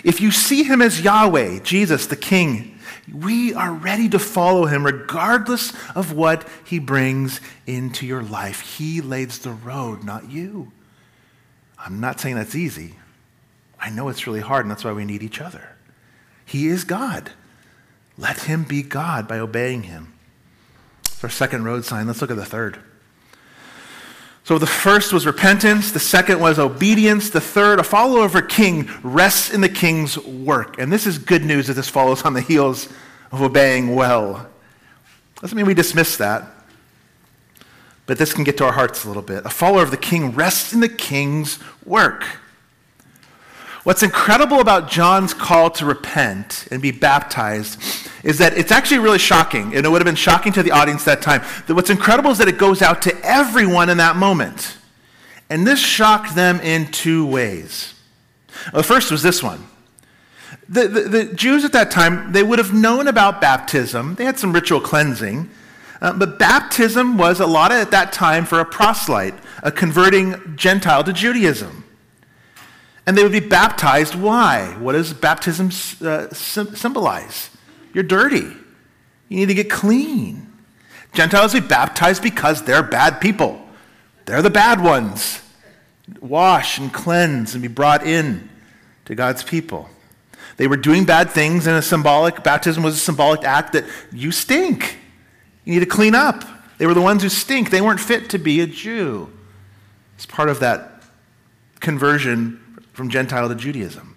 If 0.03 0.23
you 0.23 0.31
see 0.31 0.63
him 0.63 0.81
as 0.81 1.03
Yahweh, 1.03 1.59
Jesus, 1.65 2.07
the 2.07 2.17
King, 2.17 2.79
we 3.13 3.53
are 3.53 3.75
ready 3.75 4.09
to 4.09 4.19
follow 4.19 4.65
him 4.65 4.87
regardless 4.87 5.75
of 5.95 6.15
what 6.15 6.49
he 6.65 6.79
brings 6.79 7.43
into 7.67 8.07
your 8.07 8.23
life. 8.23 8.63
He 8.63 9.03
lays 9.03 9.41
the 9.41 9.53
road, 9.53 10.03
not 10.03 10.31
you. 10.31 10.73
I'm 11.79 12.01
not 12.01 12.21
saying 12.21 12.37
that's 12.37 12.55
easy. 12.55 12.95
I 13.81 13.91
know 13.91 14.09
it's 14.09 14.27
really 14.27 14.41
hard, 14.41 14.65
and 14.65 14.71
that's 14.71 14.85
why 14.85 14.93
we 14.93 15.05
need 15.05 15.23
each 15.23 15.41
other. 15.41 15.77
He 16.45 16.69
is 16.69 16.85
God. 16.85 17.31
Let 18.19 18.43
him 18.43 18.65
be 18.65 18.83
God 18.83 19.27
by 19.27 19.39
obeying 19.39 19.85
him. 19.85 20.13
It's 21.05 21.25
our 21.25 21.31
second 21.31 21.65
road 21.65 21.85
sign. 21.85 22.07
Let's 22.07 22.21
look 22.21 22.31
at 22.31 22.37
the 22.37 22.45
third. 22.45 22.79
So 24.45 24.59
the 24.59 24.67
first 24.67 25.13
was 25.13 25.27
repentance, 25.27 25.93
the 25.93 26.01
second 26.01 26.41
was 26.41 26.59
obedience, 26.59 27.31
the 27.31 27.41
third, 27.41 27.79
a 27.79 27.85
follower 27.85 28.25
of 28.25 28.35
a 28.35 28.43
king 28.43 28.89
rests 29.03 29.53
in 29.53 29.61
the 29.61 29.69
king's 29.69 30.19
work. 30.19 30.79
And 30.79 30.93
this 30.93 31.07
is 31.07 31.19
good 31.19 31.45
news 31.45 31.69
that 31.69 31.75
this 31.75 31.89
follows 31.89 32.23
on 32.23 32.33
the 32.33 32.41
heels 32.41 32.89
of 33.31 33.43
obeying 33.43 33.95
well. 33.95 34.49
Doesn't 35.41 35.57
mean 35.57 35.67
we 35.67 35.75
dismiss 35.75 36.17
that, 36.17 36.45
but 38.07 38.19
this 38.19 38.33
can 38.33 38.45
get 38.45 38.57
to 38.57 38.65
our 38.65 38.73
hearts 38.73 39.05
a 39.05 39.09
little 39.09 39.23
bit. 39.23 39.47
A 39.47 39.51
follower 39.51 39.83
of 39.83 39.91
the 39.91 39.97
king 39.97 40.33
rests 40.33 40.73
in 40.73 40.81
the 40.81 40.89
king's 40.89 41.59
work. 41.85 42.25
What's 43.85 44.03
incredible 44.03 44.61
about 44.61 44.91
John's 44.91 45.33
call 45.33 45.71
to 45.71 45.87
repent 45.87 46.69
and 46.71 46.83
be 46.83 46.91
baptized 46.91 47.81
is 48.23 48.39
that 48.39 48.57
it's 48.59 48.71
actually 48.71 48.99
really 48.99 49.19
shocking, 49.19 49.75
and 49.75 49.87
it 49.87 49.89
would 49.89 50.03
have 50.03 50.07
been 50.07 50.15
shocking 50.15 50.53
to 50.53 50.63
the 50.63 50.73
audience 50.73 51.09
at 51.09 51.21
that 51.21 51.23
time. 51.23 51.65
That 51.67 51.75
what's 51.75 51.89
incredible 51.89 52.31
is 52.31 52.39
that 52.39 52.49
it 52.49 52.59
goes 52.59 52.83
out 52.83 53.01
to 53.03 53.19
everyone 53.25 53.89
in 53.89 53.97
that 53.97 54.17
moment. 54.17 54.77
And 55.49 55.67
this 55.67 55.81
shocked 55.81 56.35
them 56.35 56.61
in 56.61 56.93
two 56.93 57.25
ways. 57.25 57.95
The 58.73 58.83
first 58.83 59.11
was 59.11 59.23
this 59.23 59.43
one. 59.43 59.67
The, 60.69 60.87
the, 60.87 61.01
the 61.01 61.25
Jews 61.35 61.65
at 61.65 61.73
that 61.73 61.91
time, 61.91 62.33
they 62.33 62.43
would 62.43 62.59
have 62.59 62.75
known 62.75 63.09
about 63.09 63.41
baptism. 63.41 64.15
They 64.17 64.25
had 64.25 64.39
some 64.39 64.53
ritual 64.53 64.81
cleansing. 64.81 65.49
Uh, 66.01 66.13
but 66.13 66.39
baptism 66.39 67.19
was 67.19 67.41
a 67.41 67.47
lot 67.47 67.73
at 67.73 67.91
that 67.91 68.13
time 68.13 68.45
for 68.45 68.61
a 68.61 68.65
proselyte, 68.65 69.35
a 69.63 69.73
converting 69.73 70.57
Gentile 70.57 71.03
to 71.05 71.13
Judaism. 71.13 71.85
And 73.11 73.19
they 73.19 73.25
would 73.25 73.33
be 73.33 73.41
baptized. 73.41 74.15
Why? 74.15 74.77
What 74.79 74.93
does 74.93 75.13
baptism 75.13 75.73
uh, 76.01 76.33
symbolize? 76.33 77.51
You're 77.93 78.05
dirty. 78.05 78.37
You 79.29 79.37
need 79.37 79.47
to 79.47 79.55
get 79.55 79.69
clean. 79.69 80.53
Gentiles 81.13 81.53
be 81.53 81.59
baptized 81.59 82.23
because 82.23 82.63
they're 82.63 82.85
bad 82.85 83.21
people. 83.21 83.61
They're 84.27 84.43
the 84.43 84.49
bad 84.49 84.81
ones. 84.81 85.43
Wash 86.21 86.79
and 86.79 86.93
cleanse 86.93 87.53
and 87.55 87.63
be 87.63 87.67
brought 87.67 88.07
in 88.07 88.49
to 89.07 89.17
God's 89.17 89.43
people. 89.43 89.91
They 90.57 90.69
were 90.69 90.77
doing 90.77 91.05
bad 91.05 91.31
things, 91.31 91.67
and 91.67 91.77
a 91.77 91.83
symbolic 91.83 92.45
baptism 92.45 92.85
was 92.85 92.95
a 92.95 92.99
symbolic 93.01 93.43
act 93.43 93.73
that 93.73 93.87
you 94.13 94.31
stink. 94.31 94.99
You 95.65 95.73
need 95.75 95.81
to 95.81 95.87
clean 95.87 96.15
up. 96.15 96.45
They 96.79 96.87
were 96.87 96.95
the 96.95 97.03
ones 97.03 97.25
who 97.25 97.29
stink. 97.29 97.71
They 97.71 97.81
weren't 97.81 97.99
fit 97.99 98.31
to 98.31 98.39
be 98.39 98.61
a 98.61 98.69
Jew. 98.69 99.33
It's 100.15 100.27
part 100.27 100.49
of 100.49 100.61
that 100.61 101.03
conversion 101.81 102.61
from 103.01 103.09
Gentile 103.09 103.49
to 103.49 103.55
Judaism. 103.55 104.15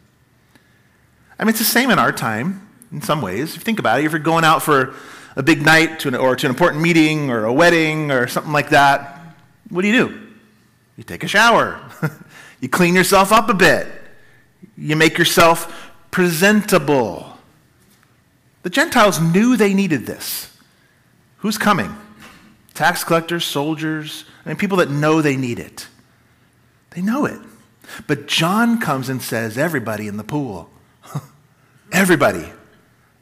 I 1.40 1.46
mean, 1.46 1.52
it's 1.52 1.60
the 1.60 1.64
same 1.64 1.90
in 1.90 2.00
our 2.00 2.12
time 2.12 2.68
in 2.92 3.02
some 3.02 3.22
ways. 3.22 3.52
If 3.52 3.60
you 3.60 3.62
think 3.62 3.80
about 3.80 4.02
it, 4.02 4.06
if 4.06 4.12
you're 4.12 4.20
going 4.20 4.44
out 4.44 4.62
for 4.62 4.94
a 5.38 5.42
big 5.42 5.62
night 5.62 6.02
to 6.02 6.10
an, 6.10 6.16
or 6.16 6.36
to 6.36 6.48
an 6.48 6.50
important 6.50 6.84
meeting 6.84 7.30
or 7.30 7.46
a 7.46 7.54
wedding 7.54 8.12
or 8.12 8.28
something 8.28 8.52
like 8.52 8.72
that, 8.72 9.38
what 9.70 9.84
do 9.84 9.88
you 9.88 10.06
do? 10.06 10.28
You 10.98 11.06
take 11.06 11.24
a 11.24 11.30
shower. 11.30 11.80
you 12.60 12.68
clean 12.68 12.94
yourself 12.94 13.32
up 13.32 13.48
a 13.48 13.54
bit. 13.54 13.88
You 14.78 14.98
make 14.98 15.18
yourself 15.18 15.94
presentable. 16.12 17.38
The 18.64 18.70
Gentiles 18.70 19.22
knew 19.22 19.56
they 19.56 19.74
needed 19.74 20.06
this. 20.06 20.54
Who's 21.38 21.58
coming? 21.58 21.96
Tax 22.74 23.06
collectors, 23.06 23.46
soldiers, 23.46 24.26
I 24.46 24.50
mean, 24.50 24.58
people 24.58 24.80
that 24.80 24.90
know 24.90 25.22
they 25.22 25.38
need 25.38 25.60
it. 25.60 25.88
They 26.90 27.02
know 27.02 27.24
it. 27.24 27.40
But 28.08 28.28
John 28.28 28.80
comes 28.80 29.10
and 29.10 29.22
says, 29.22 29.58
Everybody 29.58 30.08
in 30.08 30.18
the 30.18 30.24
pool, 30.24 30.70
everybody, 31.92 32.52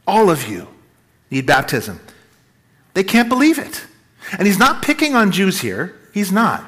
all 0.07 0.29
of 0.29 0.47
you 0.47 0.67
need 1.29 1.45
baptism. 1.45 1.99
They 2.93 3.03
can't 3.03 3.29
believe 3.29 3.57
it. 3.57 3.85
And 4.37 4.47
he's 4.47 4.59
not 4.59 4.81
picking 4.81 5.15
on 5.15 5.31
Jews 5.31 5.61
here. 5.61 5.95
He's 6.13 6.31
not. 6.31 6.63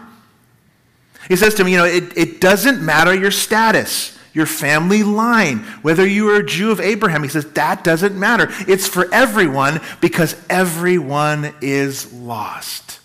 He 1.27 1.35
says 1.35 1.53
to 1.55 1.63
me, 1.63 1.71
You 1.71 1.77
know, 1.77 1.85
it, 1.85 2.17
it 2.17 2.41
doesn't 2.41 2.81
matter 2.81 3.13
your 3.13 3.31
status, 3.31 4.17
your 4.33 4.45
family 4.45 5.03
line, 5.03 5.59
whether 5.81 6.05
you 6.05 6.29
are 6.29 6.39
a 6.39 6.45
Jew 6.45 6.71
of 6.71 6.79
Abraham. 6.79 7.23
He 7.23 7.29
says, 7.29 7.45
That 7.53 7.83
doesn't 7.83 8.17
matter. 8.17 8.47
It's 8.67 8.87
for 8.87 9.13
everyone 9.13 9.81
because 10.01 10.35
everyone 10.49 11.53
is 11.61 12.11
lost, 12.13 12.99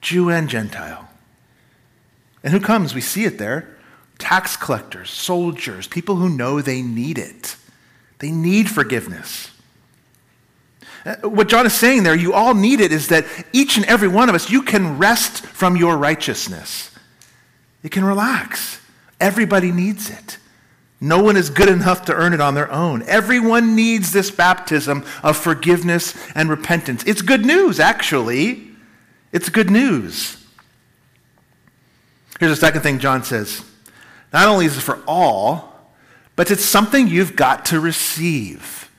Jew 0.00 0.30
and 0.30 0.48
Gentile. 0.48 1.08
And 2.42 2.52
who 2.52 2.60
comes? 2.60 2.94
We 2.94 3.00
see 3.00 3.24
it 3.24 3.38
there 3.38 3.75
tax 4.18 4.56
collectors, 4.56 5.10
soldiers, 5.10 5.86
people 5.86 6.16
who 6.16 6.28
know 6.28 6.60
they 6.60 6.82
need 6.82 7.18
it. 7.18 7.56
They 8.18 8.30
need 8.30 8.70
forgiveness. 8.70 9.50
Uh, 11.04 11.28
what 11.28 11.48
John 11.48 11.66
is 11.66 11.74
saying 11.74 12.02
there, 12.02 12.16
you 12.16 12.32
all 12.32 12.54
need 12.54 12.80
it, 12.80 12.92
is 12.92 13.08
that 13.08 13.26
each 13.52 13.76
and 13.76 13.86
every 13.86 14.08
one 14.08 14.28
of 14.28 14.34
us, 14.34 14.50
you 14.50 14.62
can 14.62 14.98
rest 14.98 15.44
from 15.46 15.76
your 15.76 15.96
righteousness. 15.96 16.90
You 17.82 17.90
can 17.90 18.04
relax. 18.04 18.80
Everybody 19.20 19.70
needs 19.70 20.10
it. 20.10 20.38
No 21.00 21.22
one 21.22 21.36
is 21.36 21.50
good 21.50 21.68
enough 21.68 22.06
to 22.06 22.14
earn 22.14 22.32
it 22.32 22.40
on 22.40 22.54
their 22.54 22.70
own. 22.72 23.02
Everyone 23.02 23.76
needs 23.76 24.12
this 24.12 24.30
baptism 24.30 25.04
of 25.22 25.36
forgiveness 25.36 26.16
and 26.34 26.48
repentance. 26.48 27.04
It's 27.04 27.22
good 27.22 27.44
news, 27.44 27.78
actually. 27.78 28.70
It's 29.30 29.50
good 29.50 29.70
news. 29.70 30.42
Here's 32.40 32.52
the 32.52 32.56
second 32.56 32.80
thing 32.80 32.98
John 32.98 33.22
says 33.22 33.62
not 34.32 34.48
only 34.48 34.66
is 34.66 34.76
it 34.76 34.80
for 34.80 35.02
all, 35.06 35.76
but 36.34 36.50
it's 36.50 36.64
something 36.64 37.08
you've 37.08 37.36
got 37.36 37.64
to 37.66 37.80
receive. 37.80 38.90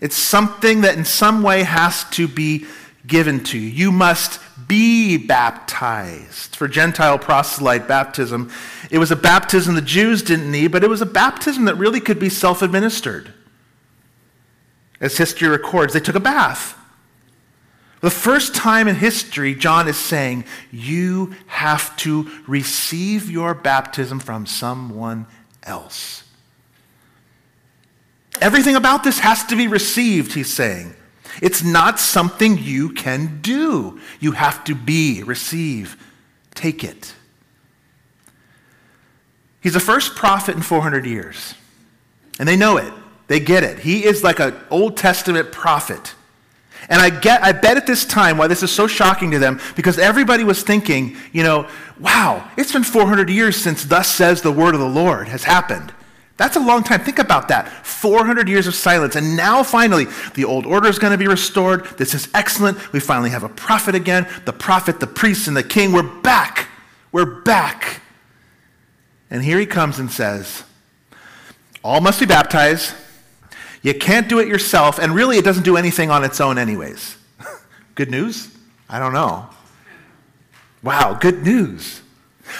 It's 0.00 0.16
something 0.16 0.80
that 0.80 0.96
in 0.98 1.04
some 1.04 1.42
way 1.42 1.62
has 1.62 2.04
to 2.10 2.26
be 2.26 2.66
given 3.06 3.44
to 3.44 3.58
you. 3.58 3.68
You 3.68 3.92
must 3.92 4.40
be 4.66 5.16
baptized. 5.16 6.56
For 6.56 6.66
Gentile 6.66 7.18
proselyte 7.18 7.86
baptism, 7.86 8.50
it 8.90 8.98
was 8.98 9.10
a 9.10 9.16
baptism 9.16 9.74
the 9.74 9.80
Jews 9.80 10.22
didn't 10.22 10.50
need, 10.50 10.68
but 10.72 10.82
it 10.82 10.90
was 10.90 11.00
a 11.00 11.06
baptism 11.06 11.66
that 11.66 11.76
really 11.76 12.00
could 12.00 12.18
be 12.18 12.28
self 12.28 12.62
administered. 12.62 13.32
As 15.00 15.16
history 15.16 15.48
records, 15.48 15.92
they 15.92 16.00
took 16.00 16.14
a 16.14 16.20
bath. 16.20 16.78
The 18.02 18.10
first 18.10 18.56
time 18.56 18.88
in 18.88 18.96
history, 18.96 19.54
John 19.54 19.86
is 19.86 19.96
saying, 19.96 20.44
you 20.72 21.36
have 21.46 21.96
to 21.98 22.28
receive 22.48 23.30
your 23.30 23.54
baptism 23.54 24.18
from 24.18 24.44
someone 24.44 25.26
else. 25.62 26.24
Everything 28.40 28.74
about 28.74 29.04
this 29.04 29.20
has 29.20 29.44
to 29.44 29.56
be 29.56 29.68
received, 29.68 30.34
he's 30.34 30.52
saying. 30.52 30.96
It's 31.40 31.62
not 31.62 32.00
something 32.00 32.58
you 32.58 32.90
can 32.90 33.40
do. 33.40 34.00
You 34.18 34.32
have 34.32 34.64
to 34.64 34.74
be, 34.74 35.22
receive, 35.22 35.96
take 36.56 36.82
it. 36.82 37.14
He's 39.60 39.74
the 39.74 39.80
first 39.80 40.16
prophet 40.16 40.56
in 40.56 40.62
400 40.62 41.06
years. 41.06 41.54
And 42.40 42.48
they 42.48 42.56
know 42.56 42.78
it. 42.78 42.92
They 43.28 43.38
get 43.38 43.62
it. 43.62 43.78
He 43.78 44.04
is 44.04 44.24
like 44.24 44.40
an 44.40 44.56
Old 44.70 44.96
Testament 44.96 45.52
prophet. 45.52 46.16
And 46.88 47.00
I, 47.00 47.10
get, 47.10 47.42
I 47.42 47.52
bet 47.52 47.76
at 47.76 47.86
this 47.86 48.04
time 48.04 48.38
why 48.38 48.48
this 48.48 48.62
is 48.62 48.70
so 48.70 48.86
shocking 48.86 49.30
to 49.30 49.38
them, 49.38 49.60
because 49.76 49.98
everybody 49.98 50.44
was 50.44 50.62
thinking, 50.62 51.16
you 51.32 51.42
know, 51.42 51.68
wow, 52.00 52.50
it's 52.56 52.72
been 52.72 52.84
400 52.84 53.30
years 53.30 53.56
since 53.56 53.84
thus 53.84 54.08
says 54.08 54.42
the 54.42 54.52
word 54.52 54.74
of 54.74 54.80
the 54.80 54.88
Lord 54.88 55.28
has 55.28 55.44
happened. 55.44 55.92
That's 56.36 56.56
a 56.56 56.60
long 56.60 56.82
time. 56.82 57.00
Think 57.00 57.18
about 57.18 57.48
that. 57.48 57.68
400 57.86 58.48
years 58.48 58.66
of 58.66 58.74
silence. 58.74 59.14
And 59.16 59.36
now 59.36 59.62
finally, 59.62 60.06
the 60.34 60.44
old 60.44 60.66
order 60.66 60.88
is 60.88 60.98
going 60.98 61.12
to 61.12 61.18
be 61.18 61.28
restored. 61.28 61.84
This 61.98 62.14
is 62.14 62.28
excellent. 62.34 62.92
We 62.92 63.00
finally 63.00 63.30
have 63.30 63.44
a 63.44 63.48
prophet 63.48 63.94
again. 63.94 64.26
The 64.44 64.52
prophet, 64.52 64.98
the 64.98 65.06
priest, 65.06 65.46
and 65.46 65.56
the 65.56 65.62
king. 65.62 65.92
We're 65.92 66.02
back. 66.02 66.68
We're 67.12 67.42
back. 67.42 68.00
And 69.30 69.42
here 69.42 69.58
he 69.58 69.66
comes 69.66 69.98
and 69.98 70.10
says, 70.10 70.64
All 71.84 72.00
must 72.00 72.18
be 72.18 72.26
baptized 72.26 72.94
you 73.82 73.94
can't 73.94 74.28
do 74.28 74.38
it 74.38 74.48
yourself, 74.48 74.98
and 74.98 75.14
really 75.14 75.38
it 75.38 75.44
doesn't 75.44 75.64
do 75.64 75.76
anything 75.76 76.10
on 76.10 76.24
its 76.24 76.40
own, 76.40 76.56
anyways. 76.58 77.16
good 77.94 78.10
news? 78.10 78.48
I 78.88 78.98
don't 78.98 79.12
know. 79.12 79.48
Wow, 80.82 81.14
good 81.14 81.42
news. 81.42 82.00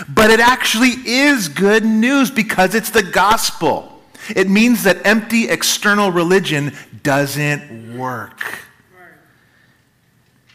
But 0.08 0.30
it 0.30 0.40
actually 0.40 0.90
is 1.04 1.48
good 1.48 1.84
news 1.84 2.30
because 2.30 2.74
it's 2.74 2.90
the 2.90 3.02
gospel. 3.02 4.02
It 4.34 4.48
means 4.48 4.84
that 4.84 5.04
empty 5.04 5.48
external 5.48 6.10
religion 6.10 6.72
doesn't 7.02 7.98
work. 7.98 8.60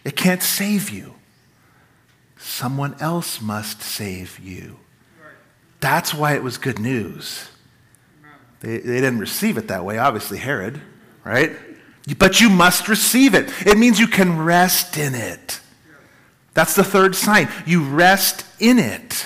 It 0.03 0.15
can't 0.15 0.41
save 0.41 0.89
you. 0.89 1.15
Someone 2.37 2.95
else 3.01 3.41
must 3.41 3.81
save 3.81 4.39
you. 4.39 4.77
That's 5.79 6.13
why 6.13 6.35
it 6.35 6.43
was 6.43 6.57
good 6.57 6.79
news. 6.79 7.49
They, 8.67 8.79
they 8.79 8.99
didn't 8.99 9.19
receive 9.19 9.57
it 9.57 9.69
that 9.69 9.85
way, 9.85 9.97
obviously, 9.97 10.37
Herod, 10.37 10.81
right? 11.23 11.53
But 12.19 12.41
you 12.41 12.49
must 12.49 12.89
receive 12.89 13.33
it. 13.33 13.49
It 13.65 13.77
means 13.77 13.97
you 13.97 14.07
can 14.07 14.43
rest 14.43 14.97
in 14.97 15.15
it. 15.15 15.61
That's 16.53 16.75
the 16.75 16.83
third 16.83 17.15
sign. 17.15 17.47
You 17.65 17.85
rest 17.85 18.45
in 18.59 18.77
it. 18.77 19.25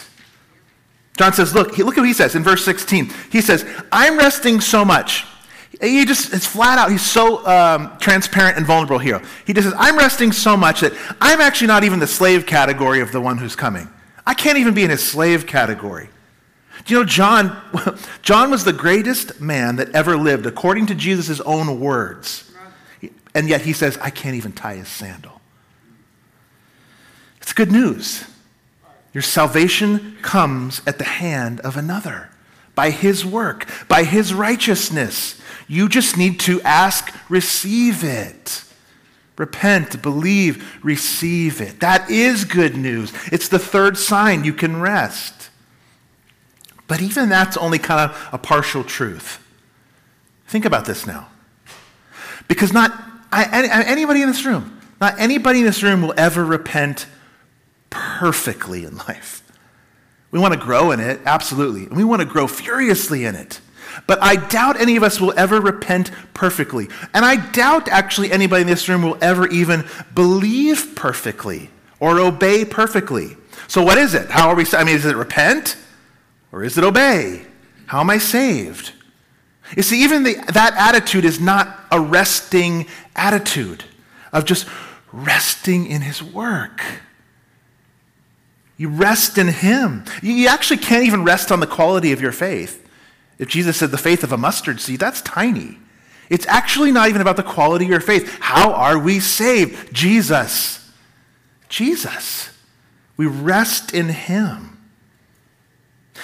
John 1.17 1.33
says, 1.33 1.55
look, 1.55 1.75
look 1.79 1.97
what 1.97 2.05
he 2.05 2.13
says 2.13 2.35
in 2.35 2.43
verse 2.43 2.63
16. 2.63 3.09
He 3.31 3.41
says, 3.41 3.65
I'm 3.91 4.15
resting 4.15 4.61
so 4.61 4.85
much. 4.85 5.25
He 5.81 6.05
just, 6.05 6.31
it's 6.35 6.45
flat 6.45 6.77
out. 6.77 6.91
He's 6.91 7.01
so 7.01 7.43
um, 7.47 7.97
transparent 7.97 8.57
and 8.57 8.65
vulnerable 8.67 8.99
here. 8.99 9.23
He 9.47 9.53
just 9.53 9.69
says, 9.69 9.77
I'm 9.79 9.97
resting 9.97 10.31
so 10.33 10.55
much 10.55 10.81
that 10.81 10.93
I'm 11.19 11.41
actually 11.41 11.67
not 11.67 11.83
even 11.83 11.97
the 11.97 12.05
slave 12.05 12.45
category 12.45 13.01
of 13.01 13.11
the 13.11 13.19
one 13.19 13.39
who's 13.39 13.55
coming. 13.55 13.89
I 14.23 14.35
can't 14.35 14.59
even 14.59 14.75
be 14.75 14.83
in 14.83 14.91
his 14.91 15.03
slave 15.03 15.47
category. 15.47 16.09
Do 16.86 16.93
you 16.93 16.99
know 16.99 17.05
John? 17.05 17.61
John 18.22 18.51
was 18.51 18.63
the 18.63 18.74
greatest 18.74 19.39
man 19.41 19.76
that 19.78 19.89
ever 19.91 20.17
lived, 20.17 20.45
according 20.45 20.88
to 20.88 20.95
Jesus' 20.95 21.41
own 21.41 21.80
words. 21.80 22.51
And 23.34 23.47
yet 23.47 23.61
he 23.61 23.74
says, 23.74 23.97
I 23.99 24.09
can't 24.09 24.36
even 24.36 24.51
tie 24.51 24.76
his 24.76 24.88
sandal. 24.88 25.41
It's 27.41 27.53
good 27.53 27.72
news. 27.72 28.26
Your 29.13 29.22
salvation 29.22 30.17
comes 30.22 30.82
at 30.86 30.97
the 30.97 31.03
hand 31.03 31.59
of 31.61 31.78
another 31.78 32.30
by 32.76 32.91
his 32.91 33.26
work, 33.26 33.67
by 33.88 34.03
his 34.03 34.34
righteousness. 34.34 35.39
You 35.67 35.89
just 35.89 36.17
need 36.17 36.39
to 36.41 36.61
ask, 36.61 37.13
receive 37.30 38.03
it. 38.03 38.63
Repent, 39.38 40.01
believe, 40.01 40.80
receive 40.84 41.61
it. 41.61 41.80
That 41.80 42.09
is 42.09 42.45
good 42.45 42.78
news. 42.78 43.11
It's 43.32 43.47
the 43.47 43.59
third 43.59 43.97
sign 43.97 44.43
you 44.43 44.53
can 44.53 44.80
rest. 44.80 45.40
But 46.91 47.01
even 47.01 47.29
that's 47.29 47.55
only 47.55 47.79
kind 47.79 48.11
of 48.11 48.29
a 48.33 48.37
partial 48.37 48.83
truth. 48.83 49.41
Think 50.47 50.65
about 50.65 50.83
this 50.83 51.07
now. 51.07 51.29
Because 52.49 52.73
not 52.73 52.91
I, 53.31 53.85
anybody 53.85 54.21
in 54.21 54.27
this 54.27 54.43
room, 54.43 54.77
Not 54.99 55.17
anybody 55.17 55.59
in 55.59 55.65
this 55.65 55.81
room 55.83 56.01
will 56.01 56.13
ever 56.17 56.43
repent 56.43 57.07
perfectly 57.89 58.83
in 58.83 58.97
life. 58.97 59.41
We 60.31 60.39
want 60.39 60.53
to 60.53 60.59
grow 60.59 60.91
in 60.91 60.99
it, 60.99 61.21
absolutely. 61.23 61.85
And 61.85 61.95
we 61.95 62.03
want 62.03 62.23
to 62.23 62.27
grow 62.27 62.45
furiously 62.45 63.23
in 63.23 63.35
it. 63.35 63.61
But 64.05 64.21
I 64.21 64.35
doubt 64.35 64.77
any 64.77 64.97
of 64.97 65.03
us 65.03 65.21
will 65.21 65.33
ever 65.37 65.61
repent 65.61 66.11
perfectly. 66.33 66.89
And 67.13 67.23
I 67.23 67.37
doubt 67.51 67.87
actually 67.87 68.33
anybody 68.33 68.63
in 68.63 68.67
this 68.67 68.89
room 68.89 69.01
will 69.01 69.17
ever 69.21 69.47
even 69.47 69.85
believe 70.13 70.91
perfectly 70.97 71.69
or 72.01 72.19
obey 72.19 72.65
perfectly. 72.65 73.37
So, 73.69 73.81
what 73.81 73.97
is 73.97 74.13
it? 74.13 74.29
How 74.29 74.49
are 74.49 74.55
we? 74.55 74.65
I 74.73 74.83
mean, 74.83 74.97
is 74.97 75.05
it 75.05 75.15
repent 75.15 75.77
or 76.51 76.63
is 76.63 76.77
it 76.77 76.83
obey? 76.83 77.45
How 77.87 77.99
am 77.99 78.09
I 78.09 78.17
saved? 78.17 78.93
You 79.75 79.83
see, 79.83 80.03
even 80.03 80.23
the, 80.23 80.35
that 80.53 80.73
attitude 80.75 81.25
is 81.25 81.39
not 81.39 81.79
a 81.91 81.99
resting 81.99 82.87
attitude 83.15 83.83
of 84.33 84.45
just 84.45 84.67
resting 85.13 85.87
in 85.87 86.01
His 86.01 86.21
work. 86.21 86.81
You 88.77 88.89
rest 88.89 89.37
in 89.37 89.47
Him. 89.47 90.05
You 90.21 90.47
actually 90.47 90.77
can't 90.77 91.05
even 91.05 91.23
rest 91.23 91.51
on 91.51 91.59
the 91.59 91.67
quality 91.67 92.11
of 92.11 92.21
your 92.21 92.31
faith. 92.31 92.89
If 93.37 93.47
Jesus 93.47 93.77
said 93.77 93.91
the 93.91 93.97
faith 93.97 94.23
of 94.23 94.31
a 94.31 94.37
mustard 94.37 94.79
seed, 94.79 94.99
that's 94.99 95.21
tiny. 95.21 95.77
It's 96.29 96.47
actually 96.47 96.91
not 96.91 97.09
even 97.09 97.21
about 97.21 97.35
the 97.35 97.43
quality 97.43 97.85
of 97.85 97.91
your 97.91 97.99
faith. 97.99 98.37
How 98.39 98.71
are 98.71 98.97
we 98.97 99.19
saved? 99.19 99.93
Jesus. 99.93 100.89
Jesus. 101.69 102.49
We 103.17 103.25
rest 103.25 103.93
in 103.93 104.09
Him. 104.09 104.70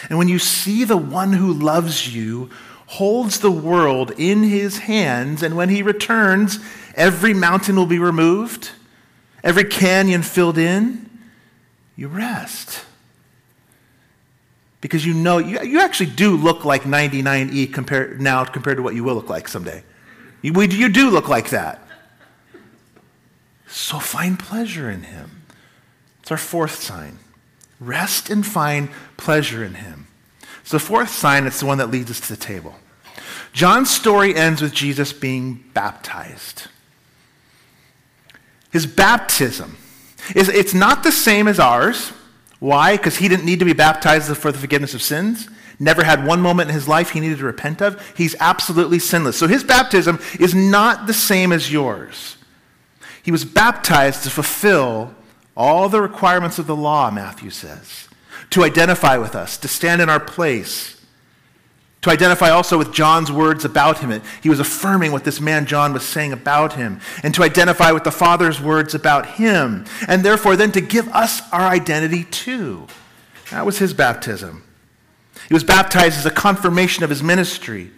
And 0.10 0.18
when 0.18 0.28
you 0.28 0.40
see 0.40 0.84
the 0.84 0.98
one 0.98 1.34
who 1.34 1.54
loves 1.54 2.14
you 2.14 2.50
holds 2.88 3.40
the 3.40 3.52
world 3.52 4.12
in 4.18 4.44
his 4.44 4.80
hands, 4.80 5.44
and 5.44 5.58
when 5.58 5.70
he 5.70 5.84
returns, 5.84 6.60
every 6.96 7.34
mountain 7.34 7.76
will 7.76 7.86
be 7.86 8.00
removed, 8.00 8.72
every 9.44 9.66
canyon 9.66 10.24
filled 10.24 10.58
in, 10.58 11.10
you 11.96 12.08
rest. 12.08 12.86
Because 14.80 15.06
you 15.06 15.14
know, 15.14 15.38
you, 15.38 15.62
you 15.64 15.82
actually 15.82 16.12
do 16.12 16.38
look 16.38 16.64
like 16.64 16.84
99E 16.84 17.74
compared, 17.74 18.22
now 18.22 18.46
compared 18.46 18.78
to 18.78 18.84
what 18.84 18.96
you 18.96 19.04
will 19.04 19.16
look 19.16 19.30
like 19.30 19.48
someday. 19.48 19.84
You, 20.42 20.62
you 20.62 20.90
do 20.90 21.10
look 21.10 21.28
like 21.28 21.50
that. 21.50 21.82
So 23.68 24.00
find 24.00 24.40
pleasure 24.40 24.90
in 24.90 25.04
Him. 25.04 25.44
It's 26.22 26.32
our 26.32 26.38
fourth 26.38 26.76
sign. 26.76 27.20
Rest 27.80 28.30
and 28.30 28.46
find 28.46 28.90
pleasure 29.18 29.64
in 29.64 29.76
Him. 29.76 30.08
It's 30.62 30.72
the 30.72 30.80
fourth 30.80 31.10
sign, 31.10 31.46
it's 31.46 31.60
the 31.60 31.66
one 31.66 31.78
that 31.78 31.92
leads 31.92 32.12
us 32.12 32.20
to 32.22 32.30
the 32.30 32.38
table. 32.38 32.76
John's 33.54 33.90
story 33.90 34.36
ends 34.36 34.62
with 34.62 34.74
Jesus 34.74 35.14
being 35.14 35.64
baptized. 35.74 36.68
His 38.72 38.86
baptism 38.86 39.78
is 40.36 40.50
it's 40.50 40.74
not 40.74 41.04
the 41.04 41.12
same 41.12 41.48
as 41.48 41.60
ours. 41.60 42.12
Why? 42.60 42.98
Because 42.98 43.18
he 43.18 43.28
didn't 43.28 43.46
need 43.46 43.60
to 43.60 43.66
be 43.66 43.74
baptized 43.74 44.36
for 44.38 44.52
the 44.52 44.58
forgiveness 44.58 44.94
of 44.94 45.02
sins. 45.02 45.48
Never 45.80 46.04
had 46.04 46.26
one 46.26 46.42
moment 46.42 46.70
in 46.70 46.76
his 46.76 46.88
life 46.88 47.12
he 47.12 47.20
needed 47.20 47.38
to 47.38 47.46
repent 47.46 47.82
of. 47.82 48.02
He's 48.18 48.36
absolutely 48.40 49.00
sinless. 49.00 49.38
So 49.38 49.48
his 49.48 49.64
baptism 49.64 50.20
is 50.40 50.56
not 50.56 51.06
the 51.06 51.14
same 51.14 51.52
as 51.52 51.72
yours. 51.72 52.38
He 53.22 53.32
was 53.32 53.46
baptized 53.46 54.24
to 54.24 54.30
fulfill 54.30 55.14
all 55.58 55.90
the 55.90 56.02
requirements 56.02 56.60
of 56.60 56.68
the 56.68 56.76
law, 56.76 57.12
Matthew 57.12 57.50
says, 57.50 58.08
to 58.52 58.64
identify 58.64 59.18
with 59.18 59.36
us, 59.36 59.58
to 59.58 59.68
stand 59.68 60.02
in 60.02 60.08
our 60.08 60.20
place 60.22 60.98
to 62.08 62.14
identify 62.14 62.50
also 62.50 62.78
with 62.78 62.94
John's 62.94 63.32
words 63.32 63.66
about 63.66 64.00
him. 64.00 64.22
He 64.42 64.50
was 64.50 64.60
affirming 64.60 65.12
what 65.12 65.24
this 65.24 65.42
man 65.42 65.66
John 65.66 65.92
was 65.92 66.06
saying 66.06 66.32
about 66.32 66.74
him, 66.74 67.02
and 67.22 67.34
to 67.36 67.44
identify 67.44 67.92
with 67.92 68.04
the 68.04 68.12
Father's 68.12 68.62
words 68.62 68.94
about 68.94 69.26
him, 69.26 69.86
and 70.08 70.24
therefore 70.24 70.56
then 70.56 70.72
to 70.74 70.82
give 70.82 71.10
us 71.10 71.42
our 71.52 71.68
identity 71.68 72.24
too. 72.24 72.88
That 73.52 73.66
was 73.66 73.80
his 73.80 73.94
baptism. 73.94 74.64
He 75.48 75.54
was 75.54 75.64
baptized 75.64 76.18
as 76.18 76.26
a 76.26 76.32
confirmation 76.32 77.04
of 77.04 77.10
his 77.10 77.24
ministry, 77.24 77.92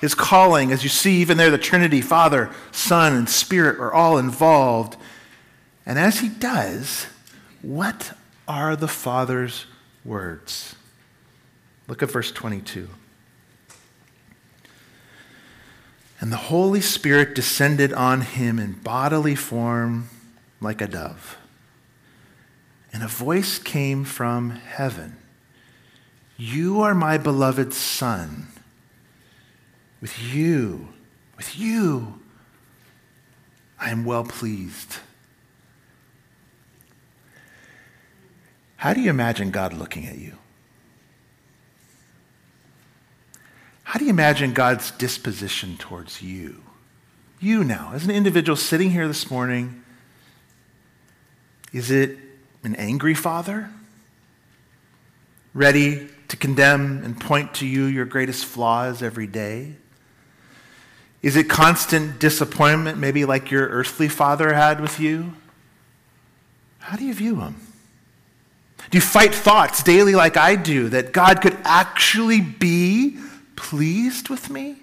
his 0.00 0.14
calling. 0.14 0.72
As 0.72 0.82
you 0.82 0.88
see, 0.88 1.20
even 1.20 1.36
there, 1.36 1.50
the 1.50 1.58
Trinity, 1.58 2.00
Father, 2.00 2.50
Son, 2.70 3.12
and 3.12 3.28
Spirit 3.28 3.78
are 3.80 3.92
all 3.92 4.18
involved. 4.18 4.96
And 5.84 5.98
as 5.98 6.20
he 6.20 6.28
does, 6.28 7.06
what 7.60 8.16
are 8.46 8.76
the 8.76 8.88
Father's 8.88 9.66
words? 10.04 10.76
Look 11.88 12.02
at 12.02 12.10
verse 12.10 12.30
22. 12.30 12.88
And 16.20 16.30
the 16.30 16.36
Holy 16.36 16.80
Spirit 16.80 17.34
descended 17.34 17.92
on 17.92 18.20
him 18.20 18.60
in 18.60 18.74
bodily 18.74 19.34
form 19.34 20.08
like 20.60 20.80
a 20.80 20.86
dove. 20.86 21.36
And 22.92 23.02
a 23.02 23.08
voice 23.08 23.58
came 23.58 24.04
from 24.04 24.50
heaven 24.50 25.16
You 26.36 26.80
are 26.80 26.94
my 26.94 27.18
beloved 27.18 27.72
Son. 27.72 28.46
With 30.00 30.20
you, 30.20 30.88
with 31.36 31.58
you, 31.58 32.20
I 33.80 33.90
am 33.90 34.04
well 34.04 34.24
pleased. 34.24 34.98
How 38.82 38.92
do 38.92 39.00
you 39.00 39.10
imagine 39.10 39.52
God 39.52 39.74
looking 39.74 40.06
at 40.06 40.18
you? 40.18 40.36
How 43.84 44.00
do 44.00 44.06
you 44.06 44.10
imagine 44.10 44.54
God's 44.54 44.90
disposition 44.90 45.76
towards 45.76 46.20
you? 46.20 46.64
You 47.38 47.62
now, 47.62 47.92
as 47.94 48.04
an 48.04 48.10
individual 48.10 48.56
sitting 48.56 48.90
here 48.90 49.06
this 49.06 49.30
morning, 49.30 49.84
is 51.72 51.92
it 51.92 52.18
an 52.64 52.74
angry 52.74 53.14
father? 53.14 53.70
Ready 55.54 56.08
to 56.26 56.36
condemn 56.36 57.04
and 57.04 57.20
point 57.20 57.54
to 57.54 57.66
you 57.68 57.84
your 57.84 58.04
greatest 58.04 58.46
flaws 58.46 59.00
every 59.00 59.28
day? 59.28 59.76
Is 61.22 61.36
it 61.36 61.48
constant 61.48 62.18
disappointment, 62.18 62.98
maybe 62.98 63.24
like 63.26 63.48
your 63.48 63.68
earthly 63.68 64.08
father 64.08 64.52
had 64.52 64.80
with 64.80 64.98
you? 64.98 65.34
How 66.80 66.96
do 66.96 67.04
you 67.04 67.14
view 67.14 67.36
him? 67.36 67.54
Do 68.92 68.98
you 68.98 69.02
fight 69.02 69.34
thoughts 69.34 69.82
daily 69.82 70.14
like 70.14 70.36
I 70.36 70.54
do 70.54 70.90
that 70.90 71.12
God 71.12 71.40
could 71.40 71.56
actually 71.64 72.42
be 72.42 73.16
pleased 73.56 74.28
with 74.28 74.50
me? 74.50 74.74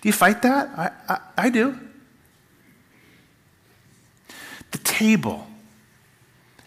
Do 0.00 0.08
you 0.08 0.12
fight 0.14 0.40
that? 0.40 0.70
I, 0.74 0.90
I, 1.06 1.18
I 1.36 1.50
do. 1.50 1.78
The 4.70 4.78
table 4.78 5.46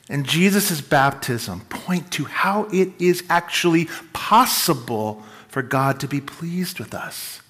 and 0.10 0.28
Jesus' 0.28 0.80
baptism 0.80 1.62
point 1.62 2.12
to 2.12 2.26
how 2.26 2.66
it 2.72 2.90
is 3.00 3.24
actually 3.32 3.90
possible 4.14 5.24
for 5.48 5.64
God 5.64 6.00
to 6.02 6.08
be 6.08 6.22
pleased 6.22 6.78
with 6.78 6.94
us. 6.94 7.42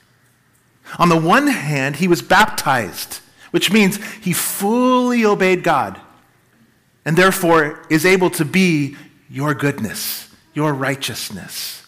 On 0.98 1.10
the 1.10 1.18
one 1.18 1.48
hand, 1.48 1.98
he 1.98 2.08
was 2.08 2.22
baptized, 2.22 3.20
which 3.52 3.70
means 3.70 4.02
he 4.20 4.32
fully 4.32 5.26
obeyed 5.26 5.62
God 5.62 6.00
and 7.08 7.16
therefore 7.16 7.80
is 7.90 8.06
able 8.06 8.30
to 8.30 8.44
be 8.44 8.98
your 9.30 9.54
goodness, 9.54 10.30
your 10.54 10.74
righteousness. 10.74 11.88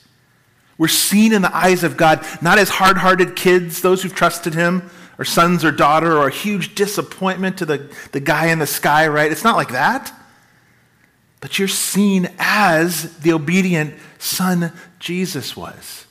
We're 0.77 0.87
seen 0.87 1.33
in 1.33 1.41
the 1.41 1.53
eyes 1.53 1.83
of 1.83 1.97
God 1.97 2.25
not 2.41 2.57
as 2.57 2.69
hard 2.69 2.95
hearted 2.95 3.35
kids, 3.35 3.81
those 3.81 4.01
who've 4.01 4.15
trusted 4.15 4.53
Him, 4.53 4.89
or 5.17 5.25
sons 5.25 5.65
or 5.65 5.71
daughter, 5.71 6.17
or 6.17 6.29
a 6.29 6.31
huge 6.31 6.73
disappointment 6.73 7.57
to 7.57 7.65
the, 7.65 7.93
the 8.13 8.21
guy 8.21 8.47
in 8.47 8.59
the 8.59 8.65
sky, 8.65 9.09
right? 9.09 9.29
It's 9.29 9.43
not 9.43 9.57
like 9.57 9.73
that. 9.73 10.17
But 11.41 11.59
you're 11.59 11.67
seen 11.67 12.29
as 12.39 13.17
the 13.17 13.33
obedient 13.33 13.95
Son 14.19 14.71
Jesus 14.99 15.53
was. 15.53 16.05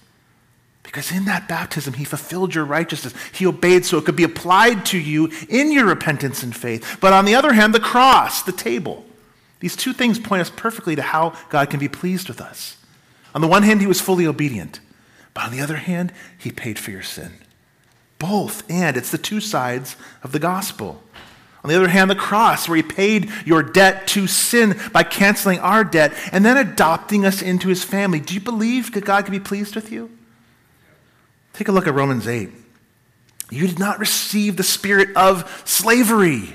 Because 0.89 1.12
in 1.12 1.26
that 1.26 1.49
baptism, 1.49 1.93
He 1.93 2.05
fulfilled 2.05 2.55
your 2.55 2.64
righteousness. 2.64 3.12
He 3.32 3.47
obeyed 3.47 3.84
so 3.84 3.99
it 3.99 4.07
could 4.07 4.16
be 4.16 4.24
applied 4.24 4.86
to 4.86 4.99
you 4.99 5.30
in 5.47 5.70
your 5.70 5.84
repentance 5.84 6.43
and 6.43 6.57
faith. 6.57 6.97
But 6.99 7.12
on 7.12 7.26
the 7.26 7.34
other 7.34 7.53
hand, 7.53 7.74
the 7.74 7.78
cross, 7.78 8.43
the 8.43 8.53
table, 8.53 9.05
these 9.61 9.76
two 9.76 9.93
things 9.93 10.18
point 10.18 10.41
us 10.41 10.49
perfectly 10.49 10.97
to 10.97 11.03
how 11.03 11.34
God 11.51 11.68
can 11.68 11.78
be 11.78 11.91
pleased 11.91 12.26
with 12.26 12.41
us. 12.41 12.78
On 13.34 13.43
the 13.43 13.47
one 13.47 13.64
hand, 13.64 13.82
he 13.82 13.86
was 13.86 14.01
fully 14.01 14.26
obedient, 14.26 14.80
but 15.34 15.45
on 15.45 15.53
the 15.53 15.61
other 15.61 15.76
hand, 15.76 16.11
he 16.39 16.51
paid 16.51 16.78
for 16.78 16.91
your 16.91 17.03
sin. 17.03 17.32
Both, 18.18 18.68
and 18.70 18.97
it's 18.97 19.11
the 19.11 19.18
two 19.18 19.43
sides 19.43 19.95
of 20.22 20.32
the 20.32 20.39
gospel. 20.39 21.03
On 21.62 21.68
the 21.68 21.76
other 21.76 21.89
hand, 21.89 22.11
the 22.11 22.14
cross, 22.14 22.66
where 22.66 22.76
he 22.76 22.82
paid 22.82 23.30
your 23.45 23.62
debt 23.62 24.07
to 24.09 24.26
sin 24.26 24.80
by 24.91 25.03
canceling 25.03 25.59
our 25.59 25.84
debt 25.84 26.14
and 26.32 26.47
then 26.47 26.57
adopting 26.57 27.26
us 27.26 27.43
into 27.43 27.68
his 27.68 27.84
family. 27.84 28.20
Do 28.20 28.32
you 28.32 28.41
believe 28.41 28.93
that 28.93 29.05
God 29.05 29.26
can 29.26 29.32
be 29.32 29.39
pleased 29.39 29.74
with 29.74 29.93
you? 29.93 30.11
Take 31.53 31.68
a 31.68 31.72
look 31.72 31.86
at 31.86 31.94
Romans 31.94 32.28
8. 32.28 32.51
You 33.51 33.66
did 33.66 33.78
not 33.78 33.99
receive 33.99 34.57
the 34.57 34.62
spirit 34.62 35.16
of 35.16 35.62
slavery 35.64 36.55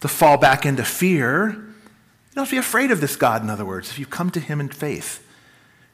to 0.00 0.08
fall 0.08 0.36
back 0.36 0.64
into 0.64 0.84
fear. 0.84 1.50
You 1.50 2.34
don't 2.34 2.42
have 2.42 2.48
to 2.48 2.54
be 2.54 2.58
afraid 2.58 2.90
of 2.90 3.00
this 3.00 3.16
God, 3.16 3.42
in 3.42 3.50
other 3.50 3.64
words, 3.64 3.90
if 3.90 3.98
you 3.98 4.06
come 4.06 4.30
to 4.30 4.40
him 4.40 4.60
in 4.60 4.68
faith. 4.68 5.26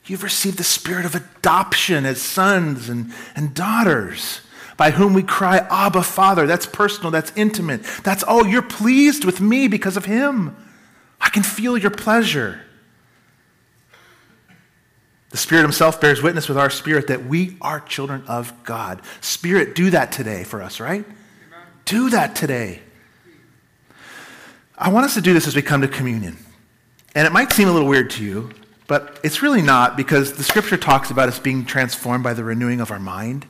You've 0.05 0.23
received 0.23 0.59
the 0.59 0.65
spirit 0.65 1.05
of 1.05 1.15
adoption 1.15 2.07
as 2.07 2.21
sons 2.21 2.89
and, 2.89 3.13
and 3.35 3.55
daughters, 3.55 4.41
by 4.77 4.93
whom 4.93 5.13
we 5.13 5.23
cry, 5.23 5.59
Abba, 5.71 6.03
Father. 6.03 6.47
That's 6.47 6.67
personal, 6.67 7.11
that's 7.11 7.33
intimate. 7.37 7.83
That's, 8.05 8.25
oh, 8.27 8.45
you're 8.45 8.63
pleased 8.63 9.25
with 9.25 9.41
me 9.41 9.69
because 9.69 9.97
of 9.97 10.07
him. 10.07 10.57
I 11.21 11.29
can 11.29 11.43
feel 11.43 11.77
your 11.77 11.91
pleasure. 11.91 12.63
The 15.31 15.37
Spirit 15.37 15.63
Himself 15.63 16.01
bears 16.01 16.23
witness 16.23 16.49
with 16.49 16.57
our 16.57 16.71
spirit 16.71 17.09
that 17.09 17.27
we 17.27 17.57
are 17.61 17.81
children 17.81 18.25
of 18.27 18.53
God. 18.65 19.03
Spirit, 19.21 19.75
do 19.75 19.91
that 19.91 20.11
today 20.11 20.45
for 20.45 20.63
us, 20.63 20.81
right? 20.81 21.05
Amen. 21.05 21.67
Do 21.85 22.11
that 22.11 22.35
today. 22.35 22.81
I 24.77 24.91
want 24.91 25.05
us 25.05 25.15
to 25.15 25.21
do 25.21 25.35
this 25.35 25.47
as 25.47 25.57
we 25.57 25.63
come 25.63 25.83
to 25.83 25.89
communion. 25.89 26.39
And 27.15 27.27
it 27.27 27.33
might 27.33 27.53
seem 27.53 27.69
a 27.69 27.73
little 27.73 27.89
weird 27.89 28.11
to 28.11 28.25
you, 28.25 28.51
but 28.87 29.19
it's 29.25 29.43
really 29.43 29.61
not 29.61 29.97
because 29.97 30.35
the 30.35 30.45
scripture 30.45 30.77
talks 30.77 31.11
about 31.11 31.29
us 31.29 31.39
being 31.39 31.65
transformed 31.65 32.25
by 32.25 32.33
the 32.33 32.45
renewing 32.45 32.81
of 32.81 32.91
our 32.91 33.01
mind. 33.01 33.45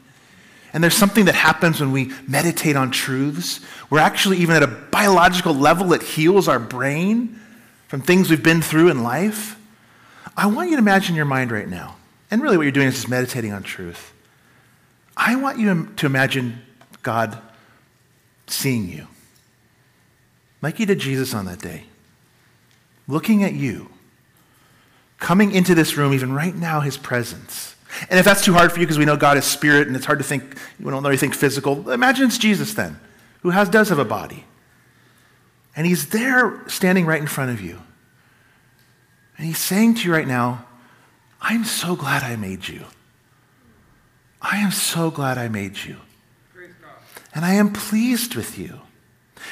And 0.73 0.83
there's 0.83 0.95
something 0.95 1.27
that 1.27 1.35
happens 1.35 1.81
when 1.81 1.93
we 1.93 2.13
meditate 2.27 2.77
on 2.77 2.91
truths. 2.91 3.61
We're 3.91 4.01
actually 4.01 4.39
even 4.39 4.57
at 4.57 4.63
a 4.63 4.67
biological 4.67 5.55
level 5.55 5.89
that 5.89 6.03
heals 6.03 6.49
our 6.49 6.59
brain 6.59 7.41
from 7.89 8.01
things 8.01 8.31
we've 8.31 8.43
been 8.43 8.63
through 8.63 8.89
in 8.89 9.03
life. 9.03 9.58
I 10.39 10.47
want 10.47 10.71
you 10.71 10.77
to 10.77 10.81
imagine 10.81 11.17
your 11.17 11.25
mind 11.25 11.51
right 11.51 11.69
now. 11.69 11.97
And 12.31 12.41
really, 12.41 12.57
what 12.57 12.63
you're 12.63 12.73
doing 12.73 12.87
is 12.87 12.95
just 12.95 13.09
meditating 13.09 13.53
on 13.53 13.65
truth. 13.65 14.13
I 15.17 15.35
want 15.35 15.59
you 15.59 15.89
to 15.97 16.07
imagine 16.07 16.63
God 17.03 17.37
seeing 18.47 18.89
you, 18.89 19.09
like 20.63 20.77
He 20.77 20.85
did 20.85 21.01
Jesus 21.01 21.35
on 21.35 21.47
that 21.47 21.59
day, 21.59 21.85
looking 23.09 23.43
at 23.43 23.55
you, 23.55 23.91
coming 25.19 25.51
into 25.51 25.75
this 25.75 25.97
room, 25.97 26.15
even 26.15 26.33
right 26.33 26.55
now, 26.55 26.81
His 26.81 26.97
presence. 26.97 27.75
And 28.09 28.21
if 28.21 28.25
that's 28.25 28.45
too 28.45 28.53
hard 28.53 28.71
for 28.71 28.79
you 28.79 28.87
because 28.87 28.99
we 28.99 29.05
know 29.05 29.17
God 29.17 29.39
is 29.39 29.45
spirit 29.45 29.89
and 29.89 29.97
it's 29.97 30.07
hard 30.07 30.21
to 30.21 30.25
think, 30.25 30.57
we 30.79 30.89
don't 30.89 31.03
know 31.03 31.09
anything 31.09 31.33
physical, 31.33 31.91
imagine 31.91 32.27
it's 32.27 32.39
Jesus 32.39 32.75
then, 32.75 33.01
who 33.43 33.51
has, 33.51 33.69
does 33.69 33.89
have 33.89 33.99
a 33.99 34.05
body. 34.05 34.45
And 35.75 35.85
He's 35.85 36.11
there 36.11 36.63
standing 36.69 37.07
right 37.07 37.21
in 37.21 37.27
front 37.27 37.51
of 37.51 37.61
you. 37.61 37.81
And 39.39 39.47
he's 39.47 39.59
saying 39.59 39.95
to 39.95 40.05
you 40.05 40.13
right 40.13 40.27
now, 40.27 40.67
I'm 41.41 41.65
so 41.65 41.95
glad 41.97 42.25
I 42.25 42.37
made 42.37 42.67
you. 42.69 42.85
I 44.43 44.59
am 44.59 44.73
so 44.73 45.11
glad 45.11 45.39
I 45.39 45.49
made 45.49 45.77
you. 45.79 45.97
And 47.35 47.45
I 47.45 47.55
am 47.55 47.73
pleased 47.73 48.35
with 48.35 48.59
you. 48.59 48.81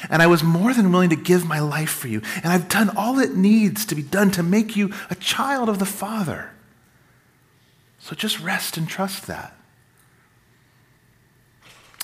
And 0.09 0.21
I 0.21 0.27
was 0.27 0.43
more 0.43 0.73
than 0.73 0.91
willing 0.91 1.09
to 1.11 1.15
give 1.15 1.45
my 1.45 1.59
life 1.59 1.89
for 1.89 2.09
you. 2.09 2.21
And 2.35 2.47
I've 2.47 2.67
done 2.67 2.91
all 2.95 3.19
it 3.19 3.35
needs 3.35 3.85
to 3.85 3.95
be 3.95 4.03
done 4.03 4.29
to 4.31 4.43
make 4.43 4.75
you 4.75 4.93
a 5.09 5.15
child 5.15 5.69
of 5.69 5.79
the 5.79 5.85
Father. 5.85 6.51
So 7.99 8.15
just 8.15 8.39
rest 8.41 8.77
and 8.77 8.87
trust 8.87 9.27
that. 9.27 9.55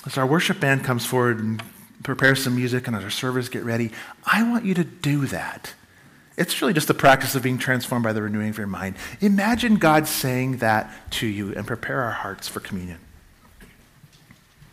As 0.06 0.18
our 0.18 0.26
worship 0.26 0.60
band 0.60 0.84
comes 0.84 1.04
forward 1.04 1.38
and 1.38 1.62
prepares 2.02 2.42
some 2.42 2.56
music 2.56 2.86
and 2.86 2.96
as 2.96 3.04
our 3.04 3.10
servers 3.10 3.48
get 3.48 3.64
ready, 3.64 3.90
I 4.24 4.42
want 4.42 4.64
you 4.64 4.74
to 4.74 4.84
do 4.84 5.26
that. 5.26 5.74
It's 6.36 6.60
really 6.60 6.72
just 6.72 6.88
the 6.88 6.94
practice 6.94 7.34
of 7.34 7.42
being 7.42 7.58
transformed 7.58 8.02
by 8.02 8.12
the 8.12 8.22
renewing 8.22 8.48
of 8.48 8.58
your 8.58 8.66
mind. 8.66 8.96
Imagine 9.20 9.76
God 9.76 10.08
saying 10.08 10.56
that 10.58 10.92
to 11.12 11.26
you 11.26 11.54
and 11.54 11.66
prepare 11.66 12.02
our 12.02 12.10
hearts 12.10 12.48
for 12.48 12.60
communion. 12.60 12.98